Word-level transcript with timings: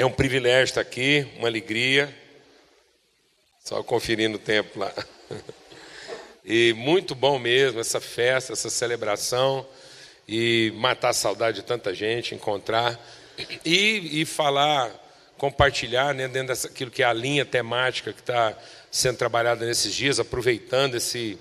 É 0.00 0.06
um 0.06 0.10
privilégio 0.10 0.64
estar 0.64 0.80
aqui, 0.80 1.26
uma 1.36 1.46
alegria. 1.46 2.08
Só 3.62 3.82
conferindo 3.82 4.36
o 4.36 4.40
tempo 4.40 4.78
lá. 4.78 4.90
E 6.42 6.72
muito 6.72 7.14
bom 7.14 7.38
mesmo 7.38 7.78
essa 7.78 8.00
festa, 8.00 8.54
essa 8.54 8.70
celebração 8.70 9.64
e 10.26 10.72
matar 10.74 11.10
a 11.10 11.12
saudade 11.12 11.58
de 11.58 11.66
tanta 11.66 11.94
gente, 11.94 12.34
encontrar 12.34 12.98
e, 13.62 14.22
e 14.22 14.24
falar, 14.24 14.90
compartilhar 15.36 16.14
né, 16.14 16.26
dentro 16.26 16.56
daquilo 16.56 16.90
que 16.90 17.02
é 17.02 17.06
a 17.06 17.12
linha 17.12 17.44
temática 17.44 18.10
que 18.10 18.20
está 18.20 18.56
sendo 18.90 19.18
trabalhada 19.18 19.66
nesses 19.66 19.94
dias, 19.94 20.18
aproveitando 20.18 20.94
esse 20.94 21.38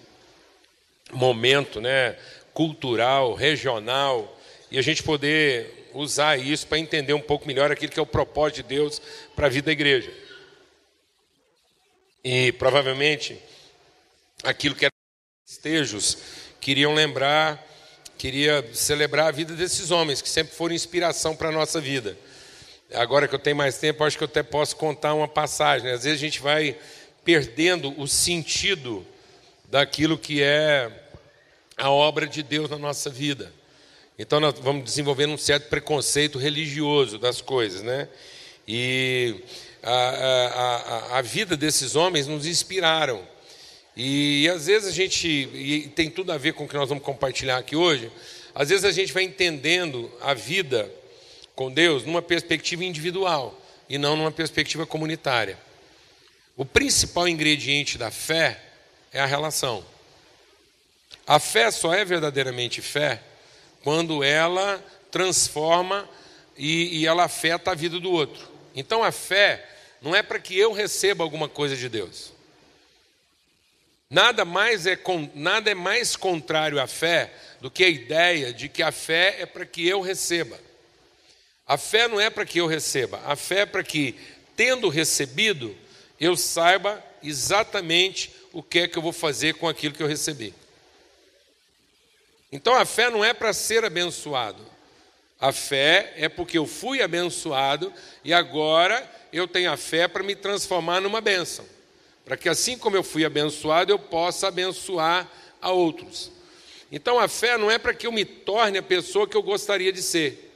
momento 1.14 1.80
né, 1.80 2.18
cultural, 2.54 3.34
regional, 3.36 4.38
e 4.70 4.78
a 4.78 4.82
gente 4.82 5.02
poder 5.02 5.79
usar 5.94 6.38
isso 6.38 6.68
para 6.68 6.80
entender 6.80 7.14
um 7.14 7.22
pouco 7.22 7.48
melhor 7.48 7.72
aquilo 7.72 7.92
que 7.92 8.00
é 8.00 8.04
o 8.04 8.06
propósito 8.06 8.58
de 8.58 8.64
Deus 8.64 9.02
para 9.36 9.48
a 9.48 9.50
vida 9.50 9.66
da 9.66 9.72
igreja. 9.72 10.12
E 12.24 12.52
provavelmente 12.54 13.40
aquilo 14.44 14.76
que 14.76 14.86
eram 14.86 14.94
estejos 15.48 16.18
queriam 16.60 16.94
lembrar, 16.94 17.66
queria 18.18 18.68
celebrar 18.74 19.28
a 19.28 19.32
vida 19.32 19.54
desses 19.54 19.92
homens 19.92 20.22
que 20.22 20.30
sempre 20.30 20.54
foram 20.54 20.76
inspiração 20.76 21.36
para 21.36 21.50
a 21.50 21.52
nossa 21.52 21.80
vida. 21.80 22.18
Agora 22.94 23.28
que 23.28 23.36
eu 23.36 23.40
tenho 23.40 23.56
mais 23.56 23.78
tempo, 23.78 24.04
acho 24.04 24.18
que 24.18 24.24
eu 24.24 24.28
até 24.28 24.44
posso 24.44 24.76
contar 24.76 25.14
uma 25.14 25.28
passagem. 25.28 25.88
Né? 25.88 25.94
Às 25.94 26.04
vezes 26.04 26.20
a 26.20 26.26
gente 26.26 26.42
vai 26.42 26.76
perdendo 27.24 28.00
o 28.00 28.08
sentido 28.08 29.06
daquilo 29.66 30.18
que 30.18 30.42
é 30.42 30.92
a 31.78 31.90
obra 31.90 32.28
de 32.28 32.42
Deus 32.42 32.70
na 32.70 32.78
nossa 32.78 33.10
vida. 33.10 33.54
Então 34.22 34.38
nós 34.38 34.54
vamos 34.60 34.84
desenvolvendo 34.84 35.32
um 35.32 35.38
certo 35.38 35.70
preconceito 35.70 36.38
religioso 36.38 37.18
das 37.18 37.40
coisas, 37.40 37.82
né? 37.82 38.10
E 38.68 39.34
a, 39.82 39.94
a, 39.94 40.76
a, 41.16 41.18
a 41.20 41.22
vida 41.22 41.56
desses 41.56 41.96
homens 41.96 42.28
nos 42.28 42.46
inspiraram. 42.46 43.26
E, 43.96 44.44
e 44.44 44.50
às 44.50 44.68
vezes 44.68 44.90
a 44.90 44.92
gente, 44.92 45.26
e 45.28 45.88
tem 45.96 46.10
tudo 46.10 46.34
a 46.34 46.38
ver 46.38 46.52
com 46.52 46.66
o 46.66 46.68
que 46.68 46.76
nós 46.76 46.90
vamos 46.90 47.02
compartilhar 47.02 47.58
aqui 47.58 47.78
hoje, 47.78 48.12
às 48.54 48.68
vezes 48.68 48.84
a 48.84 48.92
gente 48.92 49.14
vai 49.14 49.24
entendendo 49.24 50.12
a 50.20 50.34
vida 50.34 50.92
com 51.56 51.72
Deus 51.72 52.04
numa 52.04 52.22
perspectiva 52.22 52.84
individual 52.84 53.58
e 53.88 53.98
não 53.98 54.18
numa 54.18 54.34
perspectiva 54.34 54.86
comunitária. 54.86 55.58
O 56.58 56.66
principal 56.66 57.26
ingrediente 57.26 57.98
da 57.98 58.12
fé 58.12 58.62
é 59.14 59.22
a 59.22 59.26
relação. 59.26 59.82
A 61.26 61.40
fé 61.40 61.72
só 61.72 61.94
é 61.94 62.04
verdadeiramente 62.04 62.82
fé 62.82 63.24
quando 63.84 64.24
ela 64.24 64.84
transforma 65.12 66.08
e, 66.58 67.00
e 67.00 67.08
ela 67.08 67.24
afeta 67.24 67.72
a 67.72 67.76
vida 67.76 68.00
do 68.00 68.12
outro. 68.12 68.48
Então 68.76 69.04
a 69.04 69.12
fé 69.12 69.66
não 70.02 70.16
é 70.16 70.22
para 70.22 70.40
que 70.40 70.58
eu 70.58 70.72
receba 70.72 71.24
alguma 71.24 71.50
coisa 71.50 71.76
de 71.76 71.90
Deus. 71.90 72.32
Nada 74.10 74.44
mais 74.44 74.88
é 74.88 74.98
nada 75.36 75.70
é 75.70 75.76
mais 75.76 76.16
contrário 76.16 76.82
à 76.82 76.88
fé 76.88 77.32
do 77.62 77.70
que 77.70 77.84
a 77.84 77.90
ideia 77.90 78.52
de 78.52 78.68
que 78.68 78.82
a 78.82 78.92
fé 78.92 79.38
é 79.40 79.46
para 79.46 79.66
que 79.66 79.88
eu 79.88 80.02
receba. 80.02 80.60
A 81.68 81.78
fé 81.78 82.08
não 82.08 82.20
é 82.20 82.32
para 82.32 82.46
que 82.46 82.60
eu 82.60 82.66
receba, 82.66 83.22
a 83.26 83.36
fé 83.36 83.60
é 83.60 83.66
para 83.68 83.84
que, 83.84 84.16
tendo 84.56 84.90
recebido, 84.90 85.78
eu 86.20 86.36
saiba 86.36 87.04
exatamente 87.22 88.32
o 88.52 88.64
que 88.64 88.80
é 88.80 88.88
que 88.88 88.98
eu 88.98 89.04
vou 89.04 89.14
fazer 89.14 89.54
com 89.54 89.68
aquilo 89.68 89.94
que 89.94 90.02
eu 90.02 90.08
recebi. 90.08 90.52
Então 92.52 92.74
a 92.76 92.86
fé 92.86 93.10
não 93.10 93.24
é 93.24 93.34
para 93.34 93.54
ser 93.54 93.86
abençoado. 93.86 94.64
A 95.40 95.52
fé 95.52 96.14
é 96.18 96.28
porque 96.28 96.58
eu 96.58 96.66
fui 96.66 97.02
abençoado 97.02 97.94
e 98.24 98.34
agora 98.34 99.10
eu 99.32 99.48
tenho 99.48 99.72
a 99.72 99.78
fé 99.78 100.08
para 100.08 100.24
me 100.24 100.36
transformar 100.36 101.00
numa 101.00 101.22
bênção. 101.22 101.66
Para 102.26 102.36
que 102.36 102.50
assim 102.50 102.78
como 102.78 102.96
eu 102.96 103.04
fui 103.04 103.24
abençoado, 103.24 103.92
eu 103.92 104.00
possa 104.00 104.48
abençoar 104.48 105.30
a 105.62 105.72
outros. 105.72 106.32
Então 106.92 107.20
a 107.20 107.28
fé 107.28 107.58
não 107.58 107.72
é 107.72 107.78
para 107.78 107.94
que 107.94 108.06
eu 108.06 108.12
me 108.12 108.26
torne 108.26 108.78
a 108.78 108.84
pessoa 108.84 109.28
que 109.28 109.38
eu 109.38 109.44
gostaria 109.44 109.92
de 109.92 110.02
ser. 110.02 110.52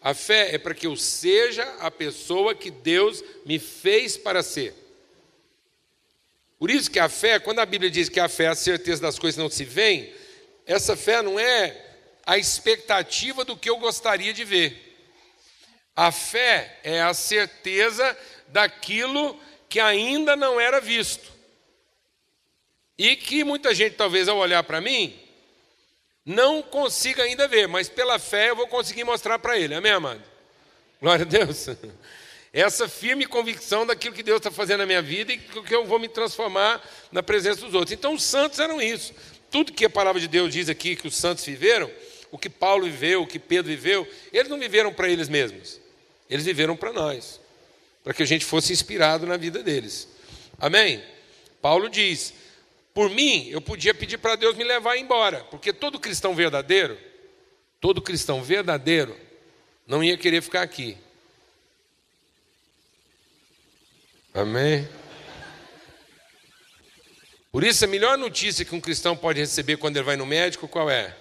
A 0.00 0.14
fé 0.14 0.54
é 0.54 0.58
para 0.58 0.74
que 0.74 0.86
eu 0.86 0.94
seja 0.94 1.64
a 1.80 1.90
pessoa 1.90 2.54
que 2.54 2.70
Deus 2.70 3.24
me 3.44 3.58
fez 3.58 4.16
para 4.16 4.42
ser. 4.42 4.74
Por 6.58 6.70
isso 6.70 6.90
que 6.90 6.98
a 6.98 7.08
fé, 7.08 7.38
quando 7.38 7.58
a 7.58 7.66
Bíblia 7.66 7.90
diz 7.90 8.08
que 8.08 8.20
a 8.20 8.28
fé 8.28 8.44
é 8.44 8.48
a 8.48 8.54
certeza 8.54 9.02
das 9.02 9.18
coisas 9.18 9.36
que 9.36 9.42
não 9.42 9.50
se 9.50 9.64
veem, 9.64 10.12
essa 10.68 10.94
fé 10.94 11.22
não 11.22 11.40
é 11.40 11.74
a 12.26 12.36
expectativa 12.36 13.42
do 13.42 13.56
que 13.56 13.70
eu 13.70 13.78
gostaria 13.78 14.34
de 14.34 14.44
ver. 14.44 14.84
A 15.96 16.12
fé 16.12 16.78
é 16.84 17.00
a 17.00 17.14
certeza 17.14 18.16
daquilo 18.48 19.40
que 19.66 19.80
ainda 19.80 20.36
não 20.36 20.60
era 20.60 20.78
visto. 20.78 21.32
E 22.98 23.16
que 23.16 23.42
muita 23.44 23.74
gente, 23.74 23.96
talvez, 23.96 24.28
ao 24.28 24.36
olhar 24.36 24.62
para 24.62 24.78
mim, 24.78 25.18
não 26.24 26.60
consiga 26.60 27.22
ainda 27.22 27.48
ver, 27.48 27.66
mas 27.66 27.88
pela 27.88 28.18
fé 28.18 28.50
eu 28.50 28.56
vou 28.56 28.68
conseguir 28.68 29.04
mostrar 29.04 29.38
para 29.38 29.58
ele. 29.58 29.74
Amém, 29.74 29.92
amado? 29.92 30.22
Glória 31.00 31.24
a 31.24 31.28
Deus. 31.28 31.66
Essa 32.52 32.86
firme 32.88 33.24
convicção 33.24 33.86
daquilo 33.86 34.14
que 34.14 34.22
Deus 34.22 34.36
está 34.38 34.50
fazendo 34.50 34.80
na 34.80 34.86
minha 34.86 35.00
vida 35.00 35.32
e 35.32 35.38
que 35.38 35.74
eu 35.74 35.86
vou 35.86 35.98
me 35.98 36.08
transformar 36.08 36.82
na 37.10 37.22
presença 37.22 37.62
dos 37.62 37.74
outros. 37.74 37.92
Então, 37.92 38.12
os 38.12 38.22
santos 38.22 38.58
eram 38.58 38.82
isso. 38.82 39.14
Tudo 39.50 39.72
que 39.72 39.84
a 39.84 39.90
palavra 39.90 40.20
de 40.20 40.28
Deus 40.28 40.52
diz 40.52 40.68
aqui 40.68 40.94
que 40.94 41.06
os 41.06 41.16
santos 41.16 41.44
viveram, 41.44 41.90
o 42.30 42.38
que 42.38 42.50
Paulo 42.50 42.84
viveu, 42.84 43.22
o 43.22 43.26
que 43.26 43.38
Pedro 43.38 43.70
viveu, 43.70 44.06
eles 44.32 44.48
não 44.48 44.58
viveram 44.58 44.92
para 44.92 45.08
eles 45.08 45.28
mesmos, 45.28 45.80
eles 46.28 46.44
viveram 46.44 46.76
para 46.76 46.92
nós, 46.92 47.40
para 48.04 48.12
que 48.12 48.22
a 48.22 48.26
gente 48.26 48.44
fosse 48.44 48.72
inspirado 48.72 49.26
na 49.26 49.36
vida 49.36 49.62
deles. 49.62 50.08
Amém? 50.58 51.02
Paulo 51.62 51.88
diz: 51.88 52.34
por 52.98 53.08
mim, 53.10 53.48
eu 53.48 53.60
podia 53.60 53.94
pedir 53.94 54.18
para 54.18 54.34
Deus 54.34 54.56
me 54.56 54.64
levar 54.64 54.96
embora, 54.96 55.44
porque 55.50 55.72
todo 55.72 56.00
cristão 56.00 56.34
verdadeiro, 56.34 56.98
todo 57.80 58.02
cristão 58.02 58.42
verdadeiro, 58.42 59.16
não 59.86 60.02
ia 60.02 60.18
querer 60.18 60.42
ficar 60.42 60.62
aqui. 60.62 60.96
Amém? 64.34 64.88
Por 67.58 67.64
isso, 67.64 67.84
a 67.84 67.88
melhor 67.88 68.16
notícia 68.16 68.64
que 68.64 68.72
um 68.72 68.80
cristão 68.80 69.16
pode 69.16 69.40
receber 69.40 69.78
quando 69.78 69.96
ele 69.96 70.04
vai 70.04 70.14
no 70.14 70.24
médico, 70.24 70.68
qual 70.68 70.88
é? 70.88 71.12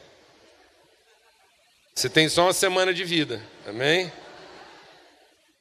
Você 1.95 2.07
tem 2.07 2.29
só 2.29 2.43
uma 2.43 2.53
semana 2.53 2.93
de 2.93 3.03
vida, 3.03 3.41
amém? 3.65 4.13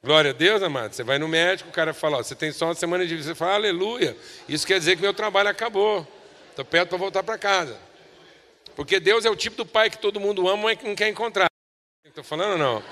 Glória 0.04 0.32
a 0.32 0.34
Deus, 0.34 0.62
amado. 0.62 0.92
Você 0.92 1.02
vai 1.02 1.18
no 1.18 1.28
médico, 1.28 1.70
o 1.70 1.72
cara 1.72 1.94
fala: 1.94 2.18
ó, 2.18 2.22
Você 2.22 2.34
tem 2.34 2.52
só 2.52 2.66
uma 2.66 2.74
semana 2.74 3.06
de 3.06 3.16
vida. 3.16 3.26
Você 3.26 3.34
fala: 3.34 3.54
Aleluia. 3.54 4.14
Isso 4.46 4.66
quer 4.66 4.78
dizer 4.78 4.96
que 4.96 5.00
meu 5.00 5.14
trabalho 5.14 5.48
acabou. 5.48 6.06
Estou 6.50 6.62
perto 6.62 6.90
para 6.90 6.98
voltar 6.98 7.22
para 7.22 7.38
casa. 7.38 7.80
Porque 8.74 9.00
Deus 9.00 9.24
é 9.24 9.30
o 9.30 9.34
tipo 9.34 9.56
do 9.56 9.64
pai 9.64 9.88
que 9.88 9.96
todo 9.96 10.20
mundo 10.20 10.46
ama, 10.46 10.64
mas 10.64 10.78
que 10.78 10.86
não 10.86 10.94
quer 10.94 11.08
encontrar. 11.08 11.48
Estou 12.04 12.22
falando 12.22 12.58
não? 12.58 12.84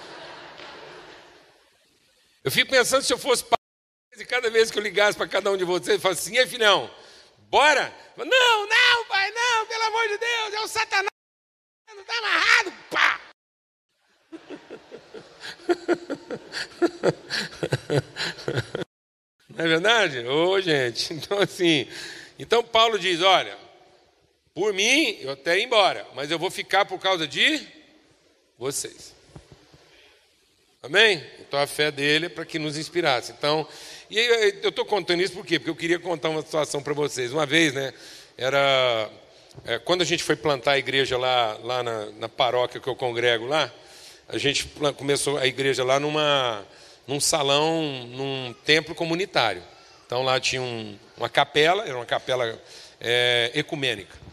Eu 2.42 2.50
fico 2.50 2.70
pensando 2.70 3.02
se 3.02 3.12
eu 3.12 3.18
fosse 3.18 3.44
pai, 3.44 3.58
e 4.16 4.24
cada 4.24 4.48
vez 4.48 4.70
que 4.70 4.78
eu 4.78 4.82
ligasse 4.82 5.18
para 5.18 5.28
cada 5.28 5.50
um 5.50 5.56
de 5.58 5.64
vocês, 5.64 5.96
eu 5.96 6.00
falasse 6.00 6.30
assim: 6.30 6.38
Ei, 6.38 6.46
filhão, 6.46 6.90
Bora? 7.54 7.94
Não, 8.16 8.66
não, 8.66 9.04
pai, 9.06 9.30
não, 9.30 9.66
pelo 9.66 9.84
amor 9.84 10.08
de 10.08 10.18
Deus, 10.18 10.54
é 10.54 10.60
o 10.60 10.66
Satanás. 10.66 11.08
Não 11.88 12.00
está 12.00 12.18
amarrado, 12.18 12.72
pá. 12.90 13.20
Não 19.50 19.64
é 19.64 19.68
verdade? 19.68 20.18
Ô, 20.26 20.48
oh, 20.48 20.60
gente, 20.60 21.14
então 21.14 21.38
assim, 21.38 21.88
então 22.40 22.64
Paulo 22.64 22.98
diz, 22.98 23.22
olha, 23.22 23.56
por 24.52 24.72
mim, 24.72 25.16
eu 25.20 25.30
até 25.30 25.56
ir 25.56 25.62
embora, 25.62 26.04
mas 26.12 26.32
eu 26.32 26.40
vou 26.40 26.50
ficar 26.50 26.84
por 26.84 26.98
causa 26.98 27.24
de 27.24 27.64
vocês. 28.58 29.14
Amém? 30.82 31.24
Então 31.38 31.60
a 31.60 31.68
fé 31.68 31.92
dele 31.92 32.26
é 32.26 32.28
para 32.28 32.44
que 32.44 32.58
nos 32.58 32.76
inspirasse. 32.76 33.30
Então, 33.30 33.64
e 34.10 34.18
eu 34.62 34.68
estou 34.68 34.84
contando 34.84 35.22
isso 35.22 35.32
por 35.32 35.44
quê? 35.44 35.58
Porque 35.58 35.70
eu 35.70 35.76
queria 35.76 35.98
contar 35.98 36.28
uma 36.28 36.42
situação 36.42 36.82
para 36.82 36.92
vocês. 36.92 37.32
Uma 37.32 37.46
vez, 37.46 37.72
né, 37.72 37.92
era 38.36 39.10
é, 39.64 39.78
quando 39.78 40.02
a 40.02 40.04
gente 40.04 40.22
foi 40.22 40.34
plantar 40.34 40.72
a 40.72 40.78
igreja 40.78 41.16
lá, 41.16 41.58
lá 41.62 41.82
na, 41.82 42.06
na, 42.18 42.28
paróquia 42.28 42.80
que 42.80 42.88
eu 42.88 42.96
congrego 42.96 43.46
lá, 43.46 43.72
a 44.28 44.36
gente 44.36 44.68
começou 44.96 45.38
a 45.38 45.46
igreja 45.46 45.84
lá 45.84 46.00
numa, 46.00 46.66
num 47.06 47.20
salão, 47.20 47.82
num 48.08 48.54
templo 48.64 48.94
comunitário. 48.94 49.62
Então 50.06 50.22
lá 50.22 50.40
tinha 50.40 50.60
um, 50.60 50.98
uma 51.16 51.28
capela, 51.28 51.84
era 51.84 51.96
uma 51.96 52.06
capela 52.06 52.60
é, 53.00 53.52
ecumênica. 53.54 54.23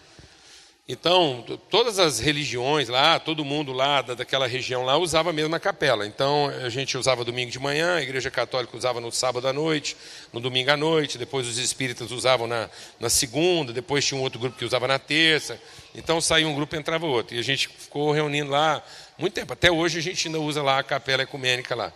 Então, 0.92 1.42
todas 1.70 2.00
as 2.00 2.20
religiões 2.20 2.90
lá, 2.90 3.18
todo 3.18 3.46
mundo 3.46 3.72
lá 3.72 4.02
daquela 4.02 4.46
região 4.46 4.84
lá 4.84 4.98
usava 4.98 5.30
a 5.30 5.34
mesma 5.34 5.58
capela. 5.58 6.06
Então, 6.06 6.50
a 6.50 6.68
gente 6.68 6.98
usava 6.98 7.24
domingo 7.24 7.50
de 7.50 7.58
manhã, 7.60 7.96
a 7.96 8.02
igreja 8.02 8.30
católica 8.30 8.76
usava 8.76 9.00
no 9.00 9.10
sábado 9.10 9.48
à 9.48 9.54
noite, 9.54 9.96
no 10.34 10.42
domingo 10.42 10.70
à 10.70 10.76
noite, 10.76 11.18
depois 11.18 11.48
os 11.48 11.58
espíritas 11.58 12.12
usavam 12.12 12.46
na, 12.46 12.70
na 13.00 13.10
segunda, 13.10 13.72
depois 13.72 14.06
tinha 14.06 14.20
um 14.20 14.22
outro 14.22 14.38
grupo 14.38 14.58
que 14.58 14.66
usava 14.66 14.86
na 14.86 15.00
terça. 15.00 15.58
Então, 15.96 16.20
saía 16.20 16.46
um 16.46 16.54
grupo 16.54 16.76
e 16.76 16.80
entrava 16.80 17.06
outro. 17.06 17.38
E 17.38 17.40
a 17.40 17.44
gente 17.44 17.70
ficou 17.70 18.12
reunindo 18.12 18.52
lá 18.52 18.84
muito 19.18 19.34
tempo. 19.34 19.54
Até 19.54 19.72
hoje 19.72 19.98
a 19.98 20.02
gente 20.02 20.28
ainda 20.28 20.42
usa 20.42 20.62
lá 20.62 20.80
a 20.80 20.84
capela 20.84 21.24
ecumênica 21.24 21.74
lá. 21.74 21.94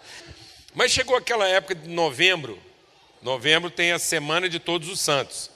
Mas 0.73 0.91
chegou 0.91 1.17
aquela 1.17 1.45
época 1.45 1.75
de 1.75 1.89
novembro. 1.89 2.57
Novembro 3.21 3.69
tem 3.69 3.91
a 3.91 3.99
Semana 3.99 4.47
de 4.47 4.57
Todos 4.57 4.87
os 4.87 5.01
Santos. 5.01 5.51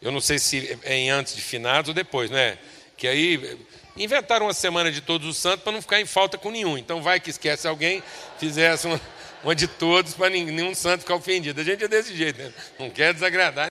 Eu 0.00 0.12
não 0.12 0.20
sei 0.20 0.38
se 0.38 0.78
é 0.84 0.94
em 0.94 1.10
antes 1.10 1.34
de 1.34 1.42
finados 1.42 1.88
ou 1.88 1.94
depois, 1.94 2.30
né? 2.30 2.56
Que 2.96 3.06
aí 3.06 3.58
inventaram 3.96 4.46
uma 4.46 4.54
Semana 4.54 4.90
de 4.90 5.00
Todos 5.00 5.28
os 5.28 5.36
Santos 5.36 5.62
para 5.62 5.72
não 5.72 5.82
ficar 5.82 6.00
em 6.00 6.06
falta 6.06 6.38
com 6.38 6.50
nenhum. 6.50 6.78
Então 6.78 7.02
vai 7.02 7.20
que 7.20 7.30
esquece 7.30 7.66
alguém, 7.66 8.02
fizesse 8.38 8.86
uma, 8.86 9.00
uma 9.42 9.54
de 9.54 9.66
todos 9.66 10.14
para 10.14 10.30
nenhum 10.30 10.74
santo 10.74 11.00
ficar 11.00 11.14
ofendido. 11.14 11.60
A 11.60 11.64
gente 11.64 11.84
é 11.84 11.88
desse 11.88 12.16
jeito, 12.16 12.38
né? 12.38 12.52
Não 12.78 12.90
quer 12.90 13.12
desagradar. 13.14 13.68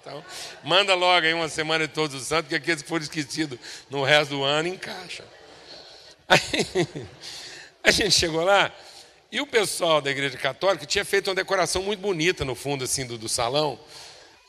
Então, 0.00 0.24
manda 0.64 0.94
logo 0.94 1.24
aí 1.24 1.32
uma 1.32 1.48
semana 1.48 1.86
de 1.86 1.94
todos 1.94 2.20
os 2.20 2.26
santos, 2.26 2.48
que 2.48 2.56
aqueles 2.56 2.82
que 2.82 2.88
foram 2.88 3.04
esquecidos 3.04 3.58
no 3.88 4.02
resto 4.02 4.30
do 4.30 4.42
ano 4.42 4.68
encaixa. 4.68 5.24
A 7.84 7.90
gente 7.90 8.12
chegou 8.12 8.44
lá 8.44 8.72
e 9.30 9.40
o 9.40 9.46
pessoal 9.46 10.00
da 10.00 10.10
igreja 10.10 10.36
católica 10.36 10.84
tinha 10.86 11.04
feito 11.04 11.28
uma 11.28 11.34
decoração 11.34 11.82
muito 11.82 12.00
bonita 12.00 12.44
no 12.44 12.54
fundo 12.54 12.84
assim 12.84 13.06
do, 13.06 13.16
do 13.16 13.28
salão, 13.28 13.78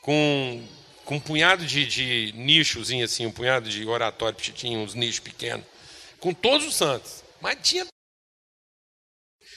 com, 0.02 0.62
com 1.04 1.16
um 1.16 1.20
punhado 1.20 1.66
de, 1.66 1.86
de 1.86 2.32
nichos, 2.36 2.90
assim, 3.02 3.26
um 3.26 3.30
punhado 3.30 3.68
de 3.68 3.86
oratório, 3.86 4.36
tinha 4.38 4.78
uns 4.78 4.94
nichos 4.94 5.20
pequenos, 5.20 5.64
com 6.18 6.32
todos 6.32 6.66
os 6.66 6.74
santos. 6.74 7.22
Mas 7.40 7.58
tinha 7.62 7.86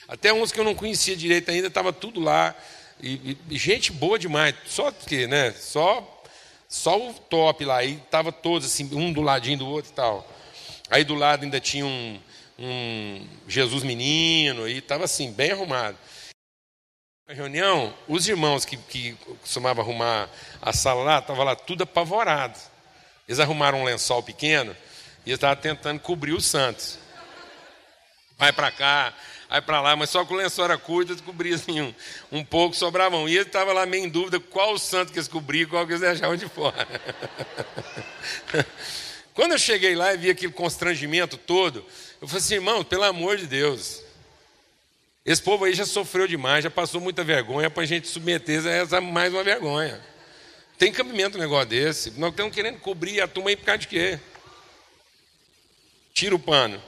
até 0.08 0.32
uns 0.32 0.50
que 0.50 0.58
eu 0.58 0.64
não 0.64 0.74
conhecia 0.74 1.14
direito 1.14 1.50
ainda, 1.50 1.68
estava 1.68 1.92
tudo 1.92 2.18
lá. 2.18 2.56
E, 3.00 3.36
e, 3.50 3.58
gente 3.58 3.92
boa 3.92 4.18
demais, 4.18 4.54
só 4.66 4.90
porque, 4.90 5.26
né? 5.26 5.52
Só, 5.52 6.22
só 6.66 7.10
o 7.10 7.12
top 7.12 7.64
lá. 7.64 7.84
E 7.84 7.96
tava 8.10 8.32
todos 8.32 8.66
assim, 8.66 8.88
um 8.92 9.12
do 9.12 9.20
ladinho 9.20 9.58
do 9.58 9.68
outro 9.68 9.90
e 9.90 9.94
tal. 9.94 10.28
Aí 10.90 11.04
do 11.04 11.14
lado 11.14 11.44
ainda 11.44 11.60
tinha 11.60 11.84
um, 11.84 12.18
um 12.58 13.26
Jesus 13.46 13.82
menino, 13.82 14.66
e 14.66 14.78
estava 14.78 15.04
assim, 15.04 15.30
bem 15.30 15.50
arrumado. 15.50 15.98
Na 17.28 17.34
reunião, 17.34 17.92
os 18.08 18.26
irmãos 18.26 18.64
que, 18.64 18.74
que 18.78 19.12
costumavam 19.42 19.84
arrumar 19.84 20.30
a 20.62 20.72
sala 20.72 21.04
lá, 21.04 21.18
estavam 21.18 21.44
lá 21.44 21.54
tudo 21.54 21.82
apavorado. 21.82 22.58
Eles 23.28 23.38
arrumaram 23.38 23.82
um 23.82 23.84
lençol 23.84 24.22
pequeno 24.22 24.74
e 25.26 25.32
estavam 25.32 25.56
tentando 25.56 26.00
cobrir 26.00 26.32
os 26.32 26.46
santos. 26.46 26.98
Vai 28.38 28.50
para 28.50 28.70
cá, 28.70 29.12
aí 29.50 29.60
para 29.60 29.82
lá, 29.82 29.94
mas 29.94 30.08
só 30.08 30.24
com 30.24 30.32
o 30.32 30.36
lençol 30.38 30.64
era 30.64 30.78
curto, 30.78 31.12
eles 31.12 31.20
cobriam 31.20 31.56
assim, 31.56 31.82
um, 31.82 31.94
um 32.32 32.42
pouco, 32.42 32.74
sobravam. 32.74 33.28
E 33.28 33.34
ele 33.36 33.42
estava 33.42 33.74
lá 33.74 33.84
meio 33.84 34.06
em 34.06 34.08
dúvida 34.08 34.40
qual 34.40 34.72
o 34.72 34.78
santo 34.78 35.12
que 35.12 35.18
eles 35.18 35.28
cobriam, 35.28 35.68
qual 35.68 35.84
que 35.84 35.92
eles 35.92 36.00
deixavam 36.00 36.34
de 36.34 36.48
fora. 36.48 36.88
Quando 39.34 39.52
eu 39.52 39.58
cheguei 39.58 39.94
lá 39.94 40.14
e 40.14 40.16
vi 40.16 40.30
aquele 40.30 40.52
constrangimento 40.54 41.36
todo, 41.36 41.84
eu 42.22 42.26
falei 42.26 42.42
assim, 42.42 42.54
irmão, 42.54 42.82
pelo 42.82 43.04
amor 43.04 43.36
de 43.36 43.46
Deus, 43.46 44.02
esse 45.30 45.42
povo 45.42 45.66
aí 45.66 45.74
já 45.74 45.84
sofreu 45.84 46.26
demais, 46.26 46.64
já 46.64 46.70
passou 46.70 47.02
muita 47.02 47.22
vergonha 47.22 47.68
para 47.68 47.82
a 47.82 47.86
gente 47.86 48.08
submeter 48.08 48.66
a 48.66 48.70
essa 48.70 48.98
mais 48.98 49.30
uma 49.30 49.44
vergonha. 49.44 50.00
Tem 50.78 50.90
cabimento 50.90 51.36
um 51.36 51.40
negócio 51.40 51.68
desse. 51.68 52.12
Nós 52.12 52.30
estamos 52.30 52.54
querendo 52.54 52.80
cobrir 52.80 53.20
a 53.20 53.28
turma 53.28 53.50
aí 53.50 53.56
por 53.56 53.66
causa 53.66 53.80
de 53.80 53.88
quê? 53.88 54.18
Tira 56.14 56.34
o 56.34 56.38
pano. 56.38 56.82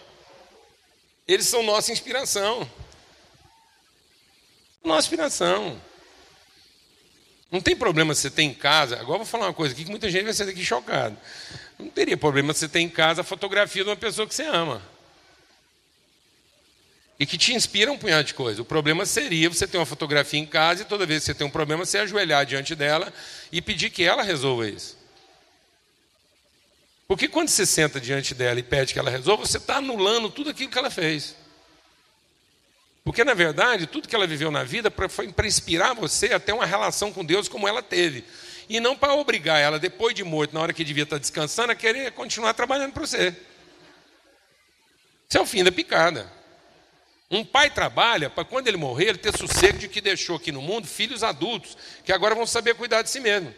Eles 1.28 1.48
são 1.48 1.62
nossa 1.62 1.92
inspiração. 1.92 2.66
Nossa 4.82 5.00
inspiração. 5.00 5.78
Não 7.50 7.60
tem 7.60 7.76
problema 7.76 8.14
você 8.14 8.31
ter 8.31 8.44
em 8.44 8.54
casa. 8.54 8.98
Agora 8.98 9.19
vou 9.19 9.26
falar 9.26 9.48
uma 9.48 9.52
coisa 9.52 9.75
aqui 9.75 9.84
que 9.84 9.90
muita 9.90 10.10
gente 10.10 10.25
vai 10.25 10.32
ser 10.32 10.46
daqui 10.46 10.64
chocado. 10.64 11.14
Não 11.78 11.90
teria 11.90 12.16
problema 12.16 12.54
você 12.54 12.66
ter 12.66 12.81
em 12.81 12.88
casa 12.88 13.20
a 13.20 13.25
fotografia 13.25 13.84
de 13.84 13.90
uma 13.90 13.96
pessoa 13.96 14.26
que 14.26 14.34
você 14.34 14.44
ama. 14.44 14.81
E 17.20 17.26
que 17.26 17.37
te 17.37 17.52
inspira 17.52 17.93
um 17.93 17.99
punhado 17.99 18.25
de 18.25 18.32
coisa. 18.32 18.62
O 18.62 18.64
problema 18.64 19.05
seria 19.05 19.50
você 19.50 19.67
ter 19.67 19.76
uma 19.76 19.84
fotografia 19.84 20.40
em 20.40 20.46
casa 20.46 20.81
e 20.81 20.84
toda 20.87 21.05
vez 21.05 21.20
que 21.20 21.26
você 21.26 21.34
tem 21.34 21.46
um 21.46 21.50
problema, 21.50 21.84
você 21.84 21.99
ajoelhar 21.99 22.46
diante 22.46 22.75
dela 22.75 23.12
e 23.52 23.61
pedir 23.61 23.90
que 23.90 24.02
ela 24.02 24.22
resolva 24.22 24.67
isso. 24.67 24.96
Porque 27.06 27.28
quando 27.28 27.49
você 27.49 27.67
senta 27.67 28.00
diante 28.00 28.34
dela 28.34 28.58
e 28.58 28.62
pede 28.62 28.94
que 28.94 28.99
ela 28.99 29.11
resolva, 29.11 29.44
você 29.44 29.58
está 29.58 29.76
anulando 29.76 30.31
tudo 30.31 30.49
aquilo 30.49 30.70
que 30.70 30.78
ela 30.78 30.88
fez. 30.88 31.37
Porque, 33.05 33.22
na 33.22 33.34
verdade, 33.34 33.87
tudo 33.87 34.08
que 34.08 34.14
ela 34.14 34.26
viveu 34.26 34.50
na 34.50 34.64
vida 34.64 34.90
foi 35.11 35.31
para 35.31 35.46
inspirar 35.46 35.93
você 35.93 36.32
a 36.32 36.40
ter 36.40 36.52
uma 36.52 36.64
relação 36.64 37.12
com 37.12 37.22
Deus 37.22 37.49
como 37.49 37.69
ela 37.69 37.82
teve. 37.82 38.25
E 38.67 38.81
não 38.81 38.96
para 38.96 39.12
obrigar 39.12 39.61
ela, 39.61 39.78
depois 39.78 40.14
de 40.14 40.25
morto, 40.25 40.55
na 40.55 40.61
hora 40.61 40.72
que 40.72 40.84
devia 40.84 41.02
estar 41.02 41.17
tá 41.17 41.20
descansando, 41.20 41.72
a 41.72 41.75
querer 41.75 42.12
continuar 42.12 42.55
trabalhando 42.55 42.93
para 42.93 43.05
você. 43.05 43.37
Isso 45.28 45.37
é 45.37 45.40
o 45.40 45.46
fim 45.46 45.62
da 45.62 45.70
picada. 45.70 46.39
Um 47.31 47.44
pai 47.44 47.71
trabalha 47.71 48.29
para 48.29 48.44
quando 48.44 48.67
ele 48.67 48.77
morrer, 48.77 49.11
ele 49.11 49.19
ter 49.19 49.37
sossego 49.37 49.79
de 49.79 49.88
que 49.88 50.00
deixou 50.00 50.35
aqui 50.35 50.50
no 50.50 50.61
mundo 50.61 50.88
filhos 50.88 51.23
adultos, 51.23 51.77
que 52.05 52.12
agora 52.12 52.35
vão 52.35 52.44
saber 52.44 52.75
cuidar 52.75 53.03
de 53.03 53.11
si 53.11 53.21
mesmo. 53.21 53.55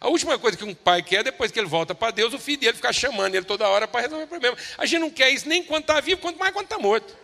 A 0.00 0.08
última 0.08 0.38
coisa 0.38 0.56
que 0.56 0.64
um 0.64 0.74
pai 0.74 1.02
quer, 1.02 1.22
depois 1.22 1.50
que 1.50 1.58
ele 1.58 1.68
volta 1.68 1.94
para 1.94 2.10
Deus, 2.10 2.32
o 2.32 2.38
filho 2.38 2.60
dele 2.60 2.72
ficar 2.72 2.94
chamando 2.94 3.34
ele 3.34 3.44
toda 3.44 3.68
hora 3.68 3.86
para 3.86 4.00
resolver 4.00 4.24
o 4.24 4.28
problema. 4.28 4.56
A 4.78 4.86
gente 4.86 5.00
não 5.00 5.10
quer 5.10 5.30
isso 5.30 5.46
nem 5.46 5.62
quando 5.62 5.82
está 5.82 6.00
vivo, 6.00 6.20
quanto 6.20 6.38
mais 6.38 6.52
quando 6.52 6.64
está 6.64 6.78
morto. 6.78 7.14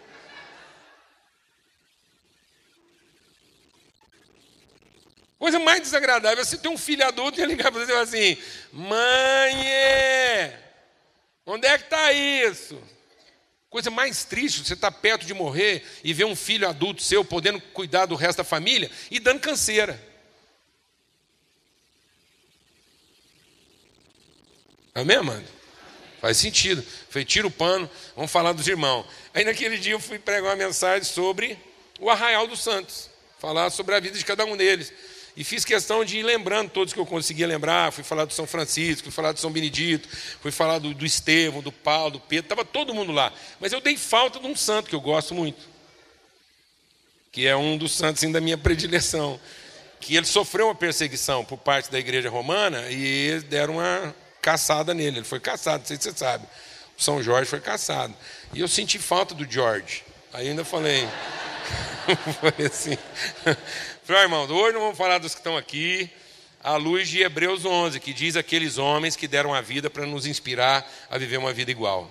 Coisa 5.39 5.59
mais 5.59 5.81
desagradável 5.81 6.43
é 6.43 6.45
você 6.45 6.59
ter 6.59 6.69
um 6.69 6.77
filho 6.77 7.07
adulto 7.07 7.41
e 7.41 7.47
ligar 7.47 7.73
para 7.73 7.81
você 7.81 7.91
e 7.91 7.95
falar 7.95 8.03
assim: 8.03 8.39
mãe, 8.71 10.55
onde 11.47 11.67
é 11.67 11.79
que 11.79 11.85
está 11.85 12.13
isso? 12.13 12.79
Coisa 13.71 13.89
mais 13.89 14.25
triste, 14.25 14.65
você 14.65 14.75
está 14.75 14.91
perto 14.91 15.25
de 15.25 15.33
morrer 15.33 15.87
e 16.03 16.13
ver 16.13 16.25
um 16.25 16.35
filho 16.35 16.69
adulto 16.69 17.03
seu 17.03 17.25
podendo 17.25 17.61
cuidar 17.61 18.05
do 18.05 18.17
resto 18.17 18.39
da 18.39 18.45
família 18.45 18.91
e 19.09 19.21
dando 19.21 19.39
canseira. 19.39 20.11
Amém, 24.93 25.23
mano? 25.23 25.47
Faz 26.21 26.37
sentido. 26.37 26.85
Foi 27.09 27.25
tira 27.25 27.47
o 27.47 27.51
pano, 27.51 27.89
vamos 28.17 28.33
falar 28.33 28.53
dos 28.53 28.67
irmãos. 28.67 29.07
Aí 29.33 29.45
naquele 29.45 29.79
dia 29.79 29.93
eu 29.93 30.01
fui 30.01 30.19
pregar 30.19 30.51
uma 30.51 30.57
mensagem 30.57 31.05
sobre 31.05 31.57
o 32.01 32.11
Arraial 32.11 32.49
dos 32.49 32.61
Santos, 32.61 33.09
falar 33.39 33.71
sobre 33.71 33.95
a 33.95 34.01
vida 34.01 34.19
de 34.19 34.25
cada 34.25 34.45
um 34.45 34.57
deles. 34.57 34.93
E 35.41 35.45
fiz 35.45 35.65
questão 35.65 36.05
de 36.05 36.19
ir 36.19 36.23
lembrando 36.23 36.69
todos 36.69 36.93
que 36.93 37.01
eu 37.01 37.07
conseguia 37.07 37.47
lembrar. 37.47 37.91
Fui 37.93 38.05
falar 38.05 38.27
do 38.27 38.33
São 38.35 38.47
Francisco, 38.47 39.05
fui 39.05 39.11
falar 39.11 39.33
do 39.33 39.41
São 39.41 39.51
Benedito, 39.51 40.07
fui 40.39 40.53
falar 40.53 40.79
do, 40.79 40.93
do 40.93 41.07
Estevão, 41.07 41.63
do 41.63 41.73
Paulo, 41.73 42.11
do 42.11 42.21
Pedro, 42.21 42.45
estava 42.45 42.63
todo 42.63 42.93
mundo 42.93 43.11
lá. 43.11 43.33
Mas 43.59 43.73
eu 43.73 43.81
dei 43.81 43.97
falta 43.97 44.39
de 44.39 44.47
um 44.47 44.55
santo 44.55 44.91
que 44.91 44.95
eu 44.95 45.01
gosto 45.01 45.35
muito, 45.35 45.67
que 47.33 47.47
é 47.47 47.57
um 47.57 47.79
dos 47.79 47.93
santos 47.93 48.23
assim, 48.23 48.31
da 48.31 48.39
minha 48.39 48.59
predileção. 48.59 49.41
Que 49.99 50.15
ele 50.15 50.27
sofreu 50.27 50.67
uma 50.67 50.75
perseguição 50.75 51.43
por 51.43 51.57
parte 51.57 51.91
da 51.91 51.99
igreja 51.99 52.29
romana 52.29 52.91
e 52.91 53.41
deram 53.49 53.77
uma 53.77 54.15
caçada 54.43 54.93
nele. 54.93 55.21
Ele 55.21 55.25
foi 55.25 55.41
caçado, 55.41 55.79
não 55.79 55.87
sei 55.87 55.97
se 55.97 56.03
você 56.03 56.19
sabe. 56.19 56.45
O 56.99 57.03
São 57.03 57.23
Jorge 57.23 57.49
foi 57.49 57.61
caçado. 57.61 58.15
E 58.53 58.61
eu 58.61 58.69
senti 58.69 58.99
falta 58.99 59.35
do 59.35 59.51
George. 59.51 60.05
Aí 60.35 60.51
ainda 60.51 60.67
falei. 60.67 61.09
falei 62.41 62.67
assim. 62.67 62.99
falei, 64.05 64.23
irmão, 64.23 64.51
hoje 64.51 64.73
não 64.73 64.81
vamos 64.81 64.99
falar 64.99 65.19
dos 65.19 65.35
que 65.35 65.41
estão 65.41 65.57
aqui. 65.57 66.11
À 66.63 66.77
luz 66.77 67.09
de 67.09 67.23
Hebreus 67.23 67.65
11, 67.65 67.99
que 68.01 68.13
diz 68.13 68.37
aqueles 68.37 68.77
homens 68.77 69.17
que 69.17 69.27
deram 69.27 69.55
a 69.55 69.63
vida 69.63 69.89
para 69.89 70.05
nos 70.05 70.27
inspirar 70.27 70.87
a 71.11 71.17
viver 71.17 71.39
uma 71.39 71.55
vida 71.55 71.71
igual. 71.71 72.11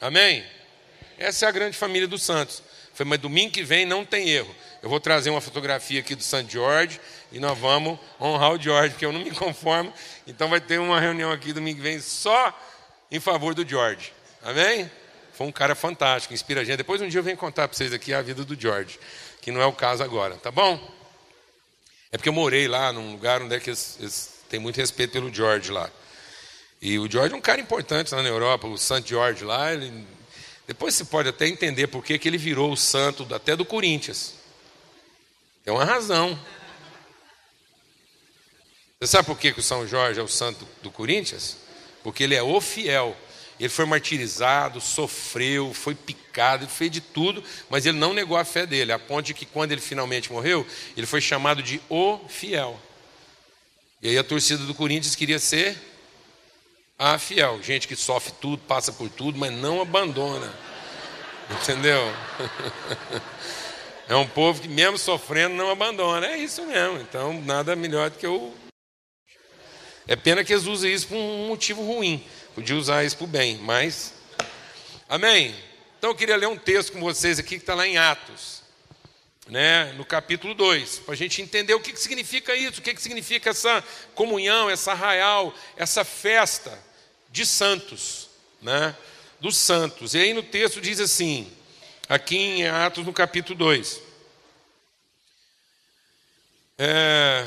Amém? 0.00 0.42
Essa 1.18 1.44
é 1.44 1.48
a 1.48 1.52
grande 1.52 1.76
família 1.76 2.08
dos 2.08 2.22
santos. 2.22 2.62
Foi, 2.94 3.04
mas 3.04 3.18
domingo 3.18 3.52
que 3.52 3.62
vem 3.62 3.84
não 3.84 4.06
tem 4.06 4.30
erro. 4.30 4.54
Eu 4.82 4.88
vou 4.88 4.98
trazer 4.98 5.28
uma 5.28 5.42
fotografia 5.42 6.00
aqui 6.00 6.14
do 6.14 6.22
Santo 6.22 6.50
Jorge 6.50 6.98
e 7.30 7.38
nós 7.38 7.58
vamos 7.58 7.98
honrar 8.18 8.52
o 8.52 8.60
George, 8.60 8.90
porque 8.90 9.04
eu 9.04 9.12
não 9.12 9.20
me 9.20 9.30
conformo. 9.32 9.92
Então 10.26 10.48
vai 10.48 10.60
ter 10.60 10.78
uma 10.78 10.98
reunião 10.98 11.30
aqui 11.30 11.52
domingo 11.52 11.76
que 11.76 11.82
vem 11.82 12.00
só 12.00 12.58
em 13.10 13.20
favor 13.20 13.54
do 13.54 13.68
George. 13.68 14.12
Amém? 14.42 14.90
Foi 15.36 15.46
um 15.46 15.52
cara 15.52 15.74
fantástico, 15.74 16.32
inspira 16.32 16.62
a 16.62 16.64
gente. 16.64 16.78
Depois 16.78 17.02
um 17.02 17.08
dia 17.08 17.20
eu 17.20 17.22
venho 17.22 17.36
contar 17.36 17.68
para 17.68 17.76
vocês 17.76 17.92
aqui 17.92 18.14
a 18.14 18.22
vida 18.22 18.42
do 18.42 18.58
George, 18.58 18.98
que 19.42 19.52
não 19.52 19.60
é 19.60 19.66
o 19.66 19.72
caso 19.72 20.02
agora, 20.02 20.34
tá 20.36 20.50
bom? 20.50 20.80
É 22.10 22.16
porque 22.16 22.30
eu 22.30 22.32
morei 22.32 22.66
lá 22.66 22.90
num 22.90 23.12
lugar 23.12 23.42
onde 23.42 23.54
é 23.54 23.60
que 23.60 23.68
eles, 23.68 23.98
eles 24.00 24.30
têm 24.48 24.58
muito 24.58 24.78
respeito 24.78 25.10
pelo 25.10 25.32
George 25.32 25.70
lá. 25.70 25.90
E 26.80 26.98
o 26.98 27.10
George 27.10 27.34
é 27.34 27.36
um 27.36 27.40
cara 27.42 27.60
importante 27.60 28.14
lá 28.14 28.22
na 28.22 28.30
Europa, 28.30 28.66
o 28.66 28.78
Santo 28.78 29.10
George 29.10 29.44
lá, 29.44 29.74
ele... 29.74 30.06
depois 30.66 30.94
você 30.94 31.04
pode 31.04 31.28
até 31.28 31.46
entender 31.46 31.88
por 31.88 32.02
que 32.02 32.18
ele 32.24 32.38
virou 32.38 32.72
o 32.72 32.76
santo 32.76 33.26
até 33.34 33.54
do 33.54 33.64
Corinthians. 33.66 34.36
Tem 35.62 35.74
uma 35.74 35.84
razão. 35.84 36.38
Você 38.98 39.06
sabe 39.08 39.26
por 39.26 39.38
que, 39.38 39.52
que 39.52 39.60
o 39.60 39.62
São 39.62 39.86
Jorge 39.86 40.18
é 40.18 40.22
o 40.22 40.28
santo 40.28 40.66
do 40.82 40.90
Corinthians? 40.90 41.58
Porque 42.02 42.22
ele 42.22 42.34
é 42.34 42.42
o 42.42 42.58
fiel. 42.58 43.14
Ele 43.58 43.68
foi 43.68 43.86
martirizado, 43.86 44.80
sofreu, 44.80 45.72
foi 45.72 45.94
picado, 45.94 46.64
ele 46.64 46.70
fez 46.70 46.90
de 46.90 47.00
tudo, 47.00 47.42
mas 47.70 47.86
ele 47.86 47.98
não 47.98 48.12
negou 48.12 48.36
a 48.36 48.44
fé 48.44 48.66
dele, 48.66 48.92
a 48.92 48.98
ponto 48.98 49.26
de 49.26 49.34
que 49.34 49.46
quando 49.46 49.72
ele 49.72 49.80
finalmente 49.80 50.30
morreu, 50.30 50.66
ele 50.96 51.06
foi 51.06 51.20
chamado 51.20 51.62
de 51.62 51.80
o 51.88 52.18
fiel. 52.28 52.78
E 54.02 54.08
aí 54.08 54.18
a 54.18 54.24
torcida 54.24 54.64
do 54.64 54.74
Corinthians 54.74 55.14
queria 55.14 55.38
ser 55.38 55.76
a 56.98 57.18
fiel, 57.18 57.62
gente 57.62 57.88
que 57.88 57.96
sofre 57.96 58.32
tudo, 58.40 58.62
passa 58.62 58.92
por 58.92 59.08
tudo, 59.08 59.38
mas 59.38 59.52
não 59.52 59.80
abandona. 59.80 60.52
Entendeu? 61.62 62.00
É 64.08 64.14
um 64.14 64.26
povo 64.26 64.62
que, 64.62 64.68
mesmo 64.68 64.96
sofrendo, 64.96 65.56
não 65.56 65.70
abandona. 65.70 66.26
É 66.28 66.38
isso 66.38 66.64
mesmo. 66.64 67.00
Então, 67.00 67.40
nada 67.42 67.74
melhor 67.74 68.08
do 68.08 68.16
que 68.16 68.26
o. 68.26 68.54
É 70.06 70.14
pena 70.14 70.44
que 70.44 70.52
eles 70.52 70.66
usam 70.66 70.88
isso 70.88 71.08
por 71.08 71.16
um 71.16 71.48
motivo 71.48 71.82
ruim. 71.82 72.24
Podia 72.56 72.74
usar 72.74 73.04
isso 73.04 73.18
para 73.18 73.24
o 73.24 73.28
bem, 73.28 73.58
mas. 73.58 74.14
Amém? 75.10 75.54
Então, 75.98 76.08
eu 76.08 76.14
queria 76.14 76.38
ler 76.38 76.48
um 76.48 76.56
texto 76.56 76.90
com 76.90 77.00
vocês 77.00 77.38
aqui 77.38 77.56
que 77.56 77.62
está 77.62 77.74
lá 77.74 77.86
em 77.86 77.98
Atos, 77.98 78.62
né, 79.46 79.92
no 79.92 80.06
capítulo 80.06 80.54
2, 80.54 81.00
para 81.00 81.12
a 81.12 81.16
gente 81.18 81.42
entender 81.42 81.74
o 81.74 81.80
que, 81.80 81.92
que 81.92 82.00
significa 82.00 82.56
isso, 82.56 82.80
o 82.80 82.82
que, 82.82 82.94
que 82.94 83.02
significa 83.02 83.50
essa 83.50 83.84
comunhão, 84.14 84.70
essa 84.70 84.92
arraial, 84.92 85.54
essa 85.76 86.02
festa 86.02 86.82
de 87.30 87.44
santos, 87.44 88.30
né, 88.62 88.96
dos 89.38 89.54
santos. 89.54 90.14
E 90.14 90.18
aí 90.18 90.32
no 90.32 90.42
texto 90.42 90.80
diz 90.80 90.98
assim: 90.98 91.52
aqui 92.08 92.38
em 92.38 92.66
Atos, 92.66 93.04
no 93.04 93.12
capítulo 93.12 93.54
2. 93.58 94.00
É, 96.78 97.46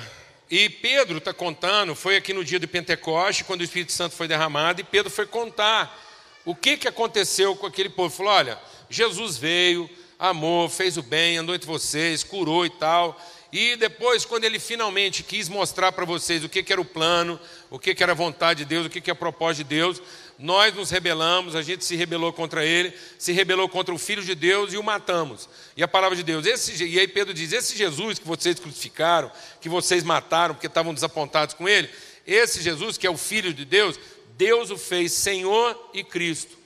e 0.49 0.67
Pedro 0.67 1.19
está 1.19 1.31
contando, 1.31 1.93
foi 1.93 2.17
aqui 2.17 2.33
no 2.33 2.43
dia 2.43 2.59
do 2.59 2.67
Pentecoste, 2.67 3.43
quando 3.43 3.61
o 3.61 3.63
Espírito 3.63 3.91
Santo 3.91 4.15
foi 4.15 4.27
derramado, 4.27 4.81
e 4.81 4.83
Pedro 4.83 5.11
foi 5.11 5.27
contar 5.27 5.95
o 6.43 6.55
que, 6.55 6.75
que 6.75 6.87
aconteceu 6.87 7.55
com 7.55 7.67
aquele 7.67 7.89
povo. 7.89 8.15
Falou: 8.15 8.33
olha, 8.33 8.59
Jesus 8.89 9.37
veio, 9.37 9.87
amou, 10.17 10.67
fez 10.67 10.97
o 10.97 11.03
bem, 11.03 11.37
andou 11.37 11.53
entre 11.53 11.67
vocês, 11.67 12.23
curou 12.23 12.65
e 12.65 12.69
tal. 12.71 13.19
E 13.51 13.75
depois, 13.75 14.25
quando 14.25 14.43
ele 14.43 14.59
finalmente 14.59 15.21
quis 15.23 15.49
mostrar 15.49 15.91
para 15.91 16.05
vocês 16.05 16.43
o 16.43 16.49
que, 16.49 16.63
que 16.63 16.73
era 16.73 16.81
o 16.81 16.85
plano, 16.85 17.39
o 17.69 17.77
que, 17.77 17.93
que 17.93 18.01
era 18.01 18.11
a 18.11 18.15
vontade 18.15 18.59
de 18.59 18.65
Deus, 18.65 18.85
o 18.87 18.89
que, 18.89 19.01
que 19.01 19.09
é 19.09 19.13
a 19.13 19.15
propósito 19.15 19.67
de 19.67 19.75
Deus, 19.75 20.01
nós 20.41 20.73
nos 20.73 20.89
rebelamos, 20.89 21.53
a 21.53 21.61
gente 21.61 21.83
se 21.83 21.97
rebelou 21.97 22.31
contra 22.31 22.65
ele, 22.65 22.93
se 23.17 23.33
rebelou 23.33 23.67
contra 23.67 23.93
o 23.93 23.97
Filho 23.97 24.23
de 24.23 24.33
Deus 24.33 24.71
e 24.71 24.77
o 24.77 24.83
matamos. 24.83 25.49
E 25.75 25.83
a 25.83 25.87
palavra 25.87 26.15
de 26.15 26.23
Deus, 26.23 26.45
esse, 26.45 26.81
e 26.81 26.97
aí 26.97 27.09
Pedro 27.09 27.33
diz: 27.33 27.51
esse 27.51 27.77
Jesus 27.77 28.17
que 28.17 28.25
vocês 28.25 28.57
crucificaram, 28.57 29.29
que 29.59 29.67
vocês 29.67 30.01
mataram 30.01 30.55
porque 30.55 30.67
estavam 30.67 30.93
desapontados 30.93 31.53
com 31.53 31.67
ele, 31.67 31.89
esse 32.25 32.61
Jesus 32.61 32.97
que 32.97 33.05
é 33.05 33.09
o 33.09 33.17
Filho 33.17 33.53
de 33.53 33.65
Deus, 33.65 33.99
Deus 34.37 34.71
o 34.71 34.77
fez 34.77 35.11
Senhor 35.11 35.77
e 35.93 36.05
Cristo. 36.05 36.57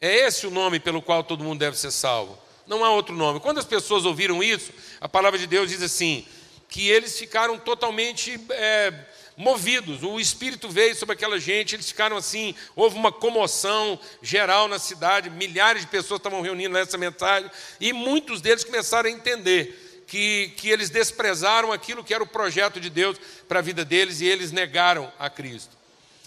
É 0.00 0.26
esse 0.26 0.48
o 0.48 0.50
nome 0.50 0.80
pelo 0.80 1.00
qual 1.00 1.22
todo 1.22 1.44
mundo 1.44 1.60
deve 1.60 1.78
ser 1.78 1.92
salvo. 1.92 2.36
Não 2.66 2.84
há 2.84 2.90
outro 2.90 3.14
nome. 3.14 3.38
Quando 3.38 3.58
as 3.58 3.64
pessoas 3.64 4.04
ouviram 4.04 4.42
isso, 4.42 4.72
a 5.00 5.08
palavra 5.08 5.38
de 5.38 5.46
Deus 5.46 5.70
diz 5.70 5.80
assim: 5.80 6.26
que 6.68 6.88
eles 6.88 7.16
ficaram 7.16 7.56
totalmente. 7.56 8.36
É, 8.50 8.92
movidos. 9.36 10.02
O 10.02 10.18
Espírito 10.18 10.68
veio 10.68 10.94
sobre 10.94 11.14
aquela 11.14 11.38
gente, 11.38 11.74
eles 11.74 11.88
ficaram 11.88 12.16
assim, 12.16 12.54
houve 12.74 12.96
uma 12.96 13.12
comoção 13.12 13.98
geral 14.22 14.66
na 14.68 14.78
cidade, 14.78 15.30
milhares 15.30 15.82
de 15.82 15.88
pessoas 15.88 16.18
estavam 16.18 16.40
reunindo 16.40 16.74
nessa 16.74 16.96
mensagem, 16.96 17.50
e 17.80 17.92
muitos 17.92 18.40
deles 18.40 18.64
começaram 18.64 19.08
a 19.08 19.12
entender 19.12 20.04
que, 20.06 20.52
que 20.56 20.70
eles 20.70 20.88
desprezaram 20.88 21.72
aquilo 21.72 22.02
que 22.02 22.14
era 22.14 22.22
o 22.22 22.26
projeto 22.26 22.80
de 22.80 22.88
Deus 22.88 23.18
para 23.46 23.58
a 23.58 23.62
vida 23.62 23.84
deles 23.84 24.20
e 24.20 24.26
eles 24.26 24.52
negaram 24.52 25.12
a 25.18 25.28
Cristo. 25.28 25.76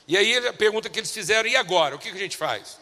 E 0.08 0.18
aí 0.18 0.48
a 0.48 0.54
pergunta 0.54 0.90
que 0.90 1.00
eles 1.00 1.12
fizeram, 1.12 1.50
e 1.50 1.56
agora? 1.56 1.96
O 1.96 2.00
que 2.00 2.10
a 2.10 2.16
gente 2.16 2.36
faz? 2.36 2.78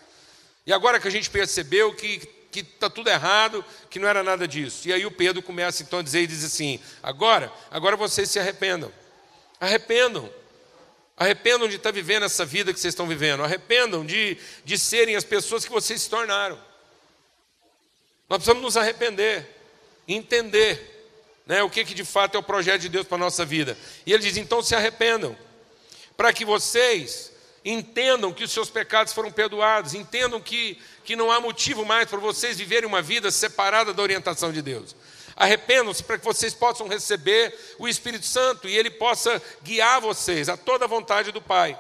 E 0.65 0.73
agora 0.73 0.99
que 0.99 1.07
a 1.07 1.11
gente 1.11 1.29
percebeu 1.29 1.93
que 1.93 2.37
que 2.49 2.61
está 2.61 2.89
tudo 2.89 3.09
errado, 3.09 3.63
que 3.89 3.99
não 3.99 4.07
era 4.07 4.23
nada 4.23 4.47
disso. 4.47 4.87
E 4.87 4.93
aí 4.93 5.05
o 5.05 5.11
Pedro 5.11 5.43
começa 5.43 5.83
então 5.83 5.99
a 5.99 6.01
dizer 6.01 6.21
e 6.21 6.27
diz 6.27 6.43
assim: 6.43 6.79
agora, 7.03 7.51
agora 7.69 7.95
vocês 7.95 8.29
se 8.29 8.39
arrependam. 8.39 8.91
Arrependam. 9.59 10.29
Arrependam 11.15 11.67
de 11.67 11.77
estar 11.77 11.91
vivendo 11.91 12.23
essa 12.23 12.45
vida 12.45 12.73
que 12.73 12.79
vocês 12.79 12.93
estão 12.93 13.07
vivendo. 13.07 13.43
Arrependam 13.43 14.05
de, 14.05 14.37
de 14.63 14.77
serem 14.77 15.15
as 15.15 15.23
pessoas 15.23 15.65
que 15.65 15.71
vocês 15.71 16.01
se 16.01 16.09
tornaram. 16.09 16.57
Nós 18.29 18.37
precisamos 18.37 18.61
nos 18.61 18.77
arrepender, 18.77 19.47
entender 20.07 20.97
né, 21.45 21.63
o 21.63 21.69
que, 21.69 21.85
que 21.85 21.93
de 21.93 22.03
fato 22.03 22.35
é 22.35 22.39
o 22.39 22.43
projeto 22.43 22.81
de 22.81 22.89
Deus 22.89 23.07
para 23.07 23.15
a 23.15 23.19
nossa 23.19 23.45
vida. 23.45 23.77
E 24.05 24.13
ele 24.13 24.21
diz: 24.21 24.37
então 24.37 24.61
se 24.61 24.75
arrependam, 24.75 25.35
para 26.15 26.33
que 26.33 26.43
vocês 26.43 27.31
entendam 27.63 28.33
que 28.33 28.43
os 28.43 28.51
seus 28.51 28.69
pecados 28.69 29.13
foram 29.13 29.31
perdoados, 29.31 29.93
entendam 29.93 30.39
que, 30.39 30.79
que 31.03 31.15
não 31.15 31.31
há 31.31 31.39
motivo 31.39 31.85
mais 31.85 32.09
para 32.09 32.19
vocês 32.19 32.57
viverem 32.57 32.87
uma 32.87 33.01
vida 33.01 33.31
separada 33.31 33.93
da 33.93 34.03
orientação 34.03 34.51
de 34.51 34.61
Deus. 34.61 34.95
Arrependam-se 35.37 36.03
para 36.03 36.17
que 36.17 36.25
vocês 36.25 36.55
possam 36.55 36.87
receber 36.87 37.53
o 37.77 37.87
Espírito 37.87 38.25
Santo 38.25 38.67
e 38.67 38.75
ele 38.75 38.89
possa 38.89 39.39
guiar 39.61 40.01
vocês 40.01 40.49
a 40.49 40.57
toda 40.57 40.85
a 40.85 40.87
vontade 40.87 41.31
do 41.31 41.39
Pai. 41.39 41.79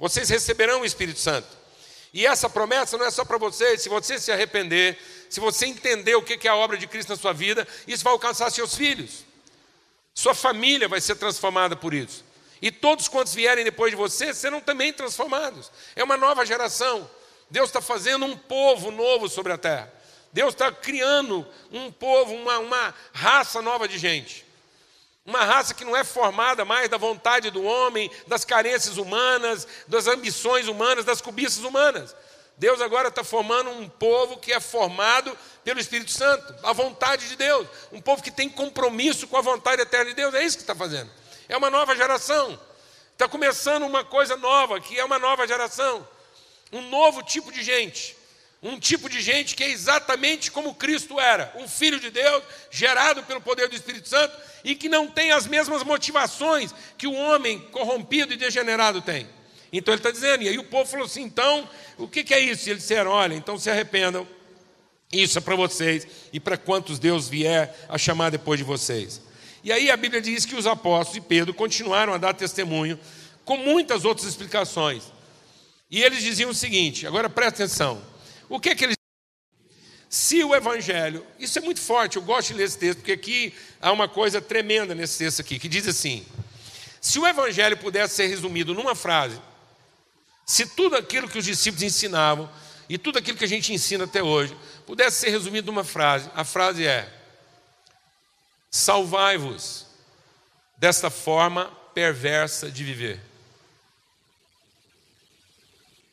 Vocês 0.00 0.30
receberão 0.30 0.80
o 0.80 0.84
Espírito 0.84 1.20
Santo. 1.20 1.46
E 2.12 2.26
essa 2.26 2.48
promessa 2.48 2.96
não 2.96 3.04
é 3.04 3.10
só 3.10 3.22
para 3.22 3.36
vocês, 3.36 3.82
se 3.82 3.90
você 3.90 4.18
se 4.18 4.32
arrepender, 4.32 4.98
se 5.28 5.38
você 5.38 5.66
entender 5.66 6.14
o 6.14 6.22
que 6.22 6.48
é 6.48 6.50
a 6.50 6.56
obra 6.56 6.78
de 6.78 6.86
Cristo 6.86 7.10
na 7.10 7.16
sua 7.16 7.34
vida, 7.34 7.68
isso 7.86 8.02
vai 8.02 8.14
alcançar 8.14 8.50
seus 8.50 8.74
filhos. 8.74 9.26
Sua 10.14 10.34
família 10.34 10.88
vai 10.88 11.00
ser 11.00 11.16
transformada 11.16 11.76
por 11.76 11.92
isso. 11.92 12.24
E 12.62 12.70
todos 12.70 13.08
quantos 13.08 13.34
vierem 13.34 13.62
depois 13.62 13.90
de 13.90 13.96
você 13.96 14.32
serão 14.32 14.62
também 14.62 14.90
transformados. 14.90 15.70
É 15.94 16.02
uma 16.02 16.16
nova 16.16 16.46
geração. 16.46 17.10
Deus 17.50 17.68
está 17.68 17.82
fazendo 17.82 18.24
um 18.24 18.34
povo 18.34 18.90
novo 18.90 19.28
sobre 19.28 19.52
a 19.52 19.58
terra. 19.58 19.92
Deus 20.36 20.52
está 20.52 20.70
criando 20.70 21.46
um 21.72 21.90
povo, 21.90 22.34
uma, 22.34 22.58
uma 22.58 22.94
raça 23.10 23.62
nova 23.62 23.88
de 23.88 23.96
gente. 23.96 24.44
Uma 25.24 25.42
raça 25.42 25.72
que 25.72 25.82
não 25.82 25.96
é 25.96 26.04
formada 26.04 26.62
mais 26.62 26.90
da 26.90 26.98
vontade 26.98 27.50
do 27.50 27.64
homem, 27.64 28.10
das 28.26 28.44
carências 28.44 28.98
humanas, 28.98 29.66
das 29.88 30.06
ambições 30.06 30.68
humanas, 30.68 31.06
das 31.06 31.22
cobiças 31.22 31.64
humanas. 31.64 32.14
Deus 32.58 32.82
agora 32.82 33.08
está 33.08 33.24
formando 33.24 33.70
um 33.70 33.88
povo 33.88 34.36
que 34.36 34.52
é 34.52 34.60
formado 34.60 35.34
pelo 35.64 35.80
Espírito 35.80 36.10
Santo, 36.10 36.54
a 36.62 36.72
vontade 36.74 37.30
de 37.30 37.36
Deus. 37.36 37.66
Um 37.90 38.02
povo 38.02 38.22
que 38.22 38.30
tem 38.30 38.46
compromisso 38.46 39.26
com 39.26 39.38
a 39.38 39.40
vontade 39.40 39.80
eterna 39.80 40.10
de 40.10 40.16
Deus. 40.16 40.34
É 40.34 40.44
isso 40.44 40.58
que 40.58 40.64
está 40.64 40.74
fazendo. 40.74 41.10
É 41.48 41.56
uma 41.56 41.70
nova 41.70 41.96
geração. 41.96 42.60
Está 43.14 43.26
começando 43.26 43.84
uma 43.84 44.04
coisa 44.04 44.36
nova, 44.36 44.82
que 44.82 45.00
é 45.00 45.04
uma 45.06 45.18
nova 45.18 45.48
geração. 45.48 46.06
Um 46.70 46.82
novo 46.90 47.22
tipo 47.22 47.50
de 47.50 47.62
gente 47.62 48.14
um 48.66 48.80
tipo 48.80 49.08
de 49.08 49.20
gente 49.20 49.54
que 49.54 49.62
é 49.62 49.70
exatamente 49.70 50.50
como 50.50 50.74
Cristo 50.74 51.20
era, 51.20 51.52
um 51.56 51.68
filho 51.68 52.00
de 52.00 52.10
Deus, 52.10 52.42
gerado 52.68 53.22
pelo 53.22 53.40
poder 53.40 53.68
do 53.68 53.76
Espírito 53.76 54.08
Santo 54.08 54.36
e 54.64 54.74
que 54.74 54.88
não 54.88 55.06
tem 55.06 55.30
as 55.30 55.46
mesmas 55.46 55.84
motivações 55.84 56.74
que 56.98 57.06
o 57.06 57.12
homem 57.12 57.60
corrompido 57.70 58.32
e 58.32 58.36
degenerado 58.36 59.00
tem. 59.00 59.28
Então 59.72 59.94
ele 59.94 60.00
está 60.00 60.10
dizendo, 60.10 60.42
e 60.42 60.48
aí 60.48 60.58
o 60.58 60.64
povo 60.64 60.90
falou 60.90 61.06
assim: 61.06 61.22
então, 61.22 61.68
o 61.96 62.08
que, 62.08 62.24
que 62.24 62.34
é 62.34 62.40
isso? 62.40 62.68
E 62.68 62.72
eles 62.72 62.82
disseram: 62.82 63.12
olha, 63.12 63.34
então 63.34 63.56
se 63.56 63.70
arrependam, 63.70 64.26
isso 65.12 65.38
é 65.38 65.40
para 65.40 65.54
vocês 65.54 66.06
e 66.32 66.40
para 66.40 66.56
quantos 66.56 66.98
Deus 66.98 67.28
vier 67.28 67.72
a 67.88 67.96
chamar 67.96 68.30
depois 68.30 68.58
de 68.58 68.64
vocês. 68.64 69.22
E 69.62 69.70
aí 69.70 69.90
a 69.90 69.96
Bíblia 69.96 70.20
diz 70.20 70.44
que 70.44 70.56
os 70.56 70.66
apóstolos 70.66 71.16
e 71.16 71.20
Pedro 71.20 71.54
continuaram 71.54 72.12
a 72.12 72.18
dar 72.18 72.34
testemunho 72.34 72.98
com 73.44 73.56
muitas 73.56 74.04
outras 74.04 74.26
explicações. 74.26 75.04
E 75.88 76.02
eles 76.02 76.20
diziam 76.20 76.50
o 76.50 76.54
seguinte: 76.54 77.06
agora 77.06 77.30
presta 77.30 77.62
atenção. 77.62 78.15
O 78.48 78.60
que 78.60 78.70
é 78.70 78.74
que 78.74 78.84
eles 78.84 78.96
se 80.08 80.42
o 80.42 80.54
evangelho, 80.54 81.26
isso 81.38 81.58
é 81.58 81.62
muito 81.62 81.80
forte, 81.80 82.16
eu 82.16 82.22
gosto 82.22 82.48
de 82.48 82.54
ler 82.54 82.64
esse 82.64 82.78
texto, 82.78 83.00
porque 83.00 83.12
aqui 83.12 83.54
há 83.80 83.90
uma 83.92 84.08
coisa 84.08 84.40
tremenda 84.40 84.94
nesse 84.94 85.18
texto 85.18 85.40
aqui, 85.40 85.58
que 85.58 85.68
diz 85.68 85.86
assim: 85.86 86.24
se 87.00 87.18
o 87.18 87.26
evangelho 87.26 87.76
pudesse 87.76 88.14
ser 88.14 88.26
resumido 88.28 88.72
numa 88.72 88.94
frase, 88.94 89.40
se 90.46 90.64
tudo 90.64 90.96
aquilo 90.96 91.28
que 91.28 91.38
os 91.38 91.44
discípulos 91.44 91.82
ensinavam 91.82 92.48
e 92.88 92.96
tudo 92.96 93.18
aquilo 93.18 93.36
que 93.36 93.44
a 93.44 93.48
gente 93.48 93.72
ensina 93.72 94.04
até 94.04 94.22
hoje 94.22 94.56
pudesse 94.86 95.18
ser 95.18 95.30
resumido 95.30 95.66
numa 95.66 95.84
frase, 95.84 96.30
a 96.34 96.44
frase 96.44 96.86
é: 96.86 97.12
salvai-vos 98.70 99.86
desta 100.78 101.10
forma 101.10 101.66
perversa 101.92 102.70
de 102.70 102.84
viver. 102.84 103.20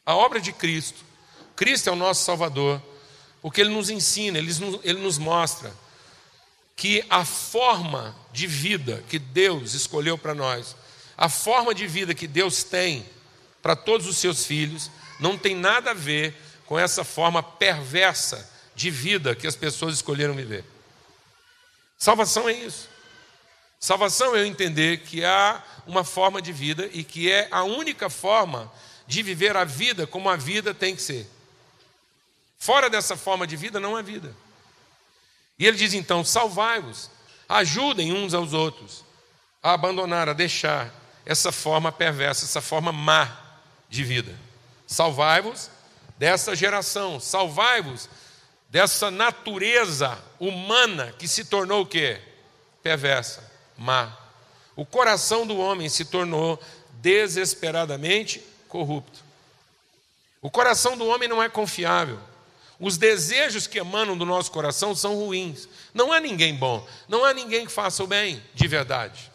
A 0.06 0.16
obra 0.16 0.42
de 0.42 0.52
Cristo 0.52 1.06
Cristo 1.64 1.88
é 1.88 1.94
o 1.94 1.96
nosso 1.96 2.26
Salvador, 2.26 2.82
porque 3.42 3.62
Ele 3.62 3.70
nos 3.70 3.90
ensina, 3.90 4.38
Ele 4.38 4.54
nos, 4.54 4.82
Ele 4.84 5.00
nos 5.00 5.18
mostra 5.18 5.74
que 6.76 7.06
a 7.10 7.24
forma 7.24 8.14
de 8.34 8.46
vida 8.46 9.02
que 9.08 9.18
Deus 9.18 9.74
escolheu 9.74 10.18
para 10.18 10.34
nós, 10.34 10.76
a 11.18 11.30
forma 11.30 11.74
de 11.74 11.88
vida 11.88 12.14
que 12.14 12.28
Deus 12.28 12.66
tem 12.66 13.06
para 13.62 13.78
todos 13.78 14.08
os 14.08 14.18
seus 14.18 14.46
filhos, 14.46 14.92
não 15.22 15.38
tem 15.38 15.56
nada 15.56 15.92
a 15.92 15.94
ver 15.94 16.36
com 16.66 16.78
essa 16.78 17.06
forma 17.06 17.42
perversa 17.42 18.52
de 18.76 18.92
vida 18.92 19.34
que 19.34 19.48
as 19.48 19.56
pessoas 19.56 19.96
escolheram 19.96 20.34
viver. 20.34 20.66
Salvação 21.98 22.50
é 22.50 22.52
isso. 22.52 22.90
Salvação 23.80 24.36
é 24.36 24.42
eu 24.42 24.46
entender 24.46 24.98
que 24.98 25.24
há 25.24 25.64
uma 25.88 26.04
forma 26.04 26.42
de 26.42 26.52
vida 26.52 26.90
e 26.92 27.06
que 27.06 27.32
é 27.32 27.48
a 27.50 27.64
única 27.64 28.10
forma 28.10 28.70
de 29.08 29.24
viver 29.24 29.56
a 29.56 29.64
vida 29.64 30.06
como 30.06 30.30
a 30.30 30.36
vida 30.36 30.74
tem 30.74 30.94
que 30.94 31.02
ser. 31.02 31.26
Fora 32.64 32.90
dessa 32.90 33.18
forma 33.18 33.46
de 33.46 33.58
vida 33.58 33.78
não 33.78 33.94
há 33.94 34.02
vida. 34.02 34.34
E 35.60 35.68
ele 35.68 35.76
diz 35.76 35.94
então: 35.94 36.24
salvai-vos, 36.24 37.10
ajudem 37.50 38.14
uns 38.14 38.34
aos 38.34 38.54
outros 38.54 39.04
a 39.62 39.74
abandonar, 39.74 40.30
a 40.30 40.34
deixar 40.34 40.90
essa 41.26 41.52
forma 41.52 41.92
perversa, 41.92 42.46
essa 42.46 42.62
forma 42.62 42.94
má 42.94 43.38
de 43.90 44.02
vida. 44.02 44.34
Salvai-vos 44.88 45.70
dessa 46.18 46.56
geração, 46.56 47.20
salvai-vos 47.20 48.08
dessa 48.70 49.12
natureza 49.12 50.18
humana 50.40 51.14
que 51.20 51.28
se 51.28 51.44
tornou 51.44 51.82
o 51.82 51.86
quê? 51.86 52.22
Perversa, 52.82 53.44
má. 53.78 54.18
O 54.74 54.86
coração 54.86 55.46
do 55.46 55.58
homem 55.58 55.90
se 55.90 56.06
tornou 56.06 56.58
desesperadamente 56.94 58.42
corrupto. 58.70 59.20
O 60.42 60.50
coração 60.50 60.96
do 60.96 61.06
homem 61.08 61.28
não 61.28 61.44
é 61.44 61.50
confiável. 61.50 62.32
Os 62.80 62.98
desejos 62.98 63.68
que 63.68 63.80
emanam 63.80 64.18
do 64.18 64.26
nosso 64.26 64.52
coração 64.52 64.96
são 64.96 65.16
ruins. 65.16 65.68
Não 65.94 66.12
há 66.12 66.20
ninguém 66.20 66.56
bom, 66.56 66.88
não 67.08 67.24
há 67.24 67.34
ninguém 67.34 67.66
que 67.66 67.72
faça 67.72 68.04
o 68.04 68.08
bem 68.08 68.44
de 68.54 68.68
verdade. 68.68 69.32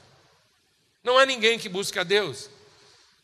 Não 1.02 1.16
há 1.16 1.24
ninguém 1.24 1.58
que 1.58 1.68
busque 1.68 1.98
a 1.98 2.02
Deus. 2.02 2.50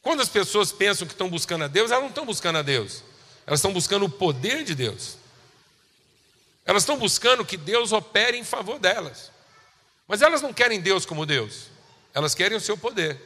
Quando 0.00 0.20
as 0.20 0.28
pessoas 0.28 0.70
pensam 0.70 1.06
que 1.06 1.14
estão 1.14 1.28
buscando 1.28 1.64
a 1.64 1.68
Deus, 1.68 1.90
elas 1.90 2.02
não 2.02 2.10
estão 2.10 2.26
buscando 2.26 2.58
a 2.58 2.62
Deus. 2.62 3.02
Elas 3.46 3.58
estão 3.58 3.72
buscando 3.72 4.06
o 4.06 4.10
poder 4.10 4.64
de 4.64 4.74
Deus. 4.74 5.16
Elas 6.64 6.82
estão 6.82 6.96
buscando 6.96 7.44
que 7.44 7.56
Deus 7.56 7.92
opere 7.92 8.38
em 8.38 8.44
favor 8.44 8.78
delas. 8.78 9.30
Mas 10.08 10.22
elas 10.22 10.40
não 10.40 10.52
querem 10.52 10.80
Deus 10.80 11.04
como 11.04 11.26
Deus. 11.26 11.66
Elas 12.14 12.34
querem 12.34 12.56
o 12.56 12.60
seu 12.60 12.76
poder. 12.76 13.20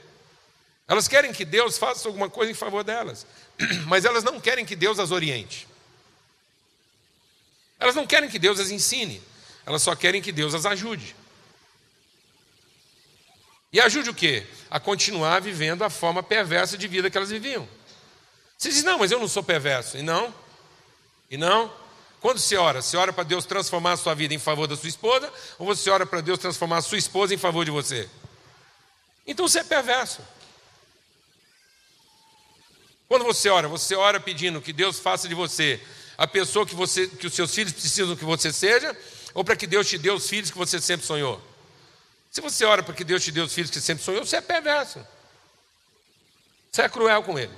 Elas 0.88 1.06
querem 1.06 1.32
que 1.32 1.44
Deus 1.44 1.76
faça 1.76 2.08
alguma 2.08 2.30
coisa 2.30 2.50
em 2.50 2.54
favor 2.54 2.82
delas. 2.82 3.26
Mas 3.86 4.04
elas 4.04 4.24
não 4.24 4.40
querem 4.40 4.64
que 4.64 4.74
Deus 4.74 4.98
as 4.98 5.10
oriente. 5.10 5.67
Elas 7.78 7.94
não 7.94 8.06
querem 8.06 8.28
que 8.28 8.38
Deus 8.38 8.58
as 8.58 8.70
ensine. 8.70 9.22
Elas 9.64 9.82
só 9.82 9.94
querem 9.94 10.20
que 10.20 10.32
Deus 10.32 10.54
as 10.54 10.66
ajude. 10.66 11.14
E 13.72 13.80
ajude 13.80 14.10
o 14.10 14.14
quê? 14.14 14.46
A 14.70 14.80
continuar 14.80 15.40
vivendo 15.40 15.82
a 15.84 15.90
forma 15.90 16.22
perversa 16.22 16.76
de 16.76 16.88
vida 16.88 17.10
que 17.10 17.16
elas 17.16 17.30
viviam. 17.30 17.68
Você 18.56 18.70
diz, 18.70 18.82
não, 18.82 18.98
mas 18.98 19.12
eu 19.12 19.20
não 19.20 19.28
sou 19.28 19.42
perverso. 19.42 19.98
E 19.98 20.02
não? 20.02 20.34
E 21.30 21.36
não? 21.36 21.72
Quando 22.20 22.38
você 22.38 22.56
ora, 22.56 22.82
você 22.82 22.96
ora 22.96 23.12
para 23.12 23.22
Deus 23.22 23.44
transformar 23.44 23.92
a 23.92 23.96
sua 23.96 24.14
vida 24.14 24.34
em 24.34 24.38
favor 24.38 24.66
da 24.66 24.76
sua 24.76 24.88
esposa, 24.88 25.32
ou 25.58 25.66
você 25.66 25.88
ora 25.88 26.04
para 26.04 26.20
Deus 26.20 26.38
transformar 26.38 26.78
a 26.78 26.82
sua 26.82 26.98
esposa 26.98 27.32
em 27.32 27.38
favor 27.38 27.64
de 27.64 27.70
você? 27.70 28.08
Então 29.26 29.46
você 29.46 29.60
é 29.60 29.64
perverso. 29.64 30.20
Quando 33.06 33.24
você 33.24 33.48
ora, 33.48 33.68
você 33.68 33.94
ora 33.94 34.18
pedindo 34.18 34.60
que 34.60 34.72
Deus 34.72 34.98
faça 34.98 35.28
de 35.28 35.34
você 35.34 35.80
a 36.18 36.26
pessoa 36.26 36.66
que, 36.66 36.74
você, 36.74 37.06
que 37.06 37.28
os 37.28 37.32
seus 37.32 37.54
filhos 37.54 37.72
precisam 37.72 38.16
que 38.16 38.24
você 38.24 38.52
seja, 38.52 38.94
ou 39.32 39.44
para 39.44 39.54
que 39.54 39.68
Deus 39.68 39.88
te 39.88 39.96
dê 39.96 40.10
os 40.10 40.28
filhos 40.28 40.50
que 40.50 40.58
você 40.58 40.80
sempre 40.80 41.06
sonhou? 41.06 41.40
Se 42.28 42.40
você 42.40 42.64
ora 42.64 42.82
para 42.82 42.92
que 42.92 43.04
Deus 43.04 43.22
te 43.22 43.30
dê 43.30 43.40
os 43.40 43.54
filhos 43.54 43.70
que 43.70 43.80
sempre 43.80 44.02
sonhou, 44.02 44.26
você 44.26 44.36
é 44.36 44.40
perverso. 44.40 44.98
Você 46.72 46.82
é 46.82 46.88
cruel 46.88 47.22
com 47.22 47.38
eles. 47.38 47.56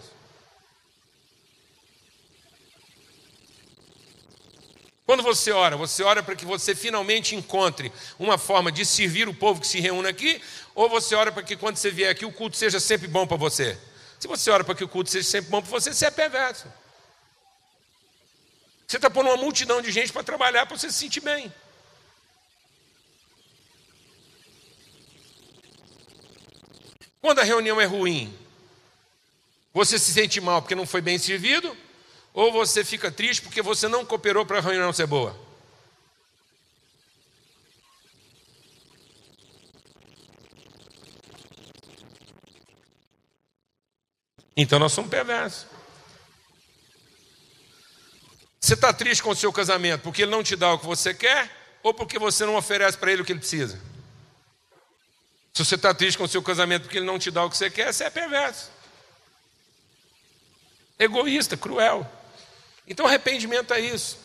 Quando 5.07 5.23
você 5.23 5.51
ora, 5.51 5.77
você 5.77 6.03
ora 6.03 6.23
para 6.23 6.37
que 6.37 6.45
você 6.45 6.75
finalmente 6.75 7.35
encontre 7.35 7.91
uma 8.19 8.37
forma 8.37 8.71
de 8.71 8.85
servir 8.85 9.27
o 9.27 9.35
povo 9.35 9.61
que 9.61 9.67
se 9.67 9.81
reúne 9.81 10.07
aqui, 10.07 10.41
ou 10.75 10.89
você 10.89 11.15
ora 11.15 11.33
para 11.33 11.43
que 11.43 11.57
quando 11.57 11.79
você 11.79 11.91
vier 11.91 12.11
aqui 12.11 12.27
o 12.27 12.33
culto 12.33 12.57
seja 12.57 12.79
sempre 12.79 13.09
bom 13.09 13.27
para 13.27 13.39
você? 13.39 13.77
Se 14.21 14.29
você 14.29 14.51
ora 14.51 14.63
para 14.63 14.75
que 14.75 14.85
o 14.85 14.89
culto 14.89 15.11
seja 15.11 15.27
sempre 15.27 15.51
bom 15.51 15.63
para 15.63 15.71
você, 15.71 15.93
você 15.93 16.07
é 16.07 16.11
perverso. 16.11 16.67
Você 18.91 18.97
está 18.97 19.09
pondo 19.09 19.29
uma 19.29 19.37
multidão 19.37 19.81
de 19.81 19.93
gente 19.93 20.13
para 20.13 20.25
trabalhar 20.25 20.67
para 20.67 20.77
você 20.77 20.91
se 20.91 20.99
sentir 20.99 21.21
bem. 21.21 21.55
Quando 27.21 27.39
a 27.39 27.45
reunião 27.45 27.81
é 27.81 27.85
ruim, 27.85 28.37
você 29.73 29.97
se 29.97 30.13
sente 30.13 30.41
mal 30.41 30.61
porque 30.61 30.75
não 30.75 30.85
foi 30.85 31.01
bem 31.01 31.19
servido? 31.19 31.77
Ou 32.35 32.51
você 32.51 32.85
fica 32.85 33.13
triste 33.13 33.43
porque 33.43 33.63
você 33.63 33.87
não 33.87 34.05
cooperou 34.05 34.45
para 34.45 34.59
a 34.59 34.61
reunião 34.61 34.93
ser 34.93 35.07
boa? 35.07 35.39
Então 44.57 44.81
nós 44.81 44.91
somos 44.91 45.09
perversos. 45.09 45.80
Você 48.71 48.75
está 48.75 48.93
triste 48.93 49.21
com 49.21 49.31
o 49.31 49.35
seu 49.35 49.53
casamento 49.53 50.03
porque 50.03 50.23
ele 50.23 50.31
não 50.31 50.45
te 50.45 50.55
dá 50.55 50.73
o 50.73 50.79
que 50.79 50.87
você 50.87 51.13
quer 51.13 51.51
ou 51.83 51.93
porque 51.93 52.21
você 52.21 52.47
não 52.47 52.55
oferece 52.55 52.97
para 52.97 53.11
ele 53.11 53.21
o 53.21 53.25
que 53.25 53.33
ele 53.33 53.41
precisa? 53.41 53.77
Se 55.53 55.65
você 55.65 55.75
está 55.75 55.93
triste 55.93 56.17
com 56.17 56.23
o 56.23 56.29
seu 56.29 56.41
casamento 56.41 56.83
porque 56.83 56.99
ele 56.99 57.05
não 57.05 57.19
te 57.19 57.33
dá 57.33 57.45
o 57.45 57.51
que 57.51 57.57
você 57.57 57.69
quer, 57.69 57.93
você 57.93 58.05
é 58.05 58.11
perverso. 58.11 58.71
Egoísta, 60.97 61.57
cruel. 61.57 62.09
Então 62.87 63.09
arrependimento 63.09 63.75
é 63.75 63.81
isso. 63.81 64.17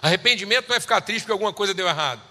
Arrependimento 0.00 0.68
não 0.68 0.76
é 0.76 0.78
ficar 0.78 1.00
triste 1.00 1.22
porque 1.22 1.32
alguma 1.32 1.52
coisa 1.52 1.74
deu 1.74 1.88
errado. 1.88 2.22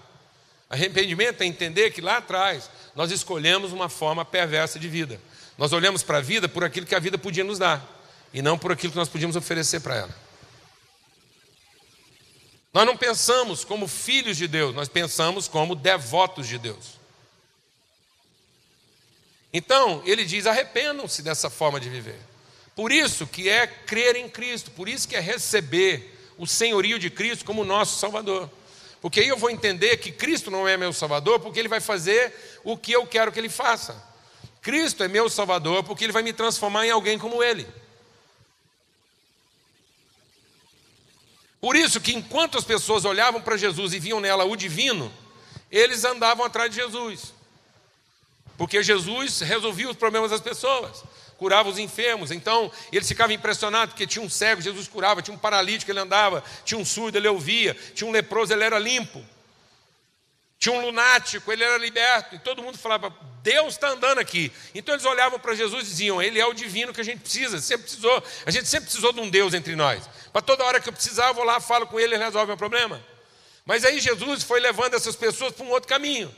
Arrependimento 0.69 1.41
é 1.41 1.45
entender 1.45 1.91
que 1.91 1.99
lá 1.99 2.15
atrás 2.15 2.69
nós 2.95 3.11
escolhemos 3.11 3.73
uma 3.73 3.89
forma 3.89 4.23
perversa 4.23 4.79
de 4.79 4.87
vida. 4.87 5.19
Nós 5.57 5.73
olhamos 5.73 6.01
para 6.01 6.19
a 6.19 6.21
vida 6.21 6.47
por 6.47 6.63
aquilo 6.63 6.85
que 6.85 6.95
a 6.95 6.99
vida 6.99 7.17
podia 7.17 7.43
nos 7.43 7.59
dar 7.59 7.85
e 8.33 8.41
não 8.41 8.57
por 8.57 8.71
aquilo 8.71 8.93
que 8.93 8.97
nós 8.97 9.09
podíamos 9.09 9.35
oferecer 9.35 9.81
para 9.81 9.93
ela. 9.93 10.26
Nós 12.73 12.85
não 12.85 12.97
pensamos 12.97 13.63
como 13.63 13.87
filhos 13.87 14.37
de 14.37 14.47
Deus, 14.47 14.75
nós 14.75 14.87
pensamos 14.87 15.47
como 15.47 15.75
devotos 15.75 16.47
de 16.47 16.57
Deus. 16.57 16.97
Então, 19.51 20.01
ele 20.05 20.25
diz: 20.25 20.45
arrependam-se 20.45 21.21
dessa 21.21 21.49
forma 21.49 21.79
de 21.79 21.89
viver. 21.89 22.19
Por 22.75 22.91
isso 22.91 23.25
que 23.25 23.49
é 23.49 23.65
crer 23.65 24.15
em 24.15 24.29
Cristo, 24.29 24.69
por 24.71 24.87
isso 24.87 25.07
que 25.07 25.15
é 25.15 25.19
receber 25.19 26.15
o 26.37 26.45
senhorio 26.45 26.99
de 26.99 27.09
Cristo 27.09 27.43
como 27.43 27.65
nosso 27.65 27.97
Salvador. 27.97 28.49
Porque 29.01 29.19
aí 29.19 29.27
eu 29.27 29.37
vou 29.37 29.49
entender 29.49 29.97
que 29.97 30.11
Cristo 30.11 30.51
não 30.51 30.67
é 30.67 30.77
meu 30.77 30.93
Salvador, 30.93 31.39
porque 31.39 31.59
Ele 31.59 31.67
vai 31.67 31.79
fazer 31.79 32.59
o 32.63 32.77
que 32.77 32.91
eu 32.91 33.07
quero 33.07 33.31
que 33.31 33.39
Ele 33.39 33.49
faça. 33.49 33.95
Cristo 34.61 35.03
é 35.03 35.07
meu 35.07 35.29
Salvador, 35.29 35.83
porque 35.83 36.03
Ele 36.03 36.13
vai 36.13 36.23
me 36.23 36.33
transformar 36.33 36.85
em 36.85 36.91
alguém 36.91 37.17
como 37.17 37.43
Ele. 37.43 37.65
Por 41.59 41.75
isso 41.75 41.99
que 41.99 42.13
enquanto 42.13 42.57
as 42.57 42.63
pessoas 42.63 43.05
olhavam 43.05 43.41
para 43.41 43.57
Jesus 43.57 43.93
e 43.93 43.99
viam 43.99 44.19
nela 44.19 44.45
o 44.45 44.55
divino, 44.55 45.11
eles 45.71 46.03
andavam 46.05 46.45
atrás 46.45 46.69
de 46.69 46.77
Jesus. 46.77 47.33
Porque 48.57 48.81
Jesus 48.81 49.41
resolvia 49.41 49.89
os 49.89 49.97
problemas 49.97 50.31
das 50.31 50.41
pessoas, 50.41 51.03
curava 51.37 51.69
os 51.69 51.77
enfermos. 51.77 52.31
Então, 52.31 52.71
eles 52.91 53.07
ficavam 53.07 53.35
impressionados 53.35 53.93
porque 53.93 54.07
tinha 54.07 54.23
um 54.23 54.29
cego, 54.29 54.61
Jesus 54.61 54.87
curava, 54.87 55.21
tinha 55.21 55.35
um 55.35 55.39
paralítico, 55.39 55.91
ele 55.91 55.99
andava, 55.99 56.43
tinha 56.65 56.79
um 56.79 56.85
surdo, 56.85 57.17
ele 57.17 57.27
ouvia, 57.27 57.75
tinha 57.93 58.07
um 58.07 58.11
leproso, 58.11 58.53
ele 58.53 58.63
era 58.63 58.79
limpo. 58.79 59.23
Tinha 60.59 60.73
um 60.73 60.81
lunático, 60.81 61.51
ele 61.51 61.63
era 61.63 61.77
liberto, 61.77 62.35
e 62.35 62.39
todo 62.39 62.63
mundo 62.63 62.77
falava: 62.77 63.13
Deus 63.43 63.75
está 63.75 63.89
andando 63.89 64.19
aqui. 64.19 64.51
Então 64.73 64.95
eles 64.95 65.05
olhavam 65.05 65.39
para 65.39 65.53
Jesus 65.53 65.85
e 65.85 65.89
diziam: 65.89 66.21
Ele 66.21 66.39
é 66.39 66.45
o 66.45 66.53
divino 66.53 66.93
que 66.93 67.01
a 67.01 67.03
gente 67.03 67.19
precisa, 67.19 67.59
sempre 67.59 67.83
precisou. 67.83 68.23
A 68.45 68.51
gente 68.51 68.67
sempre 68.67 68.85
precisou 68.85 69.13
de 69.13 69.19
um 69.19 69.29
Deus 69.29 69.53
entre 69.53 69.75
nós. 69.75 70.03
Para 70.33 70.41
toda 70.41 70.63
hora 70.63 70.79
que 70.79 70.89
eu 70.89 70.93
precisar, 70.93 71.27
eu 71.27 71.33
vou 71.33 71.43
lá, 71.43 71.59
falo 71.59 71.85
com 71.85 71.99
ele 71.99 72.15
e 72.15 72.17
resolve 72.17 72.51
o 72.51 72.57
problema. 72.57 73.01
Mas 73.65 73.85
aí 73.85 73.99
Jesus 73.99 74.43
foi 74.43 74.59
levando 74.59 74.95
essas 74.95 75.15
pessoas 75.15 75.53
para 75.53 75.65
um 75.65 75.69
outro 75.69 75.87
caminho. 75.87 76.33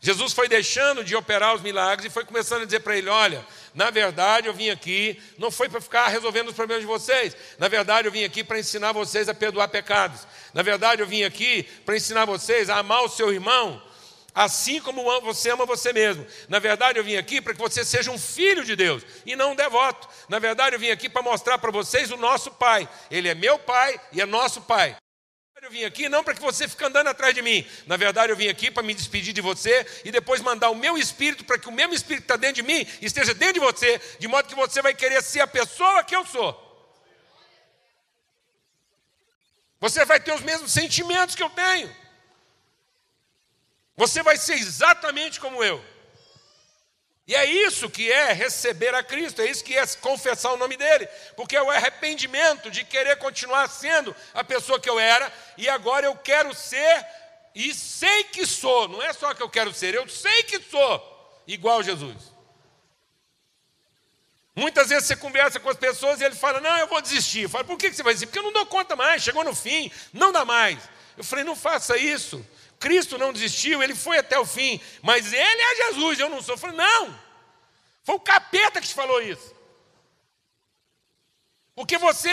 Jesus 0.00 0.32
foi 0.32 0.48
deixando 0.48 1.02
de 1.02 1.16
operar 1.16 1.54
os 1.54 1.60
milagres 1.60 2.06
e 2.06 2.10
foi 2.10 2.24
começando 2.24 2.62
a 2.62 2.64
dizer 2.64 2.80
para 2.80 2.96
ele: 2.96 3.08
Olha, 3.08 3.44
na 3.74 3.90
verdade 3.90 4.46
eu 4.46 4.54
vim 4.54 4.70
aqui, 4.70 5.20
não 5.36 5.50
foi 5.50 5.68
para 5.68 5.80
ficar 5.80 6.08
resolvendo 6.08 6.48
os 6.48 6.54
problemas 6.54 6.82
de 6.82 6.86
vocês, 6.86 7.36
na 7.58 7.68
verdade 7.68 8.08
eu 8.08 8.12
vim 8.12 8.24
aqui 8.24 8.42
para 8.42 8.58
ensinar 8.58 8.92
vocês 8.92 9.28
a 9.28 9.34
perdoar 9.34 9.68
pecados, 9.68 10.26
na 10.52 10.62
verdade 10.62 11.02
eu 11.02 11.06
vim 11.06 11.24
aqui 11.24 11.62
para 11.84 11.96
ensinar 11.96 12.24
vocês 12.24 12.70
a 12.70 12.78
amar 12.78 13.04
o 13.04 13.08
seu 13.08 13.32
irmão, 13.32 13.82
assim 14.34 14.80
como 14.80 15.02
você 15.20 15.50
ama 15.50 15.66
você 15.66 15.92
mesmo. 15.92 16.24
Na 16.48 16.60
verdade 16.60 16.98
eu 16.98 17.04
vim 17.04 17.16
aqui 17.16 17.40
para 17.40 17.52
que 17.52 17.58
você 17.58 17.84
seja 17.84 18.10
um 18.10 18.18
filho 18.18 18.64
de 18.64 18.76
Deus 18.76 19.02
e 19.26 19.34
não 19.34 19.52
um 19.52 19.56
devoto. 19.56 20.08
Na 20.28 20.38
verdade 20.38 20.76
eu 20.76 20.80
vim 20.80 20.90
aqui 20.90 21.08
para 21.08 21.22
mostrar 21.22 21.58
para 21.58 21.72
vocês 21.72 22.10
o 22.12 22.16
nosso 22.16 22.52
Pai, 22.52 22.88
Ele 23.10 23.28
é 23.28 23.34
meu 23.34 23.58
Pai 23.58 24.00
e 24.12 24.20
é 24.20 24.26
nosso 24.26 24.60
Pai. 24.60 24.96
Eu 25.60 25.70
vim 25.72 25.84
aqui 25.84 26.08
não 26.08 26.22
para 26.22 26.34
que 26.34 26.40
você 26.40 26.68
fique 26.68 26.84
andando 26.84 27.08
atrás 27.08 27.34
de 27.34 27.42
mim. 27.42 27.66
Na 27.84 27.96
verdade, 27.96 28.30
eu 28.30 28.36
vim 28.36 28.46
aqui 28.46 28.70
para 28.70 28.80
me 28.80 28.94
despedir 28.94 29.32
de 29.34 29.40
você 29.40 29.84
e 30.04 30.12
depois 30.12 30.40
mandar 30.40 30.70
o 30.70 30.74
meu 30.74 30.96
espírito 30.96 31.44
para 31.44 31.58
que 31.58 31.68
o 31.68 31.72
mesmo 31.72 31.92
espírito 31.92 32.22
que 32.22 32.32
está 32.32 32.36
dentro 32.36 32.62
de 32.62 32.62
mim 32.62 32.86
esteja 33.02 33.34
dentro 33.34 33.54
de 33.54 33.60
você, 33.60 34.00
de 34.20 34.28
modo 34.28 34.46
que 34.46 34.54
você 34.54 34.80
vai 34.80 34.94
querer 34.94 35.20
ser 35.20 35.40
a 35.40 35.48
pessoa 35.48 36.04
que 36.04 36.14
eu 36.14 36.24
sou. 36.24 36.56
Você 39.80 40.04
vai 40.04 40.20
ter 40.20 40.32
os 40.32 40.42
mesmos 40.42 40.72
sentimentos 40.72 41.34
que 41.34 41.42
eu 41.42 41.50
tenho. 41.50 41.94
Você 43.96 44.22
vai 44.22 44.36
ser 44.36 44.54
exatamente 44.54 45.40
como 45.40 45.64
eu. 45.64 45.84
E 47.28 47.34
é 47.34 47.44
isso 47.44 47.90
que 47.90 48.10
é 48.10 48.32
receber 48.32 48.94
a 48.94 49.02
Cristo, 49.02 49.42
é 49.42 49.50
isso 49.50 49.62
que 49.62 49.76
é 49.76 49.86
confessar 50.00 50.50
o 50.50 50.56
nome 50.56 50.78
dele, 50.78 51.06
porque 51.36 51.54
é 51.54 51.62
o 51.62 51.70
arrependimento 51.70 52.70
de 52.70 52.82
querer 52.82 53.16
continuar 53.16 53.68
sendo 53.68 54.16
a 54.32 54.42
pessoa 54.42 54.80
que 54.80 54.88
eu 54.88 54.98
era 54.98 55.30
e 55.58 55.68
agora 55.68 56.06
eu 56.06 56.16
quero 56.16 56.54
ser 56.54 57.06
e 57.54 57.74
sei 57.74 58.24
que 58.24 58.46
sou, 58.46 58.88
não 58.88 59.02
é 59.02 59.12
só 59.12 59.34
que 59.34 59.42
eu 59.42 59.50
quero 59.50 59.74
ser, 59.74 59.94
eu 59.94 60.08
sei 60.08 60.42
que 60.44 60.58
sou 60.58 61.42
igual 61.46 61.80
a 61.80 61.82
Jesus. 61.82 62.32
Muitas 64.56 64.88
vezes 64.88 65.04
você 65.06 65.14
conversa 65.14 65.60
com 65.60 65.68
as 65.68 65.76
pessoas 65.76 66.22
e 66.22 66.24
ele 66.24 66.34
fala: 66.34 66.60
Não, 66.60 66.78
eu 66.78 66.88
vou 66.88 67.00
desistir. 67.00 67.42
Eu 67.42 67.48
falo: 67.48 67.64
Por 67.64 67.76
que 67.76 67.92
você 67.92 68.02
vai 68.02 68.12
desistir? 68.12 68.26
Porque 68.26 68.40
eu 68.40 68.42
não 68.42 68.52
dou 68.52 68.66
conta 68.66 68.96
mais, 68.96 69.22
chegou 69.22 69.44
no 69.44 69.54
fim, 69.54 69.92
não 70.12 70.32
dá 70.32 70.44
mais. 70.44 70.78
Eu 71.16 71.22
falei: 71.22 71.44
Não 71.44 71.54
faça 71.54 71.96
isso. 71.96 72.44
Cristo 72.78 73.18
não 73.18 73.32
desistiu, 73.32 73.82
ele 73.82 73.94
foi 73.94 74.18
até 74.18 74.38
o 74.38 74.46
fim, 74.46 74.80
mas 75.02 75.32
ele 75.32 75.62
é 75.62 75.76
Jesus, 75.86 76.18
eu 76.18 76.28
não 76.28 76.42
sou. 76.42 76.54
Eu 76.54 76.58
falei: 76.58 76.76
Não, 76.76 77.18
foi 78.04 78.14
o 78.14 78.20
capeta 78.20 78.80
que 78.80 78.88
te 78.88 78.94
falou 78.94 79.20
isso. 79.20 79.56
Porque 81.74 81.96
você, 81.98 82.32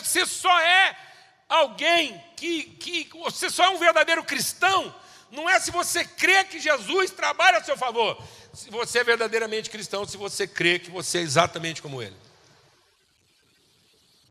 você 0.00 0.24
só 0.26 0.60
é 0.60 0.96
alguém 1.48 2.22
que, 2.36 2.62
que. 2.62 3.08
Você 3.18 3.50
só 3.50 3.64
é 3.64 3.68
um 3.70 3.78
verdadeiro 3.78 4.22
cristão. 4.24 4.94
Não 5.30 5.48
é 5.48 5.60
se 5.60 5.70
você 5.70 6.04
crê 6.04 6.44
que 6.44 6.58
Jesus 6.58 7.10
trabalha 7.10 7.58
a 7.58 7.64
seu 7.64 7.76
favor 7.76 8.16
se 8.58 8.70
você 8.70 8.98
é 8.98 9.04
verdadeiramente 9.04 9.70
cristão, 9.70 10.04
se 10.04 10.16
você 10.16 10.44
crê 10.44 10.80
que 10.80 10.90
você 10.90 11.18
é 11.18 11.20
exatamente 11.20 11.80
como 11.80 12.02
ele. 12.02 12.16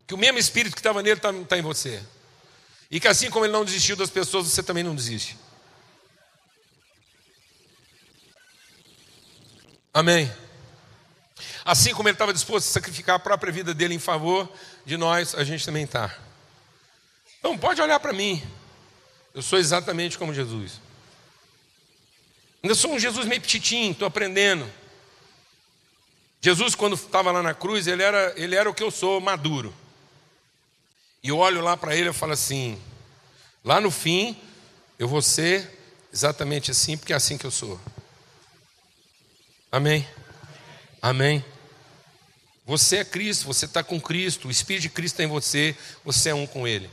Que 0.05 0.13
o 0.13 0.17
mesmo 0.17 0.38
espírito 0.38 0.73
que 0.73 0.79
estava 0.79 1.01
nele 1.01 1.17
está 1.17 1.31
tá 1.47 1.57
em 1.57 1.62
você. 1.62 2.03
E 2.89 3.00
que 3.00 3.08
assim 3.08 3.30
como 3.30 3.45
ele 3.45 3.54
não 3.54 3.65
desistiu 3.65 3.95
das 3.95 4.10
pessoas, 4.10 4.47
você 4.47 4.63
também 4.63 4.84
não 4.84 4.95
desiste. 4.95 5.38
Amém. 9.93 10.32
Assim 11.65 11.93
como 11.93 12.08
ele 12.08 12.15
estava 12.15 12.34
disposto 12.34 12.67
a 12.67 12.71
sacrificar 12.71 13.15
a 13.15 13.19
própria 13.19 13.52
vida 13.52 13.73
dele 13.73 13.93
em 13.93 14.00
favor 14.00 14.50
de 14.86 14.95
nós, 14.95 15.36
a 15.36 15.43
gente 15.43 15.65
também 15.65 15.84
está. 15.84 16.15
Então 17.39 17.58
pode 17.58 17.82
olhar 17.82 18.00
para 18.00 18.13
mim. 18.13 18.41
Eu 19.34 19.41
sou 19.41 19.60
exatamente 19.60 20.17
como 20.17 20.34
Jesus. 20.34 20.80
Ainda 22.63 22.73
sou 22.73 22.93
um 22.93 23.00
Jesus 23.00 23.26
meio 23.26 23.41
petitinho, 23.41 23.91
estou 23.91 24.08
aprendendo. 24.08 24.71
Jesus, 26.41 26.76
quando 26.76 26.95
estava 26.95 27.32
lá 27.32 27.43
na 27.43 27.54
cruz, 27.54 27.88
ele 27.88 28.04
era, 28.04 28.34
ele 28.38 28.56
era 28.56 28.69
o 28.69 28.73
que 28.73 28.84
eu 28.84 28.91
sou, 28.91 29.19
maduro. 29.19 29.73
E 31.23 31.30
eu 31.30 31.38
olho 31.38 31.62
lá 31.62 31.75
para 31.75 31.95
ele 31.95 32.10
e 32.10 32.13
falo 32.13 32.34
assim: 32.34 32.82
lá 33.63 33.82
no 33.82 33.91
fim, 33.91 34.38
eu 34.97 35.08
vou 35.08 35.21
ser 35.21 35.69
exatamente 36.13 36.71
assim, 36.71 36.97
porque 36.97 37.13
é 37.13 37.15
assim 37.15 37.38
que 37.38 37.45
eu 37.45 37.51
sou. 37.51 37.80
Amém? 39.71 40.08
Amém? 41.01 41.43
Você 42.65 42.97
é 42.97 43.06
Cristo, 43.06 43.45
você 43.45 43.65
está 43.65 43.84
com 43.84 43.99
Cristo, 43.99 44.47
o 44.47 44.51
Espírito 44.51 44.84
de 44.84 44.89
Cristo 44.89 45.15
está 45.15 45.23
em 45.23 45.27
você, 45.27 45.75
você 46.03 46.30
é 46.30 46.36
um 46.36 46.45
com 46.45 46.67
Ele. 46.67 46.89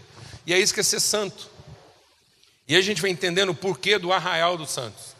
E 0.46 0.52
é 0.52 0.58
isso 0.58 0.74
que 0.74 0.80
é 0.80 0.84
ser 0.84 1.00
santo. 1.00 1.50
E 2.66 2.76
a 2.76 2.80
gente 2.80 3.00
vai 3.00 3.10
entendendo 3.10 3.50
o 3.50 3.54
porquê 3.54 3.98
do 3.98 4.12
arraial 4.12 4.56
dos 4.56 4.70
santos. 4.70 5.14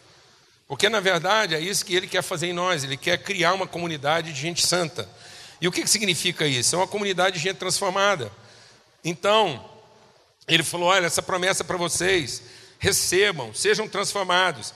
Porque 0.66 0.88
na 0.88 1.00
verdade 1.00 1.54
é 1.54 1.60
isso 1.60 1.84
que 1.84 1.94
ele 1.94 2.06
quer 2.06 2.22
fazer 2.22 2.46
em 2.46 2.52
nós, 2.52 2.84
ele 2.84 2.96
quer 2.96 3.18
criar 3.18 3.52
uma 3.52 3.66
comunidade 3.66 4.32
de 4.32 4.40
gente 4.40 4.66
santa. 4.66 5.08
E 5.60 5.68
o 5.68 5.72
que, 5.72 5.82
que 5.82 5.90
significa 5.90 6.46
isso? 6.46 6.74
É 6.74 6.78
uma 6.78 6.88
comunidade 6.88 7.36
de 7.36 7.42
gente 7.42 7.56
transformada. 7.56 8.32
Então, 9.04 9.62
ele 10.48 10.62
falou: 10.62 10.88
olha, 10.88 11.06
essa 11.06 11.22
promessa 11.22 11.62
para 11.62 11.76
vocês, 11.76 12.42
recebam, 12.78 13.52
sejam 13.54 13.88
transformados 13.88 14.74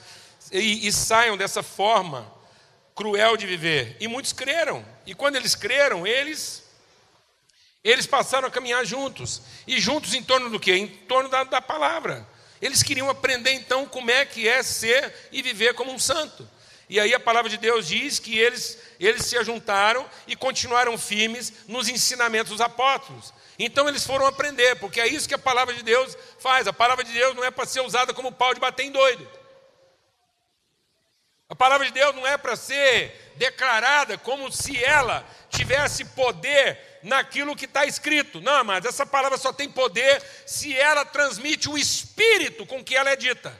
e, 0.52 0.86
e 0.86 0.92
saiam 0.92 1.36
dessa 1.36 1.62
forma 1.62 2.30
cruel 2.94 3.36
de 3.36 3.46
viver. 3.46 3.96
E 4.00 4.08
muitos 4.08 4.32
creram. 4.32 4.84
E 5.06 5.14
quando 5.14 5.36
eles 5.36 5.54
creram, 5.54 6.06
eles 6.06 6.64
eles 7.84 8.06
passaram 8.06 8.48
a 8.48 8.50
caminhar 8.50 8.84
juntos. 8.84 9.40
E 9.66 9.80
juntos 9.80 10.12
em 10.12 10.22
torno 10.22 10.50
do 10.50 10.58
quê? 10.58 10.74
Em 10.74 10.86
torno 10.86 11.28
da, 11.28 11.44
da 11.44 11.60
palavra. 11.62 12.28
Eles 12.60 12.82
queriam 12.82 13.08
aprender 13.08 13.52
então 13.52 13.86
como 13.86 14.10
é 14.10 14.26
que 14.26 14.48
é 14.48 14.62
ser 14.62 15.14
e 15.30 15.40
viver 15.42 15.74
como 15.74 15.92
um 15.92 15.98
santo. 15.98 16.48
E 16.88 16.98
aí 16.98 17.14
a 17.14 17.20
palavra 17.20 17.48
de 17.48 17.56
Deus 17.56 17.86
diz 17.86 18.18
que 18.18 18.36
eles, 18.36 18.78
eles 18.98 19.26
se 19.26 19.36
ajuntaram 19.36 20.08
e 20.26 20.34
continuaram 20.34 20.98
firmes 20.98 21.52
nos 21.68 21.88
ensinamentos 21.88 22.50
dos 22.50 22.60
apóstolos. 22.60 23.32
Então 23.58 23.88
eles 23.88 24.06
foram 24.06 24.26
aprender, 24.26 24.76
porque 24.76 25.00
é 25.00 25.06
isso 25.06 25.28
que 25.28 25.34
a 25.34 25.38
palavra 25.38 25.74
de 25.74 25.82
Deus 25.82 26.16
faz. 26.38 26.68
A 26.68 26.72
palavra 26.72 27.02
de 27.02 27.12
Deus 27.12 27.34
não 27.34 27.42
é 27.42 27.50
para 27.50 27.66
ser 27.66 27.80
usada 27.80 28.14
como 28.14 28.30
pau 28.30 28.54
de 28.54 28.60
bater 28.60 28.84
em 28.84 28.92
doido. 28.92 29.28
A 31.48 31.56
palavra 31.56 31.86
de 31.86 31.92
Deus 31.92 32.14
não 32.14 32.26
é 32.26 32.36
para 32.36 32.54
ser 32.54 33.32
declarada 33.36 34.16
como 34.18 34.52
se 34.52 34.82
ela 34.82 35.26
tivesse 35.48 36.04
poder 36.04 37.00
naquilo 37.02 37.56
que 37.56 37.64
está 37.64 37.84
escrito. 37.84 38.40
Não, 38.40 38.62
mas 38.62 38.84
essa 38.84 39.06
palavra 39.06 39.38
só 39.38 39.52
tem 39.52 39.68
poder 39.68 40.22
se 40.46 40.76
ela 40.76 41.04
transmite 41.04 41.68
o 41.68 41.76
espírito 41.76 42.66
com 42.66 42.84
que 42.84 42.94
ela 42.94 43.10
é 43.10 43.16
dita. 43.16 43.58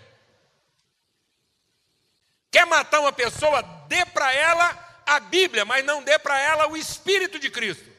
Quer 2.51 2.67
matar 2.67 3.01
uma 3.01 3.13
pessoa? 3.13 3.63
Dê 3.89 4.05
para 4.07 4.33
ela 4.33 5.03
a 5.07 5.19
Bíblia, 5.19 5.65
mas 5.65 5.85
não 5.85 6.03
dê 6.03 6.19
para 6.19 6.39
ela 6.39 6.69
o 6.69 6.77
espírito 6.77 7.39
de 7.39 7.51
Cristo. 7.51 7.98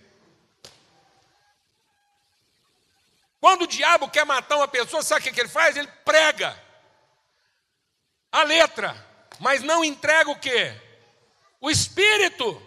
Quando 3.39 3.63
o 3.63 3.67
diabo 3.67 4.09
quer 4.09 4.25
matar 4.25 4.57
uma 4.57 4.67
pessoa, 4.67 5.01
sabe 5.01 5.29
o 5.29 5.33
que 5.33 5.39
ele 5.39 5.49
faz? 5.49 5.77
Ele 5.77 5.87
prega 6.03 6.57
a 8.31 8.43
letra, 8.43 8.95
mas 9.39 9.61
não 9.63 9.83
entrega 9.83 10.29
o 10.29 10.39
que? 10.39 10.73
O 11.61 11.71
espírito. 11.71 12.61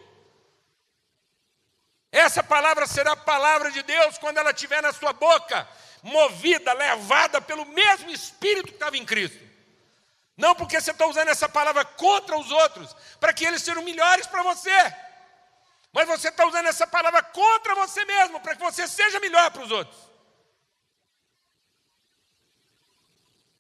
Essa 2.10 2.42
palavra 2.42 2.86
será 2.86 3.12
a 3.12 3.16
palavra 3.16 3.70
de 3.70 3.82
Deus 3.82 4.18
quando 4.18 4.38
ela 4.38 4.50
estiver 4.50 4.82
na 4.82 4.92
sua 4.92 5.12
boca, 5.12 5.66
movida, 6.02 6.72
levada 6.72 7.40
pelo 7.40 7.64
mesmo 7.66 8.10
Espírito 8.10 8.68
que 8.68 8.74
estava 8.74 8.96
em 8.96 9.04
Cristo. 9.04 9.42
Não 10.36 10.54
porque 10.54 10.80
você 10.80 10.90
está 10.90 11.06
usando 11.06 11.28
essa 11.28 11.48
palavra 11.48 11.84
contra 11.84 12.36
os 12.36 12.50
outros, 12.50 12.94
para 13.20 13.32
que 13.32 13.44
eles 13.44 13.62
sejam 13.62 13.82
melhores 13.82 14.26
para 14.26 14.42
você. 14.42 14.94
Mas 15.92 16.08
você 16.08 16.28
está 16.28 16.46
usando 16.46 16.66
essa 16.66 16.86
palavra 16.86 17.22
contra 17.22 17.74
você 17.74 18.04
mesmo, 18.04 18.40
para 18.40 18.56
que 18.56 18.62
você 18.62 18.88
seja 18.88 19.20
melhor 19.20 19.50
para 19.50 19.62
os 19.62 19.70
outros. 19.70 20.11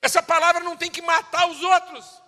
Essa 0.02 0.20
palavra 0.20 0.64
não 0.64 0.76
tem 0.76 0.90
que 0.90 1.00
matar 1.00 1.48
os 1.48 1.62
outros, 1.62 2.20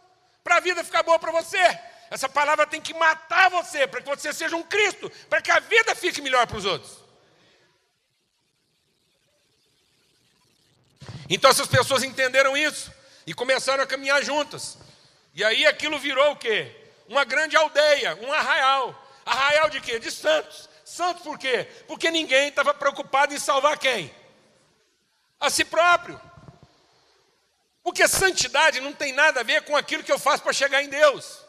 para 0.44 0.56
a 0.56 0.60
vida 0.60 0.84
ficar 0.84 1.02
boa 1.02 1.18
para 1.18 1.32
você. 1.32 1.78
Essa 2.08 2.28
palavra 2.28 2.64
tem 2.66 2.80
que 2.80 2.94
matar 2.94 3.50
você, 3.50 3.88
para 3.88 4.00
que 4.00 4.08
você 4.08 4.32
seja 4.32 4.54
um 4.54 4.62
Cristo, 4.62 5.10
para 5.28 5.42
que 5.42 5.50
a 5.50 5.58
vida 5.58 5.94
fique 5.96 6.22
melhor 6.22 6.46
para 6.46 6.56
os 6.56 6.64
outros. 6.64 7.02
Então 11.28 11.50
essas 11.50 11.66
pessoas 11.66 12.04
entenderam 12.04 12.56
isso 12.56 12.92
e 13.26 13.34
começaram 13.34 13.82
a 13.82 13.86
caminhar 13.86 14.22
juntas. 14.22 14.78
E 15.34 15.42
aí 15.42 15.66
aquilo 15.66 15.98
virou 15.98 16.32
o 16.32 16.36
quê? 16.36 16.70
Uma 17.08 17.24
grande 17.24 17.56
aldeia, 17.56 18.14
um 18.22 18.32
arraial. 18.32 18.94
Arraial 19.26 19.68
de 19.68 19.80
quê? 19.80 19.98
De 19.98 20.12
santos. 20.12 20.68
Santos 20.84 21.24
por 21.24 21.38
quê? 21.38 21.66
Porque 21.88 22.10
ninguém 22.10 22.48
estava 22.48 22.72
preocupado 22.74 23.34
em 23.34 23.38
salvar 23.38 23.78
quem? 23.78 24.14
A 25.40 25.50
si 25.50 25.64
próprio. 25.64 26.20
Porque 27.84 28.08
santidade 28.08 28.80
não 28.80 28.94
tem 28.94 29.12
nada 29.12 29.40
a 29.40 29.42
ver 29.44 29.62
com 29.64 29.76
aquilo 29.76 30.02
que 30.02 30.10
eu 30.10 30.18
faço 30.18 30.42
para 30.42 30.54
chegar 30.54 30.82
em 30.82 30.88
Deus. 30.88 31.44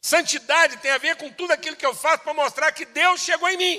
Santidade 0.00 0.76
tem 0.76 0.92
a 0.92 0.98
ver 0.98 1.16
com 1.16 1.28
tudo 1.32 1.50
aquilo 1.50 1.74
que 1.74 1.84
eu 1.84 1.92
faço 1.92 2.22
para 2.22 2.32
mostrar 2.32 2.70
que 2.70 2.84
Deus 2.84 3.20
chegou 3.20 3.48
em 3.48 3.56
mim. 3.56 3.78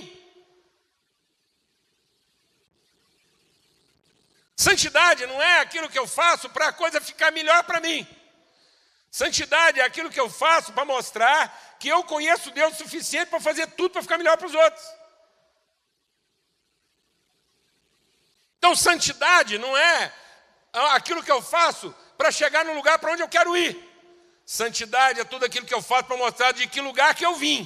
Santidade 4.54 5.26
não 5.26 5.42
é 5.42 5.62
aquilo 5.62 5.90
que 5.90 5.98
eu 5.98 6.06
faço 6.06 6.50
para 6.50 6.68
a 6.68 6.74
coisa 6.74 7.00
ficar 7.00 7.32
melhor 7.32 7.64
para 7.64 7.80
mim. 7.80 8.06
Santidade 9.10 9.80
é 9.80 9.84
aquilo 9.84 10.10
que 10.10 10.20
eu 10.20 10.30
faço 10.30 10.74
para 10.74 10.84
mostrar 10.84 11.78
que 11.80 11.88
eu 11.88 12.04
conheço 12.04 12.52
Deus 12.52 12.74
o 12.74 12.78
suficiente 12.84 13.30
para 13.30 13.40
fazer 13.40 13.68
tudo 13.68 13.92
para 13.92 14.02
ficar 14.02 14.18
melhor 14.18 14.36
para 14.36 14.48
os 14.48 14.54
outros. 14.54 14.97
Então, 18.68 18.76
santidade 18.76 19.58
não 19.58 19.78
é 19.78 20.12
aquilo 20.92 21.24
que 21.24 21.32
eu 21.32 21.42
faço 21.42 21.96
para 22.18 22.34
chegar 22.34 22.66
no 22.66 22.74
lugar 22.74 23.00
para 23.00 23.14
onde 23.14 23.22
eu 23.22 23.30
quero 23.30 23.56
ir. 23.56 23.82
Santidade 24.46 25.22
é 25.22 25.24
tudo 25.24 25.46
aquilo 25.46 25.66
que 25.66 25.74
eu 25.74 25.82
faço 25.82 26.04
para 26.04 26.18
mostrar 26.18 26.52
de 26.52 26.68
que 26.68 26.82
lugar 26.82 27.16
que 27.16 27.26
eu 27.26 27.34
vim. 27.36 27.66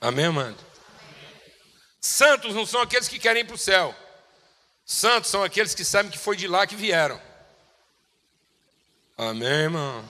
Amém, 0.00 0.30
mano? 0.30 0.56
Santos 2.00 2.54
não 2.54 2.64
são 2.64 2.80
aqueles 2.80 3.06
que 3.06 3.18
querem 3.18 3.42
ir 3.42 3.44
para 3.44 3.54
o 3.54 3.58
céu. 3.58 3.94
Santos 4.86 5.30
são 5.30 5.44
aqueles 5.44 5.74
que 5.74 5.84
sabem 5.84 6.10
que 6.10 6.18
foi 6.18 6.38
de 6.38 6.48
lá 6.48 6.66
que 6.66 6.74
vieram. 6.74 7.20
Amém, 9.18 9.46
irmão? 9.46 10.02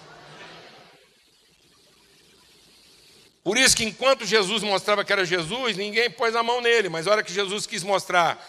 Por 3.43 3.59
isso 3.59 3.77
que 3.77 3.85
enquanto 3.85 4.25
Jesus 4.25 4.63
mostrava 4.63 5.05
que 5.05 5.13
era 5.13 5.25
Jesus, 5.25 5.77
ninguém 5.77 6.11
pôs 6.11 6.37
a 6.37 6.43
mão 6.43 6.61
nele, 6.61 6.89
mas 6.89 7.07
a 7.07 7.11
hora 7.11 7.23
que 7.23 7.33
Jesus 7.33 7.67
quis 7.67 7.83
mostrar 7.83 8.45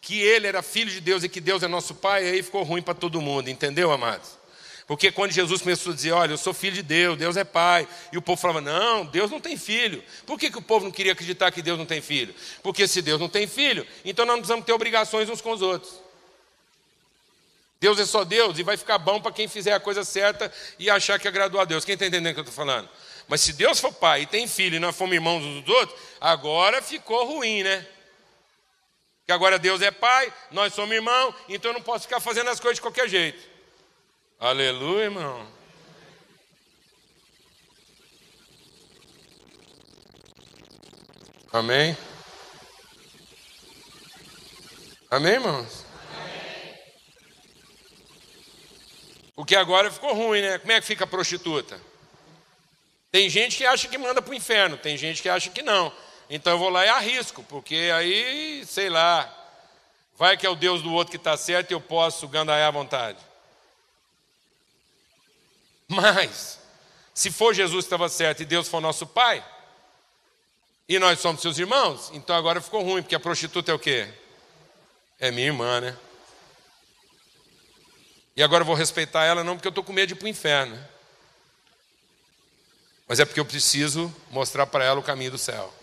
que 0.00 0.20
ele 0.20 0.46
era 0.46 0.62
filho 0.62 0.90
de 0.90 1.00
Deus 1.00 1.22
e 1.22 1.28
que 1.28 1.40
Deus 1.40 1.62
é 1.62 1.68
nosso 1.68 1.94
Pai, 1.94 2.26
aí 2.26 2.42
ficou 2.42 2.62
ruim 2.62 2.80
para 2.80 2.94
todo 2.94 3.20
mundo, 3.20 3.50
entendeu, 3.50 3.92
amados? 3.92 4.40
Porque 4.90 5.12
quando 5.12 5.30
Jesus 5.30 5.62
começou 5.62 5.92
a 5.92 5.94
dizer, 5.94 6.10
olha, 6.10 6.32
eu 6.32 6.36
sou 6.36 6.52
filho 6.52 6.74
de 6.74 6.82
Deus, 6.82 7.16
Deus 7.16 7.36
é 7.36 7.44
pai, 7.44 7.86
e 8.12 8.18
o 8.18 8.22
povo 8.22 8.42
falava, 8.42 8.60
não, 8.60 9.06
Deus 9.06 9.30
não 9.30 9.38
tem 9.38 9.56
filho. 9.56 10.02
Por 10.26 10.36
que, 10.36 10.50
que 10.50 10.58
o 10.58 10.62
povo 10.62 10.84
não 10.84 10.90
queria 10.90 11.12
acreditar 11.12 11.52
que 11.52 11.62
Deus 11.62 11.78
não 11.78 11.86
tem 11.86 12.00
filho? 12.00 12.34
Porque 12.60 12.88
se 12.88 13.00
Deus 13.00 13.20
não 13.20 13.28
tem 13.28 13.46
filho, 13.46 13.86
então 14.04 14.26
nós 14.26 14.34
não 14.34 14.40
precisamos 14.40 14.66
ter 14.66 14.72
obrigações 14.72 15.30
uns 15.30 15.40
com 15.40 15.52
os 15.52 15.62
outros. 15.62 15.92
Deus 17.78 18.00
é 18.00 18.04
só 18.04 18.24
Deus 18.24 18.58
e 18.58 18.64
vai 18.64 18.76
ficar 18.76 18.98
bom 18.98 19.20
para 19.20 19.30
quem 19.30 19.46
fizer 19.46 19.74
a 19.74 19.78
coisa 19.78 20.02
certa 20.02 20.52
e 20.76 20.90
achar 20.90 21.20
que 21.20 21.28
agradou 21.28 21.60
a 21.60 21.64
Deus. 21.64 21.84
Quem 21.84 21.92
está 21.92 22.06
entendendo 22.06 22.32
o 22.32 22.34
que 22.34 22.40
eu 22.40 22.42
estou 22.42 22.56
falando? 22.56 22.88
Mas 23.30 23.42
se 23.42 23.52
Deus 23.52 23.78
for 23.78 23.92
pai 23.92 24.22
e 24.22 24.26
tem 24.26 24.48
filho 24.48 24.74
e 24.74 24.80
nós 24.80 24.96
fomos 24.96 25.14
irmãos 25.14 25.44
uns 25.44 25.62
dos 25.62 25.72
outros, 25.72 26.00
agora 26.20 26.82
ficou 26.82 27.24
ruim, 27.24 27.62
né? 27.62 27.86
Que 29.24 29.30
agora 29.30 29.56
Deus 29.56 29.80
é 29.82 29.92
pai, 29.92 30.34
nós 30.50 30.74
somos 30.74 30.92
irmãos, 30.92 31.32
então 31.48 31.70
eu 31.70 31.74
não 31.74 31.80
posso 31.80 32.08
ficar 32.08 32.18
fazendo 32.18 32.50
as 32.50 32.58
coisas 32.58 32.78
de 32.78 32.80
qualquer 32.80 33.08
jeito. 33.08 33.48
Aleluia, 34.36 35.04
irmão. 35.04 35.46
Amém? 41.52 41.96
Amém, 45.08 45.34
irmãos? 45.34 45.84
Porque 49.36 49.54
agora 49.54 49.88
ficou 49.88 50.14
ruim, 50.14 50.42
né? 50.42 50.58
Como 50.58 50.72
é 50.72 50.80
que 50.80 50.86
fica 50.88 51.04
a 51.04 51.06
prostituta? 51.06 51.89
Tem 53.10 53.28
gente 53.28 53.56
que 53.56 53.66
acha 53.66 53.88
que 53.88 53.98
manda 53.98 54.22
para 54.22 54.30
o 54.30 54.34
inferno, 54.34 54.76
tem 54.76 54.96
gente 54.96 55.20
que 55.20 55.28
acha 55.28 55.50
que 55.50 55.62
não. 55.62 55.92
Então 56.28 56.52
eu 56.52 56.58
vou 56.58 56.70
lá 56.70 56.86
e 56.86 56.88
arrisco, 56.88 57.42
porque 57.44 57.90
aí, 57.92 58.64
sei 58.64 58.88
lá, 58.88 59.28
vai 60.16 60.36
que 60.36 60.46
é 60.46 60.50
o 60.50 60.54
Deus 60.54 60.80
do 60.82 60.92
outro 60.92 61.10
que 61.10 61.16
está 61.16 61.36
certo 61.36 61.72
e 61.72 61.74
eu 61.74 61.80
posso 61.80 62.28
gandaiar 62.28 62.68
à 62.68 62.70
vontade. 62.70 63.18
Mas, 65.88 66.60
se 67.12 67.32
for 67.32 67.52
Jesus 67.52 67.84
que 67.84 67.86
estava 67.86 68.08
certo 68.08 68.42
e 68.42 68.44
Deus 68.44 68.68
for 68.68 68.80
nosso 68.80 69.06
Pai, 69.06 69.44
e 70.88 71.00
nós 71.00 71.18
somos 71.18 71.42
seus 71.42 71.58
irmãos, 71.58 72.10
então 72.14 72.36
agora 72.36 72.60
ficou 72.60 72.82
ruim, 72.82 73.02
porque 73.02 73.14
a 73.14 73.20
prostituta 73.20 73.72
é 73.72 73.74
o 73.74 73.78
quê? 73.78 74.08
É 75.18 75.32
minha 75.32 75.48
irmã, 75.48 75.80
né? 75.80 75.96
E 78.36 78.42
agora 78.42 78.62
eu 78.62 78.66
vou 78.66 78.76
respeitar 78.76 79.24
ela 79.24 79.42
não 79.42 79.56
porque 79.56 79.66
eu 79.66 79.70
estou 79.70 79.82
com 79.82 79.92
medo 79.92 80.08
de 80.08 80.14
ir 80.14 80.16
para 80.16 80.26
o 80.26 80.28
inferno, 80.28 80.76
né? 80.76 80.88
Mas 83.10 83.18
é 83.18 83.24
porque 83.24 83.40
eu 83.40 83.44
preciso 83.44 84.14
mostrar 84.30 84.68
para 84.68 84.84
ela 84.84 85.00
o 85.00 85.02
caminho 85.02 85.32
do 85.32 85.36
céu. 85.36 85.74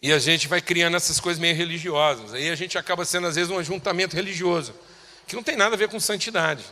E 0.00 0.10
a 0.10 0.18
gente 0.18 0.48
vai 0.48 0.62
criando 0.62 0.96
essas 0.96 1.20
coisas 1.20 1.38
meio 1.38 1.54
religiosas. 1.54 2.32
Aí 2.32 2.48
a 2.48 2.54
gente 2.54 2.78
acaba 2.78 3.04
sendo, 3.04 3.26
às 3.26 3.34
vezes, 3.34 3.50
um 3.50 3.58
ajuntamento 3.58 4.16
religioso, 4.16 4.74
que 5.26 5.36
não 5.36 5.42
tem 5.42 5.58
nada 5.58 5.74
a 5.74 5.78
ver 5.78 5.90
com 5.90 6.00
santidade. 6.00 6.64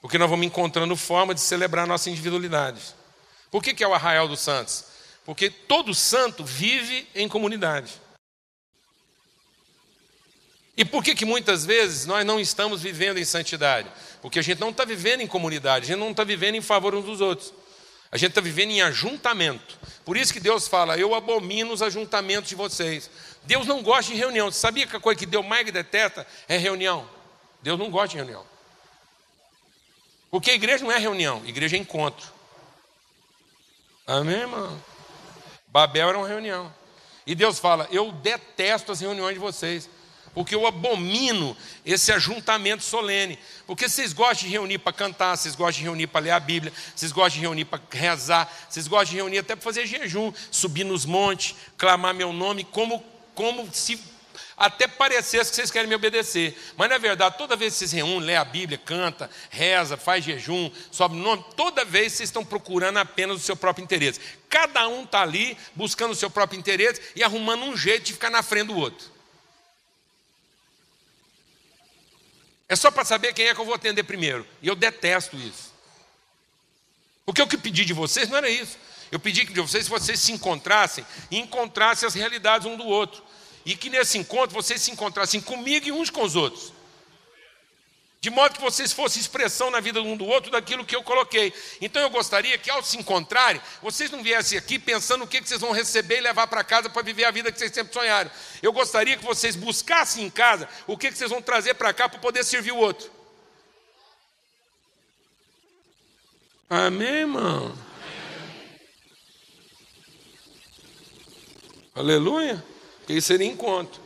Porque 0.00 0.18
nós 0.18 0.30
vamos 0.30 0.46
encontrando 0.46 0.94
forma 0.94 1.34
de 1.34 1.40
celebrar 1.40 1.82
a 1.82 1.88
nossa 1.88 2.08
individualidade. 2.08 2.80
Por 3.50 3.60
que, 3.60 3.74
que 3.74 3.82
é 3.82 3.88
o 3.88 3.92
arraial 3.92 4.28
dos 4.28 4.38
santos? 4.38 4.84
Porque 5.24 5.50
todo 5.50 5.92
santo 5.92 6.44
vive 6.44 7.08
em 7.12 7.28
comunidade. 7.28 7.90
E 10.76 10.84
por 10.84 11.04
que, 11.04 11.14
que 11.14 11.24
muitas 11.24 11.64
vezes 11.64 12.04
nós 12.04 12.24
não 12.26 12.40
estamos 12.40 12.82
vivendo 12.82 13.18
em 13.18 13.24
santidade? 13.24 13.88
Porque 14.20 14.38
a 14.38 14.42
gente 14.42 14.60
não 14.60 14.70
está 14.70 14.84
vivendo 14.84 15.20
em 15.20 15.26
comunidade, 15.26 15.84
a 15.84 15.88
gente 15.88 15.98
não 15.98 16.10
está 16.10 16.24
vivendo 16.24 16.56
em 16.56 16.60
favor 16.60 16.94
uns 16.94 17.04
dos 17.04 17.20
outros. 17.20 17.52
A 18.10 18.16
gente 18.16 18.30
está 18.30 18.40
vivendo 18.40 18.70
em 18.70 18.82
ajuntamento. 18.82 19.78
Por 20.04 20.16
isso 20.16 20.32
que 20.32 20.40
Deus 20.40 20.68
fala: 20.68 20.96
Eu 20.96 21.14
abomino 21.14 21.72
os 21.72 21.82
ajuntamentos 21.82 22.48
de 22.48 22.54
vocês. 22.54 23.10
Deus 23.44 23.66
não 23.66 23.82
gosta 23.82 24.12
de 24.12 24.18
reunião. 24.18 24.50
Você 24.50 24.58
sabia 24.58 24.86
que 24.86 24.96
a 24.96 25.00
coisa 25.00 25.18
que 25.18 25.26
Deus 25.26 25.44
mais 25.44 25.70
detesta 25.70 26.26
é 26.48 26.56
reunião? 26.56 27.08
Deus 27.62 27.78
não 27.78 27.90
gosta 27.90 28.08
de 28.08 28.16
reunião. 28.16 28.44
Porque 30.30 30.50
a 30.50 30.54
igreja 30.54 30.84
não 30.84 30.92
é 30.92 30.98
reunião, 30.98 31.42
a 31.44 31.48
igreja 31.48 31.76
é 31.76 31.78
encontro. 31.80 32.32
Amém, 34.06 34.40
irmão? 34.40 34.82
Babel 35.68 36.08
era 36.08 36.18
uma 36.18 36.28
reunião. 36.28 36.72
E 37.26 37.34
Deus 37.34 37.58
fala: 37.58 37.88
Eu 37.90 38.12
detesto 38.12 38.92
as 38.92 39.00
reuniões 39.00 39.34
de 39.34 39.40
vocês 39.40 39.88
porque 40.34 40.54
eu 40.54 40.66
abomino 40.66 41.56
esse 41.86 42.12
ajuntamento 42.12 42.82
solene. 42.82 43.38
Porque 43.66 43.88
vocês 43.88 44.12
gostam 44.12 44.48
de 44.48 44.52
reunir 44.52 44.78
para 44.78 44.92
cantar, 44.92 45.36
vocês 45.36 45.54
gostam 45.54 45.78
de 45.78 45.84
reunir 45.84 46.08
para 46.08 46.20
ler 46.20 46.30
a 46.32 46.40
Bíblia, 46.40 46.72
vocês 46.94 47.12
gostam 47.12 47.34
de 47.36 47.40
reunir 47.40 47.64
para 47.64 47.80
rezar, 47.90 48.52
vocês 48.68 48.88
gostam 48.88 49.10
de 49.10 49.16
reunir 49.16 49.38
até 49.38 49.54
para 49.54 49.62
fazer 49.62 49.86
jejum, 49.86 50.32
subir 50.50 50.84
nos 50.84 51.06
montes, 51.06 51.54
clamar 51.78 52.12
meu 52.12 52.32
nome, 52.32 52.64
como, 52.64 53.02
como 53.34 53.72
se 53.72 53.98
até 54.56 54.86
parecesse 54.86 55.50
que 55.50 55.56
vocês 55.56 55.70
querem 55.70 55.88
me 55.88 55.94
obedecer. 55.94 56.58
Mas 56.76 56.90
na 56.90 56.98
verdade, 56.98 57.38
toda 57.38 57.56
vez 57.56 57.72
que 57.72 57.78
vocês 57.78 57.92
reúnem, 57.92 58.20
lê 58.20 58.36
a 58.36 58.44
Bíblia, 58.44 58.78
canta, 58.78 59.30
reza, 59.50 59.96
faz 59.96 60.24
jejum, 60.24 60.70
sobe 60.90 61.16
nome, 61.16 61.44
toda 61.56 61.84
vez 61.84 62.12
vocês 62.12 62.28
estão 62.28 62.44
procurando 62.44 62.98
apenas 62.98 63.36
o 63.36 63.40
seu 63.40 63.56
próprio 63.56 63.84
interesse. 63.84 64.20
Cada 64.48 64.88
um 64.88 65.04
está 65.04 65.22
ali 65.22 65.56
buscando 65.74 66.10
o 66.10 66.16
seu 66.16 66.28
próprio 66.28 66.58
interesse 66.58 67.00
e 67.14 67.22
arrumando 67.22 67.64
um 67.64 67.76
jeito 67.76 68.04
de 68.04 68.12
ficar 68.12 68.30
na 68.30 68.42
frente 68.42 68.66
do 68.66 68.76
outro. 68.76 69.13
É 72.68 72.76
só 72.76 72.90
para 72.90 73.04
saber 73.04 73.32
quem 73.32 73.46
é 73.46 73.54
que 73.54 73.60
eu 73.60 73.64
vou 73.64 73.74
atender 73.74 74.02
primeiro. 74.02 74.46
E 74.60 74.68
eu 74.68 74.74
detesto 74.74 75.36
isso. 75.36 75.72
Porque 77.24 77.40
o 77.40 77.46
que 77.46 77.56
eu 77.56 77.60
pedi 77.60 77.84
de 77.84 77.92
vocês 77.92 78.28
não 78.28 78.36
era 78.36 78.50
isso. 78.50 78.76
Eu 79.10 79.18
pedi 79.18 79.44
de 79.44 79.60
vocês 79.60 79.84
que 79.84 79.90
vocês 79.90 80.20
se 80.20 80.32
encontrassem 80.32 81.06
e 81.30 81.38
encontrassem 81.38 82.06
as 82.06 82.14
realidades 82.14 82.66
um 82.66 82.76
do 82.76 82.84
outro. 82.84 83.22
E 83.64 83.74
que 83.74 83.88
nesse 83.88 84.18
encontro 84.18 84.54
vocês 84.54 84.82
se 84.82 84.90
encontrassem 84.90 85.40
comigo 85.40 85.86
e 85.86 85.92
uns 85.92 86.10
com 86.10 86.22
os 86.22 86.36
outros. 86.36 86.73
De 88.24 88.30
modo 88.30 88.54
que 88.54 88.60
vocês 88.62 88.90
fossem 88.90 89.20
expressão 89.20 89.70
na 89.70 89.80
vida 89.80 90.00
um 90.00 90.16
do 90.16 90.24
outro 90.24 90.50
daquilo 90.50 90.82
que 90.82 90.96
eu 90.96 91.02
coloquei. 91.02 91.52
Então 91.78 92.00
eu 92.00 92.08
gostaria 92.08 92.56
que 92.56 92.70
ao 92.70 92.82
se 92.82 92.96
encontrarem, 92.96 93.60
vocês 93.82 94.10
não 94.10 94.22
viessem 94.22 94.56
aqui 94.56 94.78
pensando 94.78 95.24
o 95.24 95.26
que 95.26 95.42
vocês 95.42 95.60
vão 95.60 95.72
receber 95.72 96.16
e 96.16 96.20
levar 96.22 96.46
para 96.46 96.64
casa 96.64 96.88
para 96.88 97.02
viver 97.02 97.24
a 97.26 97.30
vida 97.30 97.52
que 97.52 97.58
vocês 97.58 97.70
sempre 97.70 97.92
sonharam. 97.92 98.30
Eu 98.62 98.72
gostaria 98.72 99.14
que 99.18 99.22
vocês 99.22 99.54
buscassem 99.54 100.24
em 100.24 100.30
casa 100.30 100.66
o 100.86 100.96
que 100.96 101.12
vocês 101.12 101.28
vão 101.28 101.42
trazer 101.42 101.74
para 101.74 101.92
cá 101.92 102.08
para 102.08 102.18
poder 102.18 102.42
servir 102.44 102.72
o 102.72 102.78
outro. 102.78 103.10
Amém, 106.70 107.06
irmão? 107.06 107.76
Aleluia? 111.94 112.64
Porque 113.00 113.12
isso 113.12 113.26
seria 113.26 113.46
encontro. 113.46 114.00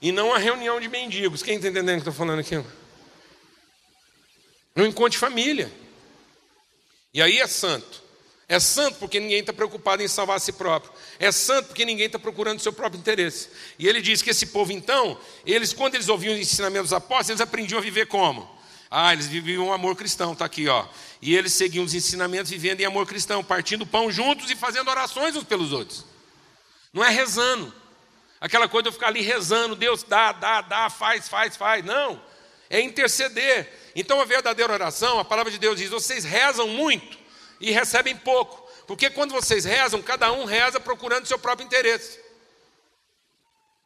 E 0.00 0.10
não 0.10 0.34
a 0.34 0.38
reunião 0.38 0.80
de 0.80 0.88
mendigos. 0.88 1.44
Quem 1.44 1.54
está 1.54 1.68
entendendo 1.68 2.00
o 2.00 2.02
que 2.02 2.08
eu 2.08 2.10
estou 2.10 2.26
falando 2.26 2.40
aqui? 2.40 2.81
Encontro 4.76 5.10
de 5.10 5.18
família. 5.18 5.70
E 7.12 7.20
aí 7.20 7.38
é 7.38 7.46
santo. 7.46 8.02
É 8.48 8.58
santo 8.60 8.98
porque 8.98 9.18
ninguém 9.18 9.40
está 9.40 9.52
preocupado 9.52 10.02
em 10.02 10.08
salvar 10.08 10.36
a 10.36 10.38
si 10.40 10.52
próprio. 10.52 10.92
É 11.18 11.32
santo 11.32 11.68
porque 11.68 11.84
ninguém 11.84 12.06
está 12.06 12.18
procurando 12.18 12.58
o 12.58 12.62
seu 12.62 12.72
próprio 12.72 12.98
interesse. 12.98 13.48
E 13.78 13.88
ele 13.88 14.00
diz 14.00 14.20
que 14.20 14.30
esse 14.30 14.46
povo, 14.46 14.72
então, 14.72 15.18
eles, 15.46 15.72
quando 15.72 15.94
eles 15.94 16.08
ouviam 16.08 16.34
os 16.34 16.40
ensinamentos 16.40 16.90
dos 16.90 16.96
apóstolos, 16.96 17.30
eles 17.30 17.40
aprendiam 17.40 17.78
a 17.78 17.82
viver 17.82 18.06
como? 18.06 18.50
Ah, 18.90 19.12
eles 19.14 19.26
viviam 19.26 19.68
um 19.68 19.72
amor 19.72 19.96
cristão, 19.96 20.34
está 20.34 20.44
aqui, 20.44 20.68
ó. 20.68 20.86
E 21.22 21.34
eles 21.34 21.54
seguiam 21.54 21.82
os 21.82 21.94
ensinamentos 21.94 22.50
vivendo 22.50 22.80
em 22.80 22.84
amor 22.84 23.06
cristão, 23.06 23.42
partindo 23.42 23.86
pão 23.86 24.12
juntos 24.12 24.50
e 24.50 24.56
fazendo 24.56 24.88
orações 24.88 25.34
uns 25.34 25.44
pelos 25.44 25.72
outros. 25.72 26.04
Não 26.92 27.02
é 27.02 27.08
rezando. 27.08 27.72
Aquela 28.38 28.68
coisa 28.68 28.82
de 28.82 28.88
eu 28.88 28.92
ficar 28.92 29.06
ali 29.06 29.22
rezando, 29.22 29.74
Deus 29.74 30.02
dá, 30.02 30.32
dá, 30.32 30.60
dá, 30.60 30.90
faz, 30.90 31.26
faz, 31.26 31.56
faz. 31.56 31.82
Não. 31.82 32.20
É 32.68 32.82
interceder. 32.82 33.81
Então 33.94 34.20
a 34.20 34.24
verdadeira 34.24 34.72
oração, 34.72 35.18
a 35.18 35.24
palavra 35.24 35.50
de 35.50 35.58
Deus 35.58 35.78
diz: 35.78 35.90
vocês 35.90 36.24
rezam 36.24 36.68
muito 36.68 37.18
e 37.60 37.70
recebem 37.70 38.16
pouco. 38.16 38.62
Porque 38.86 39.08
quando 39.10 39.32
vocês 39.32 39.64
rezam, 39.64 40.02
cada 40.02 40.32
um 40.32 40.44
reza 40.44 40.80
procurando 40.80 41.26
seu 41.26 41.38
próprio 41.38 41.66
interesse. 41.66 42.20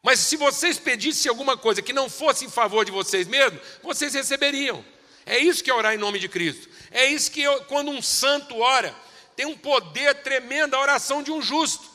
Mas 0.02 0.20
se 0.20 0.36
vocês 0.36 0.78
pedissem 0.78 1.28
alguma 1.28 1.56
coisa 1.56 1.82
que 1.82 1.92
não 1.92 2.08
fosse 2.08 2.44
em 2.44 2.50
favor 2.50 2.84
de 2.84 2.92
vocês 2.92 3.26
mesmos, 3.26 3.60
vocês 3.82 4.14
receberiam. 4.14 4.84
É 5.26 5.36
isso 5.38 5.62
que 5.62 5.70
é 5.70 5.74
orar 5.74 5.94
em 5.94 5.98
nome 5.98 6.20
de 6.20 6.28
Cristo. 6.28 6.68
É 6.92 7.06
isso 7.06 7.30
que 7.30 7.42
eu, 7.42 7.64
quando 7.64 7.90
um 7.90 8.00
santo 8.00 8.56
ora, 8.58 8.94
tem 9.34 9.44
um 9.44 9.56
poder 9.58 10.14
tremendo 10.22 10.74
a 10.74 10.80
oração 10.80 11.22
de 11.22 11.32
um 11.32 11.42
justo. 11.42 11.90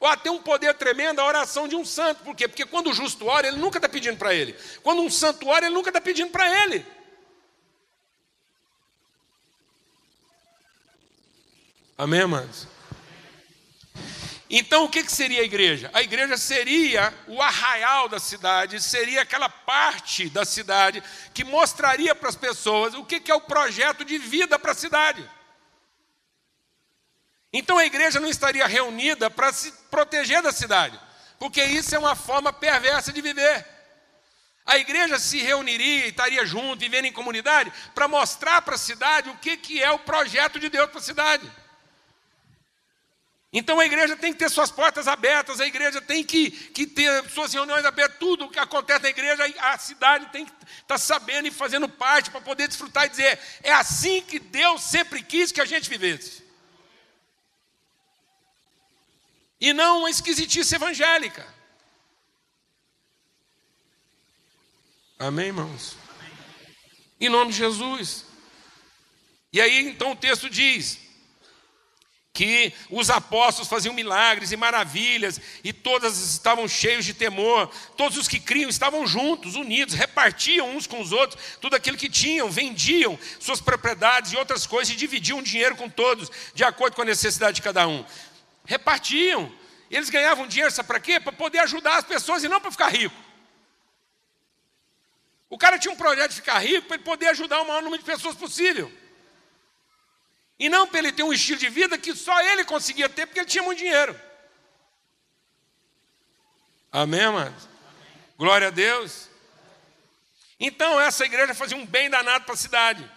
Ou 0.00 0.08
até 0.08 0.30
um 0.30 0.40
poder 0.42 0.72
tremendo 0.74 1.20
a 1.20 1.26
oração 1.26 1.68
de 1.68 1.76
um 1.76 1.84
santo. 1.84 2.24
Por 2.24 2.34
quê? 2.34 2.48
Porque 2.48 2.64
quando 2.64 2.88
o 2.88 2.94
justo 2.94 3.26
ora, 3.26 3.46
ele 3.46 3.58
nunca 3.58 3.76
está 3.76 3.88
pedindo 3.88 4.16
para 4.16 4.34
ele. 4.34 4.56
Quando 4.82 5.02
um 5.02 5.10
santo 5.10 5.46
ora, 5.46 5.66
ele 5.66 5.74
nunca 5.74 5.90
está 5.90 6.00
pedindo 6.00 6.30
para 6.30 6.64
ele. 6.64 6.84
Amém, 12.00 12.20
irmãos? 12.20 12.66
Então, 14.48 14.84
o 14.84 14.88
que, 14.88 15.06
seria 15.10 15.42
a 15.42 15.44
igreja? 15.44 15.90
A 15.92 16.00
igreja 16.00 16.38
seria 16.38 17.12
o 17.28 17.42
arraial 17.42 18.08
da 18.08 18.18
cidade, 18.18 18.80
seria 18.80 19.20
aquela 19.20 19.50
parte 19.50 20.30
da 20.30 20.46
cidade 20.46 21.02
que 21.34 21.44
mostraria 21.44 22.14
para 22.14 22.30
as 22.30 22.36
pessoas 22.36 22.94
o 22.94 23.04
que, 23.04 23.20
que 23.20 23.30
é 23.30 23.34
o 23.34 23.42
projeto 23.42 24.02
de 24.02 24.16
vida 24.16 24.58
para 24.58 24.72
a 24.72 24.74
cidade. 24.74 25.30
Então, 27.52 27.76
a 27.76 27.84
igreja 27.84 28.18
não 28.18 28.30
estaria 28.30 28.66
reunida 28.66 29.28
para 29.28 29.52
se 29.52 29.70
proteger 29.90 30.40
da 30.40 30.52
cidade, 30.52 30.98
porque 31.38 31.62
isso 31.62 31.94
é 31.94 31.98
uma 31.98 32.16
forma 32.16 32.50
perversa 32.50 33.12
de 33.12 33.20
viver. 33.20 33.66
A 34.64 34.78
igreja 34.78 35.18
se 35.18 35.38
reuniria 35.42 36.06
e 36.06 36.08
estaria 36.08 36.46
junto, 36.46 36.80
vivendo 36.80 37.04
em 37.04 37.12
comunidade, 37.12 37.70
para 37.94 38.08
mostrar 38.08 38.62
para 38.62 38.76
a 38.76 38.78
cidade 38.78 39.28
o 39.28 39.36
que, 39.36 39.58
que 39.58 39.82
é 39.82 39.90
o 39.90 39.98
projeto 39.98 40.58
de 40.58 40.70
Deus 40.70 40.88
para 40.88 40.98
a 40.98 41.02
cidade. 41.02 41.59
Então 43.52 43.80
a 43.80 43.86
igreja 43.86 44.16
tem 44.16 44.32
que 44.32 44.38
ter 44.38 44.48
suas 44.48 44.70
portas 44.70 45.08
abertas, 45.08 45.60
a 45.60 45.66
igreja 45.66 46.00
tem 46.00 46.22
que, 46.22 46.50
que 46.50 46.86
ter 46.86 47.28
suas 47.30 47.52
reuniões 47.52 47.84
abertas, 47.84 48.18
tudo 48.18 48.44
o 48.44 48.48
que 48.48 48.60
acontece 48.60 49.02
na 49.02 49.08
igreja, 49.08 49.44
a 49.58 49.76
cidade 49.76 50.26
tem 50.26 50.46
que 50.46 50.52
estar 50.52 50.84
tá 50.86 50.98
sabendo 50.98 51.48
e 51.48 51.50
fazendo 51.50 51.88
parte 51.88 52.30
para 52.30 52.40
poder 52.40 52.68
desfrutar 52.68 53.06
e 53.06 53.08
dizer: 53.08 53.40
é 53.62 53.72
assim 53.72 54.22
que 54.22 54.38
Deus 54.38 54.82
sempre 54.82 55.20
quis 55.22 55.50
que 55.50 55.60
a 55.60 55.64
gente 55.64 55.90
vivesse. 55.90 56.44
E 59.60 59.72
não 59.72 59.98
uma 59.98 60.10
esquisitice 60.10 60.76
evangélica. 60.76 61.46
Amém, 65.18 65.48
irmãos? 65.48 65.96
Em 67.20 67.28
nome 67.28 67.50
de 67.50 67.58
Jesus. 67.58 68.24
E 69.52 69.60
aí 69.60 69.88
então 69.88 70.12
o 70.12 70.16
texto 70.16 70.48
diz: 70.48 71.00
que 72.32 72.72
os 72.88 73.10
apóstolos 73.10 73.68
faziam 73.68 73.92
milagres 73.92 74.52
e 74.52 74.56
maravilhas, 74.56 75.40
e 75.64 75.72
todas 75.72 76.16
estavam 76.32 76.68
cheios 76.68 77.04
de 77.04 77.12
temor, 77.12 77.70
todos 77.96 78.16
os 78.16 78.28
que 78.28 78.38
criam 78.38 78.70
estavam 78.70 79.06
juntos, 79.06 79.56
unidos, 79.56 79.94
repartiam 79.94 80.70
uns 80.70 80.86
com 80.86 81.00
os 81.00 81.12
outros 81.12 81.58
tudo 81.60 81.74
aquilo 81.74 81.96
que 81.96 82.08
tinham, 82.08 82.50
vendiam 82.50 83.18
suas 83.38 83.60
propriedades 83.60 84.32
e 84.32 84.36
outras 84.36 84.66
coisas, 84.66 84.94
e 84.94 84.96
dividiam 84.96 85.38
o 85.38 85.42
dinheiro 85.42 85.76
com 85.76 85.88
todos, 85.88 86.30
de 86.54 86.62
acordo 86.62 86.94
com 86.94 87.02
a 87.02 87.06
necessidade 87.06 87.56
de 87.56 87.62
cada 87.62 87.86
um. 87.88 88.04
Repartiam, 88.64 89.52
eles 89.90 90.08
ganhavam 90.08 90.46
dinheiro, 90.46 90.70
sabe 90.70 90.86
para 90.86 91.00
quê? 91.00 91.18
Para 91.18 91.32
poder 91.32 91.58
ajudar 91.58 91.96
as 91.96 92.04
pessoas 92.04 92.44
e 92.44 92.48
não 92.48 92.60
para 92.60 92.70
ficar 92.70 92.88
rico. 92.88 93.16
O 95.48 95.58
cara 95.58 95.80
tinha 95.80 95.92
um 95.92 95.96
projeto 95.96 96.30
de 96.30 96.36
ficar 96.36 96.60
rico 96.60 96.86
para 96.86 96.94
ele 96.94 97.04
poder 97.04 97.26
ajudar 97.30 97.60
o 97.60 97.66
maior 97.66 97.82
número 97.82 98.00
de 98.00 98.08
pessoas 98.08 98.36
possível. 98.36 98.99
E 100.60 100.68
não 100.68 100.86
para 100.86 100.98
ele 100.98 101.10
ter 101.10 101.22
um 101.22 101.32
estilo 101.32 101.58
de 101.58 101.70
vida 101.70 101.96
que 101.96 102.14
só 102.14 102.38
ele 102.42 102.64
conseguia 102.64 103.08
ter 103.08 103.24
porque 103.24 103.40
ele 103.40 103.48
tinha 103.48 103.64
muito 103.64 103.78
dinheiro. 103.78 104.14
Amém, 106.92 107.22
amados? 107.22 107.66
Glória 108.36 108.68
a 108.68 108.70
Deus. 108.70 109.30
Então, 110.58 111.00
essa 111.00 111.24
igreja 111.24 111.54
fazia 111.54 111.78
um 111.78 111.86
bem 111.86 112.10
danado 112.10 112.44
para 112.44 112.52
a 112.52 112.58
cidade. 112.58 113.10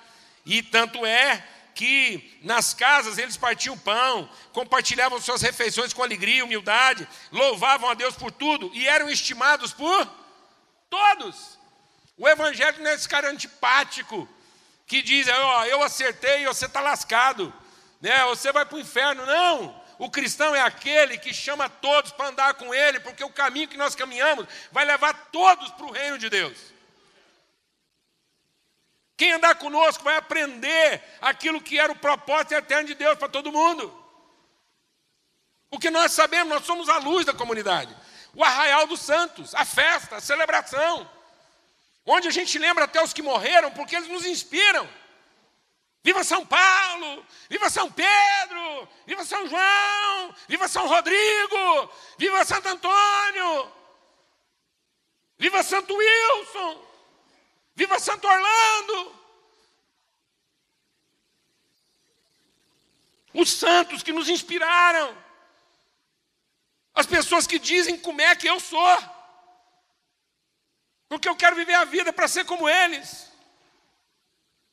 E 0.45 0.63
tanto 0.63 1.06
é 1.06 1.45
que 1.75 2.39
nas 2.43 2.73
casas 2.73 3.17
eles 3.17 3.36
partiam 3.36 3.77
pão, 3.77 4.29
compartilhavam 4.53 5.19
suas 5.19 5.41
refeições 5.41 5.91
com 5.91 6.01
alegria 6.01 6.38
e 6.38 6.43
humildade, 6.43 7.06
louvavam 7.29 7.89
a 7.89 7.93
Deus 7.93 8.15
por 8.15 8.32
tudo 8.32 8.71
e 8.73 8.88
eram 8.88 9.10
estimados 9.10 9.73
por 9.73 10.10
todos. 10.89 11.60
O 12.17 12.25
evangelho 12.25 12.82
não 12.82 12.89
é 12.89 12.93
esse 12.93 13.10
cara 13.10 13.29
antipático, 13.29 14.29
que 14.86 15.02
dizem, 15.02 15.34
ó, 15.34 15.65
eu 15.65 15.82
acertei, 15.82 16.46
você 16.46 16.65
está 16.65 16.82
lascado, 16.82 17.54
né? 18.02 18.24
Você 18.26 18.52
vai 18.52 18.65
para 18.65 18.76
o 18.76 18.80
inferno. 18.80 19.26
Não! 19.26 19.84
O 19.98 20.10
cristão 20.10 20.56
é 20.56 20.62
aquele 20.62 21.17
que 21.17 21.34
chama 21.34 21.69
todos 21.69 22.12
para 22.12 22.28
andar 22.28 22.54
com 22.56 22.74
ele, 22.74 23.00
porque 23.00 23.24
o 23.24 23.30
caminho 23.30 23.67
que 23.67 23.78
nós 23.78 23.96
caminhamos 23.96 24.46
vai 24.72 24.84
levar 24.84 25.13
todos 25.32 25.69
para 25.72 25.86
o 25.86 25.91
reino 25.91 26.17
de 26.17 26.30
Deus. 26.30 26.58
Quem 29.15 29.32
andar 29.32 29.56
conosco 29.56 30.04
vai 30.04 30.17
aprender 30.17 31.02
aquilo 31.22 31.62
que 31.62 31.80
era 31.80 31.91
o 31.91 31.98
propósito 31.98 32.54
eterno 32.54 32.88
de 32.88 32.96
Deus 32.96 33.17
para 33.17 33.30
todo 33.30 33.52
mundo. 33.52 33.98
Porque 35.69 35.89
nós 35.89 36.12
sabemos, 36.12 36.50
nós 36.54 36.65
somos 36.65 36.89
a 36.89 36.98
luz 36.98 37.26
da 37.26 37.34
comunidade. 37.34 37.96
O 38.34 38.43
arraial 38.43 38.86
dos 38.88 39.00
santos, 39.00 39.54
a 39.56 39.63
festa, 39.63 40.17
a 40.17 40.22
celebração 40.22 41.10
onde 42.06 42.28
a 42.28 42.32
gente 42.32 42.58
lembra 42.60 42.86
até 42.86 43.02
os 43.02 43.13
que 43.13 43.22
morreram, 43.22 43.72
porque 43.72 43.96
eles 43.96 44.10
nos 44.10 44.26
inspiram. 44.26 44.88
Viva 46.04 46.22
São 46.24 46.46
Paulo, 46.46 47.26
viva 47.50 47.70
São 47.70 47.89
Pedro, 47.89 48.89
viva 49.06 49.24
São 49.24 49.48
João, 49.48 50.36
viva 50.50 50.68
São 50.68 50.86
Rodrigo, 50.86 51.89
viva 52.18 52.44
Santo 52.44 52.68
Antônio, 52.68 53.72
viva 55.38 55.63
Santo 55.63 55.96
Wilson, 55.96 56.86
viva 57.74 58.00
Santo 58.00 58.28
Orlando. 58.28 59.24
Os 63.34 63.50
santos 63.50 64.04
que 64.04 64.12
nos 64.12 64.28
inspiraram, 64.28 65.18
as 66.94 67.06
pessoas 67.06 67.48
que 67.48 67.58
dizem 67.58 67.98
como 67.98 68.22
é 68.22 68.36
que 68.36 68.48
eu 68.48 68.60
sou. 68.60 69.12
Porque 71.13 71.30
eu 71.30 71.36
quero 71.36 71.56
viver 71.56 71.76
a 71.76 71.86
vida 71.86 72.12
para 72.12 72.28
ser 72.28 72.43
como 72.43 72.67
eles. 72.67 73.32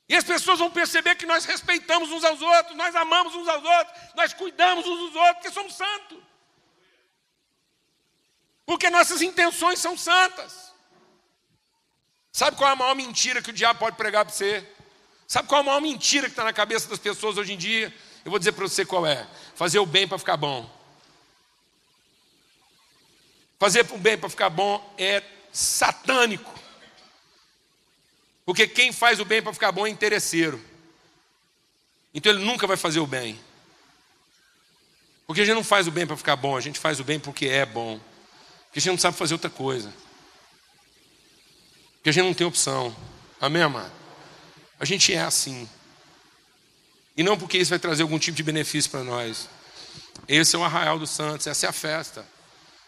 E 0.09 0.17
as 0.17 0.25
pessoas 0.25 0.59
vão 0.59 0.71
perceber 0.71 1.15
que 1.15 1.27
nós 1.27 1.45
respeitamos 1.45 2.11
uns 2.11 2.25
aos 2.25 2.41
outros, 2.41 2.75
nós 2.79 2.97
amamos 2.97 3.35
uns 3.35 3.47
aos 3.47 3.63
outros, 3.63 4.01
nós 4.15 4.33
cuidamos 4.33 4.87
uns 4.87 4.99
dos 5.01 5.15
outros, 5.17 5.35
porque 5.35 5.51
somos 5.51 5.75
santos. 5.75 6.19
Porque 8.65 8.89
nossas 8.89 9.21
intenções 9.21 9.81
são 9.81 9.99
santas. 9.99 10.73
Sabe 12.33 12.57
qual 12.57 12.71
é 12.71 12.73
a 12.73 12.77
maior 12.77 12.95
mentira 12.95 13.43
que 13.43 13.51
o 13.51 13.53
diabo 13.53 13.79
pode 13.79 13.99
pregar 13.99 14.25
para 14.25 14.33
você? 14.33 14.67
Sabe 15.27 15.47
qual 15.47 15.59
é 15.59 15.63
a 15.63 15.67
maior 15.67 15.83
mentira 15.83 16.27
que 16.27 16.33
está 16.33 16.45
na 16.45 16.55
cabeça 16.55 16.89
das 16.89 16.99
pessoas 16.99 17.37
hoje 17.37 17.53
em 17.53 17.59
dia? 17.59 17.95
Eu 18.25 18.31
vou 18.31 18.39
dizer 18.39 18.53
para 18.53 18.67
você 18.67 18.87
qual 18.87 19.07
é: 19.07 19.29
fazer 19.55 19.79
o 19.79 19.85
bem 19.85 20.09
para 20.09 20.17
ficar 20.17 20.39
bom. 20.39 20.69
Fazer 23.59 23.87
o 23.93 23.99
bem 23.99 24.17
para 24.17 24.31
ficar 24.31 24.49
bom 24.49 24.95
é 24.97 25.23
satânico. 25.53 26.53
Porque 28.45 28.67
quem 28.67 28.93
faz 28.93 29.21
o 29.21 29.25
bem 29.25 29.43
para 29.43 29.53
ficar 29.53 29.73
bom 29.73 29.87
é 29.87 29.91
interesseiro. 29.91 30.61
Então 32.13 32.33
ele 32.33 32.45
nunca 32.45 32.67
vai 32.67 32.77
fazer 32.77 33.01
o 33.01 33.07
bem. 33.07 33.39
Porque 35.27 35.43
a 35.43 35.45
gente 35.45 35.55
não 35.55 35.63
faz 35.63 35.87
o 35.87 35.93
bem 35.93 36.07
para 36.07 36.17
ficar 36.17 36.35
bom, 36.35 36.57
a 36.57 36.61
gente 36.61 36.79
faz 36.79 36.99
o 36.99 37.05
bem 37.05 37.21
porque 37.21 37.47
é 37.47 37.65
bom. 37.65 38.01
Porque 38.67 38.79
a 38.79 38.83
gente 38.83 38.91
não 38.91 38.99
sabe 38.99 39.17
fazer 39.17 39.35
outra 39.35 39.51
coisa. 39.51 39.93
Porque 41.95 42.11
a 42.11 42.13
gente 42.13 42.25
não 42.25 42.35
tem 42.35 42.47
opção. 42.47 42.95
Amém, 43.41 43.63
amado? 43.63 43.93
A 44.79 44.85
gente 44.85 45.15
é 45.15 45.21
assim. 45.21 45.69
E 47.17 47.23
não 47.23 47.39
porque 47.39 47.59
isso 47.59 47.71
vai 47.71 47.79
trazer 47.79 48.03
algum 48.03 48.19
tipo 48.19 48.37
de 48.37 48.43
benefício 48.43 48.91
para 48.91 49.05
nós. 49.05 49.49
Esse 50.27 50.57
é 50.57 50.59
o 50.59 50.65
arraial 50.65 50.99
dos 50.99 51.11
santos, 51.11 51.47
essa 51.47 51.67
é 51.67 51.69
a 51.69 51.73
festa, 51.73 52.27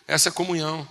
essa 0.07 0.29
é 0.29 0.31
a 0.31 0.33
comunhão. 0.33 0.89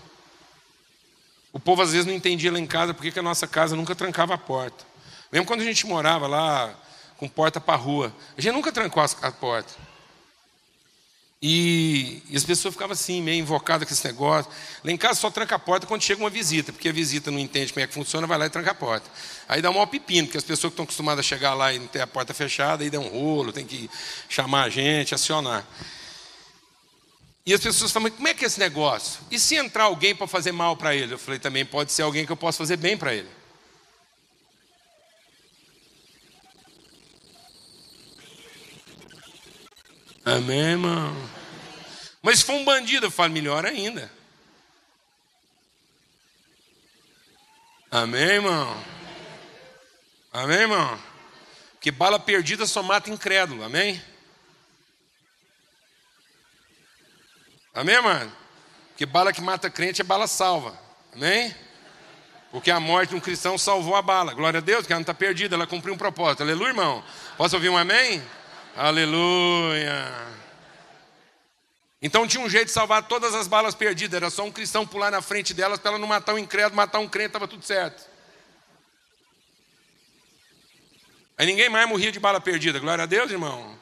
O 1.53 1.59
povo 1.59 1.81
às 1.81 1.91
vezes 1.91 2.05
não 2.05 2.13
entendia 2.13 2.51
lá 2.51 2.59
em 2.59 2.65
casa 2.65 2.93
porque 2.93 3.11
que 3.11 3.19
a 3.19 3.23
nossa 3.23 3.45
casa 3.45 3.75
nunca 3.75 3.93
trancava 3.95 4.33
a 4.33 4.37
porta. 4.37 4.85
Mesmo 5.31 5.45
quando 5.45 5.61
a 5.61 5.65
gente 5.65 5.85
morava 5.85 6.27
lá 6.27 6.73
com 7.17 7.27
porta 7.27 7.59
para 7.59 7.75
rua, 7.75 8.13
a 8.37 8.41
gente 8.41 8.53
nunca 8.53 8.71
trancou 8.71 9.03
a 9.03 9.31
porta. 9.31 9.73
E, 11.43 12.21
e, 12.29 12.37
as 12.37 12.43
pessoas 12.43 12.75
ficavam 12.75 12.93
assim, 12.93 13.19
meio 13.19 13.39
invocadas 13.39 13.87
com 13.87 13.93
esse 13.93 14.05
negócio. 14.05 14.51
Lá 14.83 14.91
em 14.91 14.97
casa 14.97 15.19
só 15.19 15.31
tranca 15.31 15.55
a 15.55 15.59
porta 15.59 15.87
quando 15.87 16.03
chega 16.03 16.21
uma 16.21 16.29
visita, 16.29 16.71
porque 16.71 16.87
a 16.87 16.93
visita 16.93 17.31
não 17.31 17.39
entende 17.39 17.73
como 17.73 17.83
é 17.83 17.87
que 17.87 17.93
funciona, 17.93 18.27
vai 18.27 18.37
lá 18.37 18.45
e 18.45 18.49
tranca 18.49 18.71
a 18.71 18.75
porta. 18.75 19.09
Aí 19.49 19.59
dá 19.59 19.71
um 19.71 19.73
maior 19.73 19.87
pepino, 19.87 20.27
porque 20.27 20.37
as 20.37 20.43
pessoas 20.43 20.69
que 20.69 20.73
estão 20.73 20.83
acostumadas 20.83 21.25
a 21.25 21.27
chegar 21.27 21.55
lá 21.55 21.73
e 21.73 21.79
não 21.79 21.87
ter 21.87 22.01
a 22.01 22.05
porta 22.05 22.31
fechada, 22.31 22.83
aí 22.83 22.91
dá 22.91 22.99
um 22.99 23.07
rolo, 23.07 23.51
tem 23.51 23.65
que 23.65 23.89
chamar 24.29 24.65
a 24.65 24.69
gente, 24.69 25.15
acionar. 25.15 25.65
E 27.45 27.53
as 27.53 27.61
pessoas 27.61 27.91
falam, 27.91 28.11
como 28.11 28.27
é 28.27 28.33
que 28.33 28.43
é 28.43 28.47
esse 28.47 28.59
negócio? 28.59 29.19
E 29.31 29.39
se 29.39 29.55
entrar 29.55 29.85
alguém 29.85 30.15
para 30.15 30.27
fazer 30.27 30.51
mal 30.51 30.77
para 30.77 30.95
ele? 30.95 31.13
Eu 31.13 31.17
falei, 31.17 31.39
também 31.39 31.65
pode 31.65 31.91
ser 31.91 32.03
alguém 32.03 32.25
que 32.25 32.31
eu 32.31 32.37
possa 32.37 32.59
fazer 32.59 32.77
bem 32.77 32.95
para 32.95 33.13
ele. 33.13 33.29
Amém, 40.23 40.59
irmão? 40.59 41.15
Mas 42.21 42.39
se 42.39 42.45
for 42.45 42.53
um 42.53 42.63
bandido, 42.63 43.07
eu 43.07 43.11
falo, 43.11 43.33
melhor 43.33 43.65
ainda. 43.65 44.11
Amém, 47.89 48.21
irmão? 48.21 48.83
Amém, 50.31 50.59
irmão? 50.59 51.01
Porque 51.73 51.89
bala 51.89 52.19
perdida 52.19 52.67
só 52.67 52.83
mata 52.83 53.09
incrédulo, 53.09 53.63
amém? 53.63 53.99
Amém, 57.73 58.01
mano? 58.01 58.31
Porque 58.89 59.05
bala 59.05 59.31
que 59.31 59.41
mata 59.41 59.69
crente 59.69 60.01
é 60.01 60.03
bala 60.03 60.27
salva. 60.27 60.77
Amém? 61.13 61.55
Porque 62.51 62.69
a 62.69 62.79
morte 62.79 63.11
de 63.11 63.15
um 63.15 63.19
cristão 63.19 63.57
salvou 63.57 63.95
a 63.95 64.01
bala. 64.01 64.33
Glória 64.33 64.57
a 64.57 64.61
Deus, 64.61 64.85
que 64.85 64.91
ela 64.91 64.99
não 64.99 65.03
está 65.03 65.13
perdida, 65.13 65.55
ela 65.55 65.65
cumpriu 65.65 65.93
um 65.93 65.97
propósito. 65.97 66.43
Aleluia, 66.43 66.69
irmão? 66.69 67.03
Posso 67.37 67.55
ouvir 67.55 67.69
um 67.69 67.77
amém? 67.77 68.21
Aleluia. 68.75 70.05
Então 72.01 72.27
tinha 72.27 72.43
um 72.43 72.49
jeito 72.49 72.65
de 72.65 72.71
salvar 72.71 73.07
todas 73.07 73.33
as 73.33 73.47
balas 73.47 73.73
perdidas. 73.73 74.17
Era 74.17 74.29
só 74.29 74.43
um 74.43 74.51
cristão 74.51 74.85
pular 74.85 75.11
na 75.11 75.21
frente 75.21 75.53
delas 75.53 75.79
para 75.79 75.91
ela 75.91 75.99
não 75.99 76.07
matar 76.07 76.33
um 76.33 76.39
incrédulo, 76.39 76.75
matar 76.75 76.99
um 76.99 77.07
crente, 77.07 77.27
estava 77.27 77.47
tudo 77.47 77.63
certo. 77.63 78.09
Aí 81.37 81.45
ninguém 81.45 81.69
mais 81.69 81.87
morria 81.87 82.11
de 82.11 82.19
bala 82.19 82.41
perdida. 82.41 82.79
Glória 82.79 83.03
a 83.03 83.07
Deus, 83.07 83.31
irmão. 83.31 83.79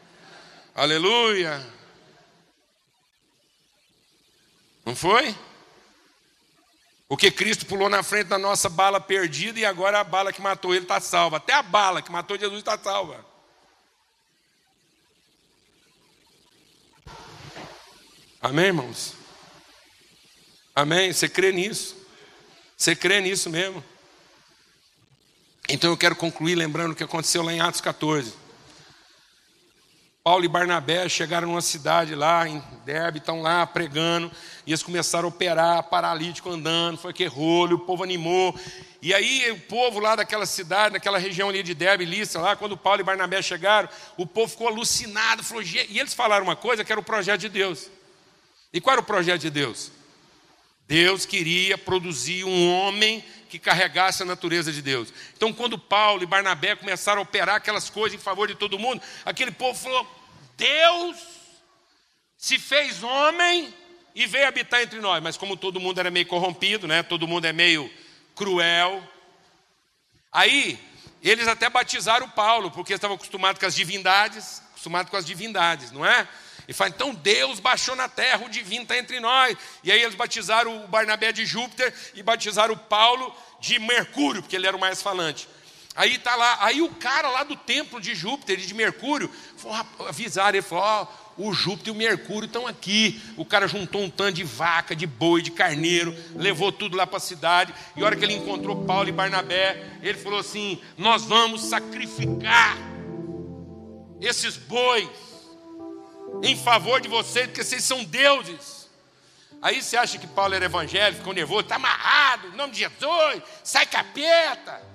Aleluia. 0.75 1.78
Não 4.89 4.95
foi? 4.95 5.35
Porque 7.07 7.29
Cristo 7.29 7.63
pulou 7.67 7.87
na 7.87 8.01
frente 8.01 8.25
da 8.25 8.39
nossa 8.39 8.67
bala 8.67 8.99
perdida 8.99 9.59
e 9.59 9.63
agora 9.63 9.99
a 9.99 10.03
bala 10.03 10.33
que 10.33 10.41
matou 10.41 10.73
ele 10.73 10.83
está 10.83 10.99
salva. 10.99 11.37
Até 11.37 11.53
a 11.53 11.61
bala 11.61 12.01
que 12.01 12.11
matou 12.11 12.39
Jesus 12.39 12.57
está 12.57 12.75
salva. 12.75 13.23
Amém, 18.41 18.65
irmãos? 18.65 19.13
Amém? 20.73 21.13
Você 21.13 21.29
crê 21.29 21.51
nisso? 21.51 21.95
Você 22.75 22.95
crê 22.95 23.21
nisso 23.21 23.47
mesmo? 23.47 23.85
Então 25.67 25.91
eu 25.91 25.97
quero 25.97 26.15
concluir 26.15 26.55
lembrando 26.55 26.93
o 26.93 26.95
que 26.95 27.03
aconteceu 27.03 27.43
lá 27.43 27.53
em 27.53 27.61
Atos 27.61 27.79
14. 27.79 28.33
Paulo 30.29 30.45
e 30.45 30.47
Barnabé 30.47 31.09
chegaram 31.09 31.47
numa 31.47 31.59
cidade 31.59 32.13
lá 32.13 32.47
em 32.47 32.61
Derbe, 32.85 33.17
estão 33.17 33.41
lá 33.41 33.65
pregando, 33.65 34.31
e 34.63 34.69
eles 34.69 34.83
começaram 34.83 35.25
a 35.25 35.29
operar, 35.29 35.81
paralítico 35.81 36.51
andando, 36.51 36.99
foi 36.99 37.11
que 37.11 37.25
rolo, 37.25 37.77
o 37.77 37.79
povo 37.79 38.03
animou. 38.03 38.55
E 39.01 39.11
aí 39.11 39.49
o 39.49 39.59
povo 39.61 39.99
lá 39.99 40.15
daquela 40.15 40.45
cidade, 40.45 40.93
daquela 40.93 41.17
região 41.17 41.49
ali 41.49 41.63
de 41.63 41.73
Derbe, 41.73 42.05
Listra, 42.05 42.41
lá, 42.41 42.55
quando 42.55 42.77
Paulo 42.77 43.01
e 43.01 43.03
Barnabé 43.03 43.41
chegaram, 43.41 43.89
o 44.17 44.27
povo 44.27 44.51
ficou 44.51 44.67
alucinado, 44.67 45.43
falou, 45.43 45.63
e 45.63 45.99
eles 45.99 46.13
falaram 46.13 46.43
uma 46.45 46.55
coisa 46.55 46.85
que 46.85 46.91
era 46.91 47.01
o 47.01 47.03
projeto 47.03 47.41
de 47.41 47.49
Deus. 47.49 47.89
E 48.71 48.79
qual 48.79 48.93
era 48.93 49.01
o 49.01 49.03
projeto 49.03 49.41
de 49.41 49.49
Deus? 49.49 49.91
Deus 50.87 51.25
queria 51.25 51.75
produzir 51.75 52.43
um 52.43 52.71
homem 52.71 53.25
que 53.49 53.57
carregasse 53.57 54.21
a 54.21 54.27
natureza 54.27 54.71
de 54.71 54.83
Deus. 54.83 55.11
Então, 55.35 55.51
quando 55.51 55.75
Paulo 55.75 56.21
e 56.21 56.27
Barnabé 56.27 56.75
começaram 56.75 57.17
a 57.17 57.23
operar 57.23 57.55
aquelas 57.55 57.89
coisas 57.89 58.19
em 58.19 58.21
favor 58.21 58.47
de 58.47 58.53
todo 58.53 58.77
mundo, 58.77 59.01
aquele 59.25 59.49
povo 59.49 59.77
falou: 59.77 60.18
Deus 60.59 61.17
se 62.37 62.59
fez 62.59 63.01
homem 63.01 63.73
e 64.13 64.27
veio 64.27 64.47
habitar 64.47 64.81
entre 64.81 64.99
nós. 64.99 65.23
Mas 65.23 65.37
como 65.37 65.55
todo 65.55 65.79
mundo 65.79 65.99
era 65.99 66.11
meio 66.11 66.25
corrompido, 66.25 66.87
né? 66.87 67.01
Todo 67.01 67.27
mundo 67.27 67.45
é 67.45 67.53
meio 67.53 67.91
cruel. 68.35 69.01
Aí 70.31 70.77
eles 71.23 71.47
até 71.47 71.69
batizaram 71.69 72.29
Paulo, 72.29 72.69
porque 72.69 72.93
estavam 72.93 73.15
acostumados 73.15 73.59
com 73.59 73.65
as 73.65 73.75
divindades, 73.75 74.61
acostumados 74.71 75.09
com 75.09 75.17
as 75.17 75.25
divindades, 75.25 75.91
não 75.91 76.05
é? 76.05 76.27
E 76.67 76.73
fala, 76.73 76.91
então 76.91 77.15
Deus 77.15 77.59
baixou 77.59 77.95
na 77.95 78.07
terra, 78.07 78.45
o 78.45 78.49
divino 78.49 78.83
está 78.83 78.95
entre 78.95 79.19
nós. 79.19 79.57
E 79.83 79.91
aí 79.91 80.01
eles 80.01 80.13
batizaram 80.13 80.83
o 80.83 80.87
Barnabé 80.87 81.31
de 81.31 81.45
Júpiter 81.45 81.91
e 82.13 82.21
batizaram 82.21 82.75
o 82.75 82.77
Paulo 82.77 83.35
de 83.59 83.79
Mercúrio, 83.79 84.43
porque 84.43 84.55
ele 84.55 84.67
era 84.67 84.77
o 84.77 84.79
mais 84.79 85.01
falante. 85.01 85.47
Aí 85.99 86.17
tá 86.17 86.33
lá, 86.33 86.59
aí 86.61 86.81
o 86.81 86.87
cara 86.91 87.27
lá 87.27 87.43
do 87.43 87.57
templo 87.57 87.99
de 87.99 88.15
Júpiter 88.15 88.57
e 88.57 88.65
de 88.65 88.73
Mercúrio 88.73 89.29
avisaram, 90.07 90.57
ele 90.57 90.61
falou: 90.61 91.11
oh, 91.37 91.49
o 91.49 91.53
Júpiter 91.53 91.89
e 91.89 91.91
o 91.91 91.99
Mercúrio 91.99 92.45
estão 92.47 92.65
aqui. 92.65 93.21
O 93.35 93.43
cara 93.43 93.67
juntou 93.67 94.03
um 94.03 94.09
tanto 94.09 94.31
de 94.31 94.45
vaca, 94.45 94.95
de 94.95 95.05
boi, 95.05 95.41
de 95.41 95.51
carneiro, 95.51 96.15
levou 96.37 96.71
tudo 96.71 96.95
lá 96.95 97.05
para 97.05 97.17
a 97.17 97.19
cidade. 97.19 97.75
E 97.97 98.01
a 98.01 98.05
hora 98.05 98.15
que 98.15 98.23
ele 98.23 98.35
encontrou 98.35 98.85
Paulo 98.85 99.09
e 99.09 99.11
Barnabé, 99.11 99.97
ele 100.01 100.17
falou 100.17 100.39
assim: 100.39 100.81
Nós 100.97 101.25
vamos 101.25 101.63
sacrificar 101.63 102.77
esses 104.21 104.55
bois 104.55 105.09
em 106.41 106.55
favor 106.55 107.01
de 107.01 107.09
vocês, 107.09 107.47
porque 107.47 107.61
vocês 107.61 107.83
são 107.83 108.05
deuses. 108.05 108.87
Aí 109.61 109.83
você 109.83 109.97
acha 109.97 110.17
que 110.17 110.27
Paulo 110.27 110.55
era 110.55 110.63
evangélico, 110.63 111.17
ficou 111.17 111.33
nervoso, 111.33 111.63
está 111.63 111.75
amarrado, 111.75 112.47
em 112.47 112.55
nome 112.55 112.71
de 112.71 112.79
Jesus, 112.79 113.43
sai 113.65 113.85
capeta. 113.85 114.88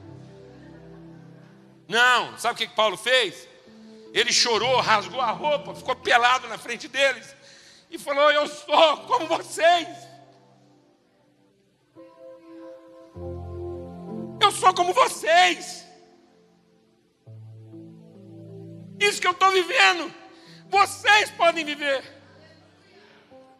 Não, 1.88 2.38
sabe 2.38 2.54
o 2.54 2.66
que 2.66 2.74
Paulo 2.74 2.96
fez? 2.96 3.48
Ele 4.12 4.32
chorou, 4.32 4.80
rasgou 4.80 5.20
a 5.20 5.30
roupa, 5.30 5.74
ficou 5.74 5.96
pelado 5.96 6.48
na 6.48 6.56
frente 6.56 6.88
deles 6.88 7.34
e 7.90 7.98
falou: 7.98 8.30
Eu 8.30 8.46
sou 8.46 8.96
como 9.08 9.26
vocês. 9.26 9.88
Eu 14.40 14.52
sou 14.52 14.74
como 14.74 14.92
vocês. 14.92 15.84
Isso 19.00 19.20
que 19.20 19.26
eu 19.26 19.32
estou 19.32 19.50
vivendo. 19.50 20.12
Vocês 20.68 21.30
podem 21.32 21.64
viver. 21.64 22.02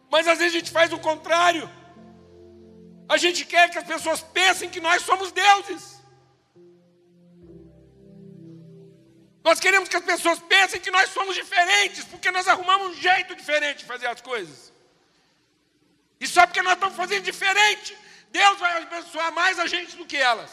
Mas 0.09 0.27
às 0.27 0.37
vezes 0.37 0.55
a 0.55 0.59
gente 0.59 0.71
faz 0.71 0.93
o 0.93 0.99
contrário. 0.99 1.69
A 3.07 3.17
gente 3.17 3.45
quer 3.45 3.69
que 3.69 3.77
as 3.77 3.85
pessoas 3.85 4.21
pensem 4.21 4.69
que 4.69 4.79
nós 4.79 5.01
somos 5.01 5.31
deuses. 5.31 5.94
Nós 9.45 9.59
queremos 9.59 9.87
que 9.87 9.95
as 9.95 10.03
pessoas 10.03 10.39
pensem 10.39 10.81
que 10.81 10.89
nós 10.89 11.11
somos 11.11 11.35
diferentes, 11.35 12.03
porque 12.05 12.31
nós 12.31 12.47
arrumamos 12.47 12.87
um 12.87 12.99
jeito 12.99 13.35
diferente 13.35 13.79
de 13.79 13.85
fazer 13.85 14.07
as 14.07 14.19
coisas. 14.19 14.73
E 16.19 16.27
só 16.27 16.47
porque 16.47 16.63
nós 16.63 16.73
estamos 16.73 16.95
fazendo 16.95 17.23
diferente, 17.23 17.95
Deus 18.31 18.57
vai 18.59 18.81
abençoar 18.81 19.31
mais 19.31 19.59
a 19.59 19.67
gente 19.67 19.95
do 19.97 20.05
que 20.07 20.17
elas. 20.17 20.49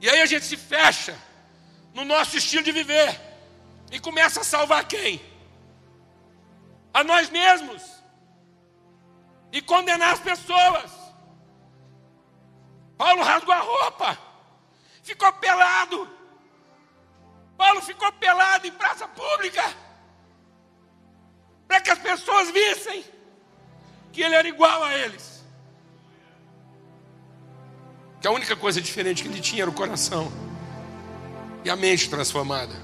E 0.00 0.08
aí 0.08 0.22
a 0.22 0.26
gente 0.26 0.46
se 0.46 0.56
fecha 0.56 1.14
no 1.92 2.02
nosso 2.02 2.38
estilo 2.38 2.62
de 2.62 2.72
viver 2.72 3.20
e 3.92 4.00
começa 4.00 4.40
a 4.40 4.44
salvar 4.44 4.88
quem? 4.88 5.20
A 6.94 7.04
nós 7.04 7.28
mesmos. 7.28 7.82
E 9.52 9.60
condenar 9.60 10.14
as 10.14 10.20
pessoas. 10.20 10.99
Paulo 13.00 13.22
rasgou 13.22 13.54
a 13.54 13.60
roupa, 13.60 14.18
ficou 15.02 15.32
pelado. 15.32 16.06
Paulo 17.56 17.80
ficou 17.80 18.12
pelado 18.12 18.66
em 18.66 18.72
praça 18.72 19.08
pública, 19.08 19.64
para 21.66 21.80
que 21.80 21.88
as 21.88 21.98
pessoas 21.98 22.50
vissem 22.50 23.02
que 24.12 24.20
ele 24.20 24.34
era 24.34 24.46
igual 24.46 24.84
a 24.84 24.94
eles 24.94 25.42
que 28.20 28.28
a 28.28 28.30
única 28.30 28.54
coisa 28.54 28.82
diferente 28.82 29.22
que 29.22 29.30
ele 29.30 29.40
tinha 29.40 29.62
era 29.62 29.70
o 29.70 29.72
coração 29.72 30.30
e 31.64 31.70
a 31.70 31.76
mente 31.76 32.10
transformada 32.10 32.74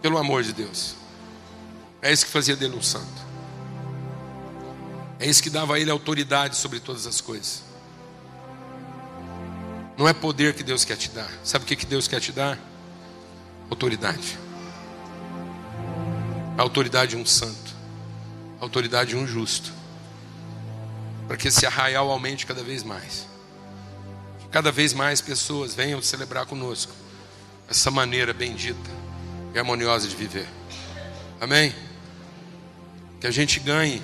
pelo 0.00 0.16
amor 0.16 0.42
de 0.42 0.54
Deus. 0.54 0.96
É 2.00 2.10
isso 2.10 2.24
que 2.24 2.32
fazia 2.32 2.56
dele 2.56 2.74
um 2.74 2.82
santo. 2.82 3.26
É 5.18 5.26
isso 5.26 5.42
que 5.42 5.50
dava 5.50 5.74
a 5.74 5.78
ele 5.78 5.90
autoridade 5.90 6.56
sobre 6.56 6.80
todas 6.80 7.06
as 7.06 7.20
coisas. 7.20 7.65
Não 9.96 10.08
é 10.08 10.12
poder 10.12 10.54
que 10.54 10.62
Deus 10.62 10.84
quer 10.84 10.96
te 10.96 11.10
dar. 11.10 11.30
Sabe 11.42 11.64
o 11.64 11.68
que 11.68 11.86
Deus 11.86 12.06
quer 12.06 12.20
te 12.20 12.32
dar? 12.32 12.58
Autoridade. 13.70 14.38
A 16.58 16.62
autoridade 16.62 17.12
de 17.12 17.16
um 17.16 17.24
santo. 17.24 17.74
A 18.60 18.64
autoridade 18.64 19.10
de 19.10 19.16
um 19.16 19.26
justo. 19.26 19.72
Para 21.26 21.36
que 21.36 21.48
esse 21.48 21.66
arraial 21.66 22.10
aumente 22.10 22.46
cada 22.46 22.62
vez 22.62 22.82
mais 22.82 23.26
cada 24.56 24.72
vez 24.72 24.94
mais 24.94 25.20
pessoas 25.20 25.74
venham 25.74 26.00
celebrar 26.00 26.46
conosco 26.46 26.90
essa 27.68 27.90
maneira 27.90 28.32
bendita 28.32 28.90
e 29.54 29.58
harmoniosa 29.58 30.08
de 30.08 30.16
viver. 30.16 30.48
Amém? 31.38 31.74
Que 33.20 33.26
a 33.26 33.30
gente 33.30 33.60
ganhe, 33.60 34.02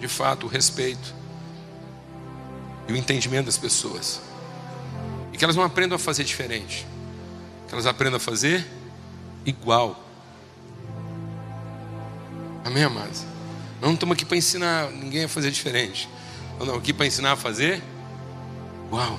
de 0.00 0.08
fato, 0.08 0.46
o 0.46 0.48
respeito 0.48 1.14
e 2.88 2.92
o 2.92 2.96
entendimento 2.96 3.46
das 3.46 3.56
pessoas. 3.56 4.20
E 5.34 5.36
que 5.36 5.42
elas 5.42 5.56
não 5.56 5.64
aprendam 5.64 5.96
a 5.96 5.98
fazer 5.98 6.22
diferente. 6.22 6.86
Que 7.66 7.74
elas 7.74 7.86
aprendam 7.86 8.18
a 8.18 8.20
fazer 8.20 8.64
igual. 9.44 10.00
Amém, 12.64 12.84
amados? 12.84 13.24
Nós 13.80 13.88
não 13.88 13.94
estamos 13.94 14.14
aqui 14.14 14.24
para 14.24 14.36
ensinar 14.36 14.92
ninguém 14.92 15.24
a 15.24 15.28
fazer 15.28 15.50
diferente. 15.50 16.08
Nós 16.52 16.60
estamos 16.60 16.78
aqui 16.78 16.92
para 16.92 17.04
ensinar 17.04 17.32
a 17.32 17.36
fazer 17.36 17.82
igual. 18.86 19.18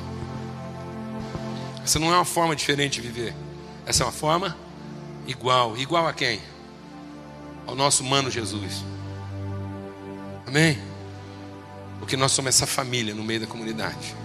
Essa 1.83 1.99
não 1.99 2.13
é 2.13 2.15
uma 2.15 2.23
forma 2.23 2.55
diferente 2.55 3.01
de 3.01 3.07
viver. 3.07 3.35
Essa 3.85 4.03
é 4.03 4.05
uma 4.05 4.13
forma 4.13 4.55
igual. 5.27 5.77
Igual 5.77 6.07
a 6.07 6.13
quem? 6.13 6.39
Ao 7.67 7.75
nosso 7.75 8.03
humano 8.03 8.31
Jesus. 8.31 8.85
Amém? 10.47 10.79
Porque 11.99 12.15
nós 12.15 12.31
somos 12.31 12.55
essa 12.55 12.65
família 12.65 13.13
no 13.13 13.23
meio 13.23 13.41
da 13.41 13.47
comunidade. 13.47 14.15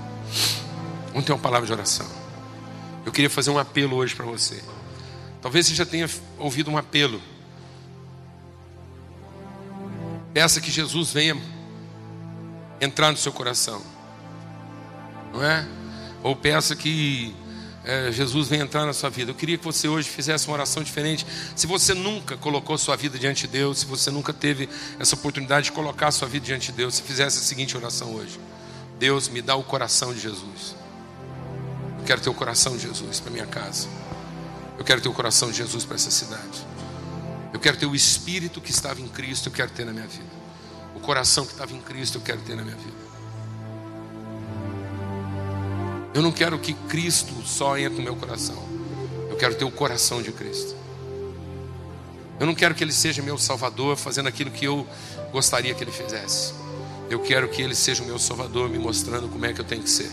Vamos 1.10 1.24
ter 1.24 1.32
uma 1.32 1.38
palavra 1.38 1.66
de 1.66 1.72
oração. 1.72 2.06
Eu 3.04 3.12
queria 3.12 3.30
fazer 3.30 3.50
um 3.50 3.58
apelo 3.58 3.96
hoje 3.96 4.14
para 4.14 4.24
você. 4.24 4.62
Talvez 5.42 5.66
você 5.66 5.74
já 5.74 5.86
tenha 5.86 6.08
ouvido 6.38 6.70
um 6.70 6.76
apelo. 6.76 7.20
Peça 10.32 10.60
que 10.60 10.70
Jesus 10.70 11.12
venha 11.12 11.36
entrar 12.80 13.10
no 13.10 13.16
seu 13.16 13.32
coração. 13.32 13.82
Não 15.32 15.42
é? 15.42 15.66
Ou 16.22 16.36
peça 16.36 16.76
que 16.76 17.34
é, 17.84 18.12
Jesus 18.12 18.48
vem 18.48 18.60
entrar 18.60 18.84
na 18.84 18.92
sua 18.92 19.08
vida. 19.08 19.30
Eu 19.30 19.34
queria 19.34 19.56
que 19.56 19.64
você 19.64 19.88
hoje 19.88 20.08
fizesse 20.08 20.46
uma 20.46 20.54
oração 20.54 20.82
diferente. 20.82 21.26
Se 21.56 21.66
você 21.66 21.94
nunca 21.94 22.36
colocou 22.36 22.76
sua 22.76 22.96
vida 22.96 23.18
diante 23.18 23.46
de 23.46 23.48
Deus, 23.48 23.80
se 23.80 23.86
você 23.86 24.10
nunca 24.10 24.32
teve 24.32 24.68
essa 24.98 25.14
oportunidade 25.14 25.66
de 25.66 25.72
colocar 25.72 26.10
sua 26.10 26.28
vida 26.28 26.44
diante 26.44 26.70
de 26.70 26.76
Deus, 26.76 26.96
se 26.96 27.02
fizesse 27.02 27.38
a 27.38 27.42
seguinte 27.42 27.76
oração 27.76 28.14
hoje: 28.14 28.38
Deus, 28.98 29.28
me 29.28 29.40
dá 29.40 29.56
o 29.56 29.64
coração 29.64 30.12
de 30.12 30.20
Jesus. 30.20 30.76
Quero 32.10 32.20
ter 32.20 32.28
o 32.28 32.34
coração 32.34 32.76
de 32.76 32.82
Jesus 32.82 33.20
para 33.20 33.30
minha 33.30 33.46
casa. 33.46 33.86
Eu 34.76 34.84
quero 34.84 35.00
ter 35.00 35.08
o 35.08 35.12
coração 35.12 35.48
de 35.48 35.58
Jesus 35.58 35.84
para 35.84 35.94
essa 35.94 36.10
cidade. 36.10 36.66
Eu 37.52 37.60
quero 37.60 37.76
ter 37.76 37.86
o 37.86 37.94
espírito 37.94 38.60
que 38.60 38.72
estava 38.72 39.00
em 39.00 39.06
Cristo, 39.06 39.48
eu 39.48 39.52
quero 39.52 39.70
ter 39.70 39.86
na 39.86 39.92
minha 39.92 40.08
vida. 40.08 40.32
O 40.96 40.98
coração 40.98 41.46
que 41.46 41.52
estava 41.52 41.72
em 41.72 41.80
Cristo, 41.80 42.18
eu 42.18 42.20
quero 42.20 42.40
ter 42.40 42.56
na 42.56 42.64
minha 42.64 42.74
vida. 42.74 42.96
Eu 46.12 46.20
não 46.20 46.32
quero 46.32 46.58
que 46.58 46.74
Cristo 46.74 47.32
só 47.46 47.78
entre 47.78 47.98
no 47.98 48.02
meu 48.02 48.16
coração. 48.16 48.60
Eu 49.28 49.36
quero 49.36 49.54
ter 49.54 49.64
o 49.64 49.70
coração 49.70 50.20
de 50.20 50.32
Cristo. 50.32 50.74
Eu 52.40 52.46
não 52.46 52.56
quero 52.56 52.74
que 52.74 52.82
ele 52.82 52.92
seja 52.92 53.22
meu 53.22 53.38
salvador 53.38 53.96
fazendo 53.96 54.28
aquilo 54.28 54.50
que 54.50 54.64
eu 54.64 54.84
gostaria 55.30 55.72
que 55.74 55.84
ele 55.84 55.92
fizesse. 55.92 56.54
Eu 57.08 57.20
quero 57.20 57.48
que 57.48 57.62
ele 57.62 57.76
seja 57.76 58.02
o 58.02 58.06
meu 58.06 58.18
salvador 58.18 58.68
me 58.68 58.80
mostrando 58.80 59.28
como 59.28 59.46
é 59.46 59.52
que 59.52 59.60
eu 59.60 59.64
tenho 59.64 59.84
que 59.84 59.90
ser. 59.90 60.10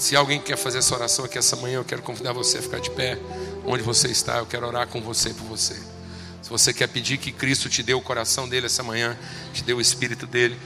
Se 0.00 0.16
alguém 0.16 0.40
quer 0.40 0.56
fazer 0.56 0.78
essa 0.78 0.94
oração 0.94 1.26
aqui 1.26 1.36
essa 1.36 1.54
manhã, 1.56 1.74
eu 1.74 1.84
quero 1.84 2.00
convidar 2.00 2.32
você 2.32 2.56
a 2.56 2.62
ficar 2.62 2.80
de 2.80 2.90
pé 2.90 3.18
onde 3.66 3.82
você 3.82 4.08
está. 4.08 4.38
Eu 4.38 4.46
quero 4.46 4.66
orar 4.66 4.86
com 4.86 4.98
você 5.02 5.28
por 5.34 5.44
você. 5.44 5.74
Se 6.40 6.48
você 6.48 6.72
quer 6.72 6.86
pedir 6.86 7.18
que 7.18 7.30
Cristo 7.30 7.68
te 7.68 7.82
dê 7.82 7.92
o 7.92 8.00
coração 8.00 8.48
dele 8.48 8.64
essa 8.64 8.82
manhã, 8.82 9.14
te 9.52 9.62
dê 9.62 9.74
o 9.74 9.80
espírito 9.80 10.26
dele, 10.26 10.58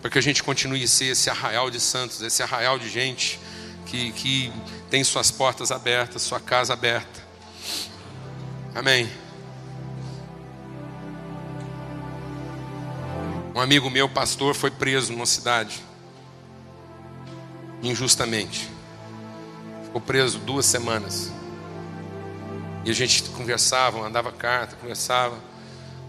para 0.00 0.08
que 0.08 0.18
a 0.18 0.22
gente 0.22 0.40
continue 0.44 0.84
a 0.84 0.86
ser 0.86 1.06
esse 1.06 1.28
arraial 1.28 1.68
de 1.68 1.80
santos, 1.80 2.22
esse 2.22 2.44
arraial 2.44 2.78
de 2.78 2.88
gente 2.88 3.40
que, 3.86 4.12
que 4.12 4.52
tem 4.88 5.02
suas 5.02 5.32
portas 5.32 5.72
abertas, 5.72 6.22
sua 6.22 6.38
casa 6.38 6.72
aberta. 6.72 7.20
Amém. 8.72 9.10
Um 13.52 13.60
amigo 13.60 13.90
meu, 13.90 14.08
pastor, 14.08 14.54
foi 14.54 14.70
preso 14.70 15.10
numa 15.10 15.26
cidade 15.26 15.89
injustamente. 17.82 18.68
Ficou 19.84 20.00
preso 20.00 20.38
duas 20.38 20.66
semanas. 20.66 21.32
E 22.84 22.90
a 22.90 22.94
gente 22.94 23.22
conversava, 23.30 23.98
mandava 23.98 24.32
carta, 24.32 24.76
conversava. 24.76 25.36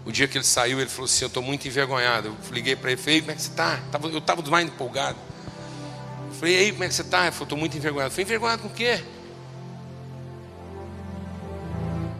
O 0.04 0.10
dia 0.10 0.26
que 0.26 0.36
ele 0.36 0.44
saiu, 0.44 0.80
ele 0.80 0.90
falou 0.90 1.04
assim: 1.04 1.24
Eu 1.24 1.28
estou 1.28 1.42
muito 1.42 1.66
envergonhado. 1.68 2.28
Eu 2.28 2.54
liguei 2.54 2.74
para 2.74 2.92
ele, 2.92 3.00
falei: 3.00 3.20
Como 3.20 3.32
é 3.32 3.34
que 3.34 3.42
você 3.42 3.50
está? 3.50 3.78
Eu 4.02 4.18
estava 4.18 4.42
mais 4.50 4.66
empolgado. 4.66 5.18
Eu 6.28 6.34
falei: 6.34 6.58
aí, 6.58 6.72
como 6.72 6.84
é 6.84 6.88
que 6.88 6.94
você 6.94 7.02
está? 7.02 7.22
Ele 7.22 7.32
falou: 7.32 7.44
Estou 7.44 7.58
muito 7.58 7.76
envergonhado. 7.76 8.08
Eu 8.08 8.12
falei: 8.12 8.24
Envergonhado 8.24 8.62
com 8.62 8.68
o 8.68 8.72
quê? 8.72 9.02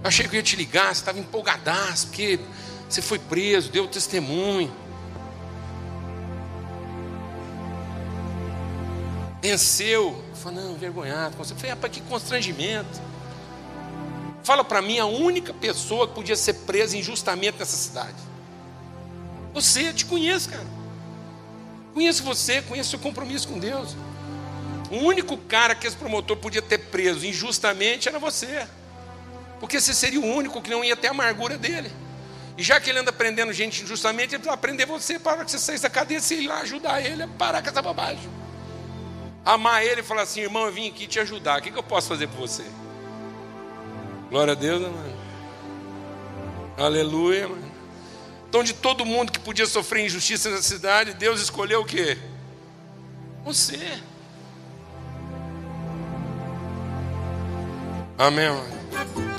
Eu 0.03 0.09
achei 0.09 0.27
que 0.27 0.35
eu 0.35 0.39
ia 0.39 0.43
te 0.43 0.57
ligar, 0.57 0.95
você 0.95 1.01
estava 1.01 1.19
empolgadaço, 1.19 2.09
porque 2.09 2.41
você 2.89 3.01
foi 3.01 3.19
preso, 3.19 3.71
deu 3.71 3.87
testemunho. 3.87 4.73
Venceu. 9.43 10.25
Eu 10.29 10.37
falei, 10.37 10.63
não, 10.63 10.73
envergonhado. 10.73 11.35
Eu 11.37 11.45
falei, 11.45 11.71
rapaz, 11.71 11.93
que 11.93 12.01
constrangimento. 12.03 13.03
Fala 14.45 14.65
para 14.65 14.81
mim 14.81 14.99
a 14.99 15.07
única 15.07 15.53
pessoa 15.53 16.07
que 16.07 16.15
podia 16.15 16.37
ser 16.37 16.55
presa 16.55 16.97
injustamente 16.97 17.59
nessa 17.59 17.77
cidade. 17.77 18.17
Você, 19.53 19.93
te 19.93 20.07
conheço, 20.07 20.49
cara. 20.49 20.67
Conheço 21.93 22.23
você, 22.23 22.63
conheço 22.63 22.91
seu 22.91 22.99
compromisso 22.99 23.49
com 23.49 23.59
Deus. 23.59 23.95
O 24.91 24.97
único 24.97 25.37
cara 25.37 25.75
que 25.75 25.87
esse 25.87 25.97
promotor 25.97 26.37
podia 26.37 26.63
ter 26.63 26.79
preso 26.79 27.27
injustamente 27.27 28.09
era 28.09 28.19
você. 28.19 28.67
Porque 29.61 29.81
você 29.81 29.93
seria 29.93 30.21
o 30.21 30.25
único 30.25 30.63
que 30.63 30.71
não 30.71 30.85
ia 30.85 30.97
ter 30.97 31.09
a 31.09 31.11
amargura 31.11 31.59
dele. 31.59 31.91
E 32.57 32.63
já 32.63 32.81
que 32.81 32.91
ele 32.91 32.99
anda 32.99 33.13
prendendo 33.13 33.53
gente 33.53 33.83
injustamente, 33.83 34.35
ele 34.35 34.45
vai 34.45 34.57
prender 34.57 34.87
você 34.87 35.19
para 35.19 35.45
que 35.45 35.51
você 35.51 35.59
saia 35.59 35.79
da 35.79 35.91
cadeia 35.91 36.21
e 36.31 36.35
ir 36.35 36.47
lá 36.47 36.61
ajudar 36.61 37.01
ele 37.01 37.23
a 37.23 37.29
parar 37.29 37.63
com 37.63 37.69
essa 37.69 37.81
bobagem 37.81 38.42
amar 39.45 39.85
ele 39.85 40.01
e 40.01 40.05
falar 40.05 40.23
assim: 40.23 40.41
irmão, 40.41 40.67
eu 40.67 40.73
vim 40.73 40.89
aqui 40.89 41.07
te 41.07 41.21
ajudar, 41.21 41.59
o 41.59 41.63
que, 41.63 41.71
que 41.71 41.79
eu 41.79 41.83
posso 41.83 42.09
fazer 42.09 42.29
por 42.29 42.41
você? 42.41 42.65
Glória 44.31 44.53
a 44.53 44.57
Deus, 44.57 44.81
mano? 44.81 45.17
Aleluia, 46.77 47.49
mano. 47.49 47.73
Então, 48.49 48.63
de 48.63 48.75
todo 48.75 49.05
mundo 49.05 49.33
que 49.33 49.41
podia 49.41 49.67
sofrer 49.67 50.05
injustiça 50.05 50.51
nessa 50.51 50.63
cidade, 50.63 51.15
Deus 51.15 51.41
escolheu 51.41 51.81
o 51.81 51.85
quê? 51.85 52.19
Você. 53.45 53.99
Amém, 58.19 58.51
mano. 58.51 59.32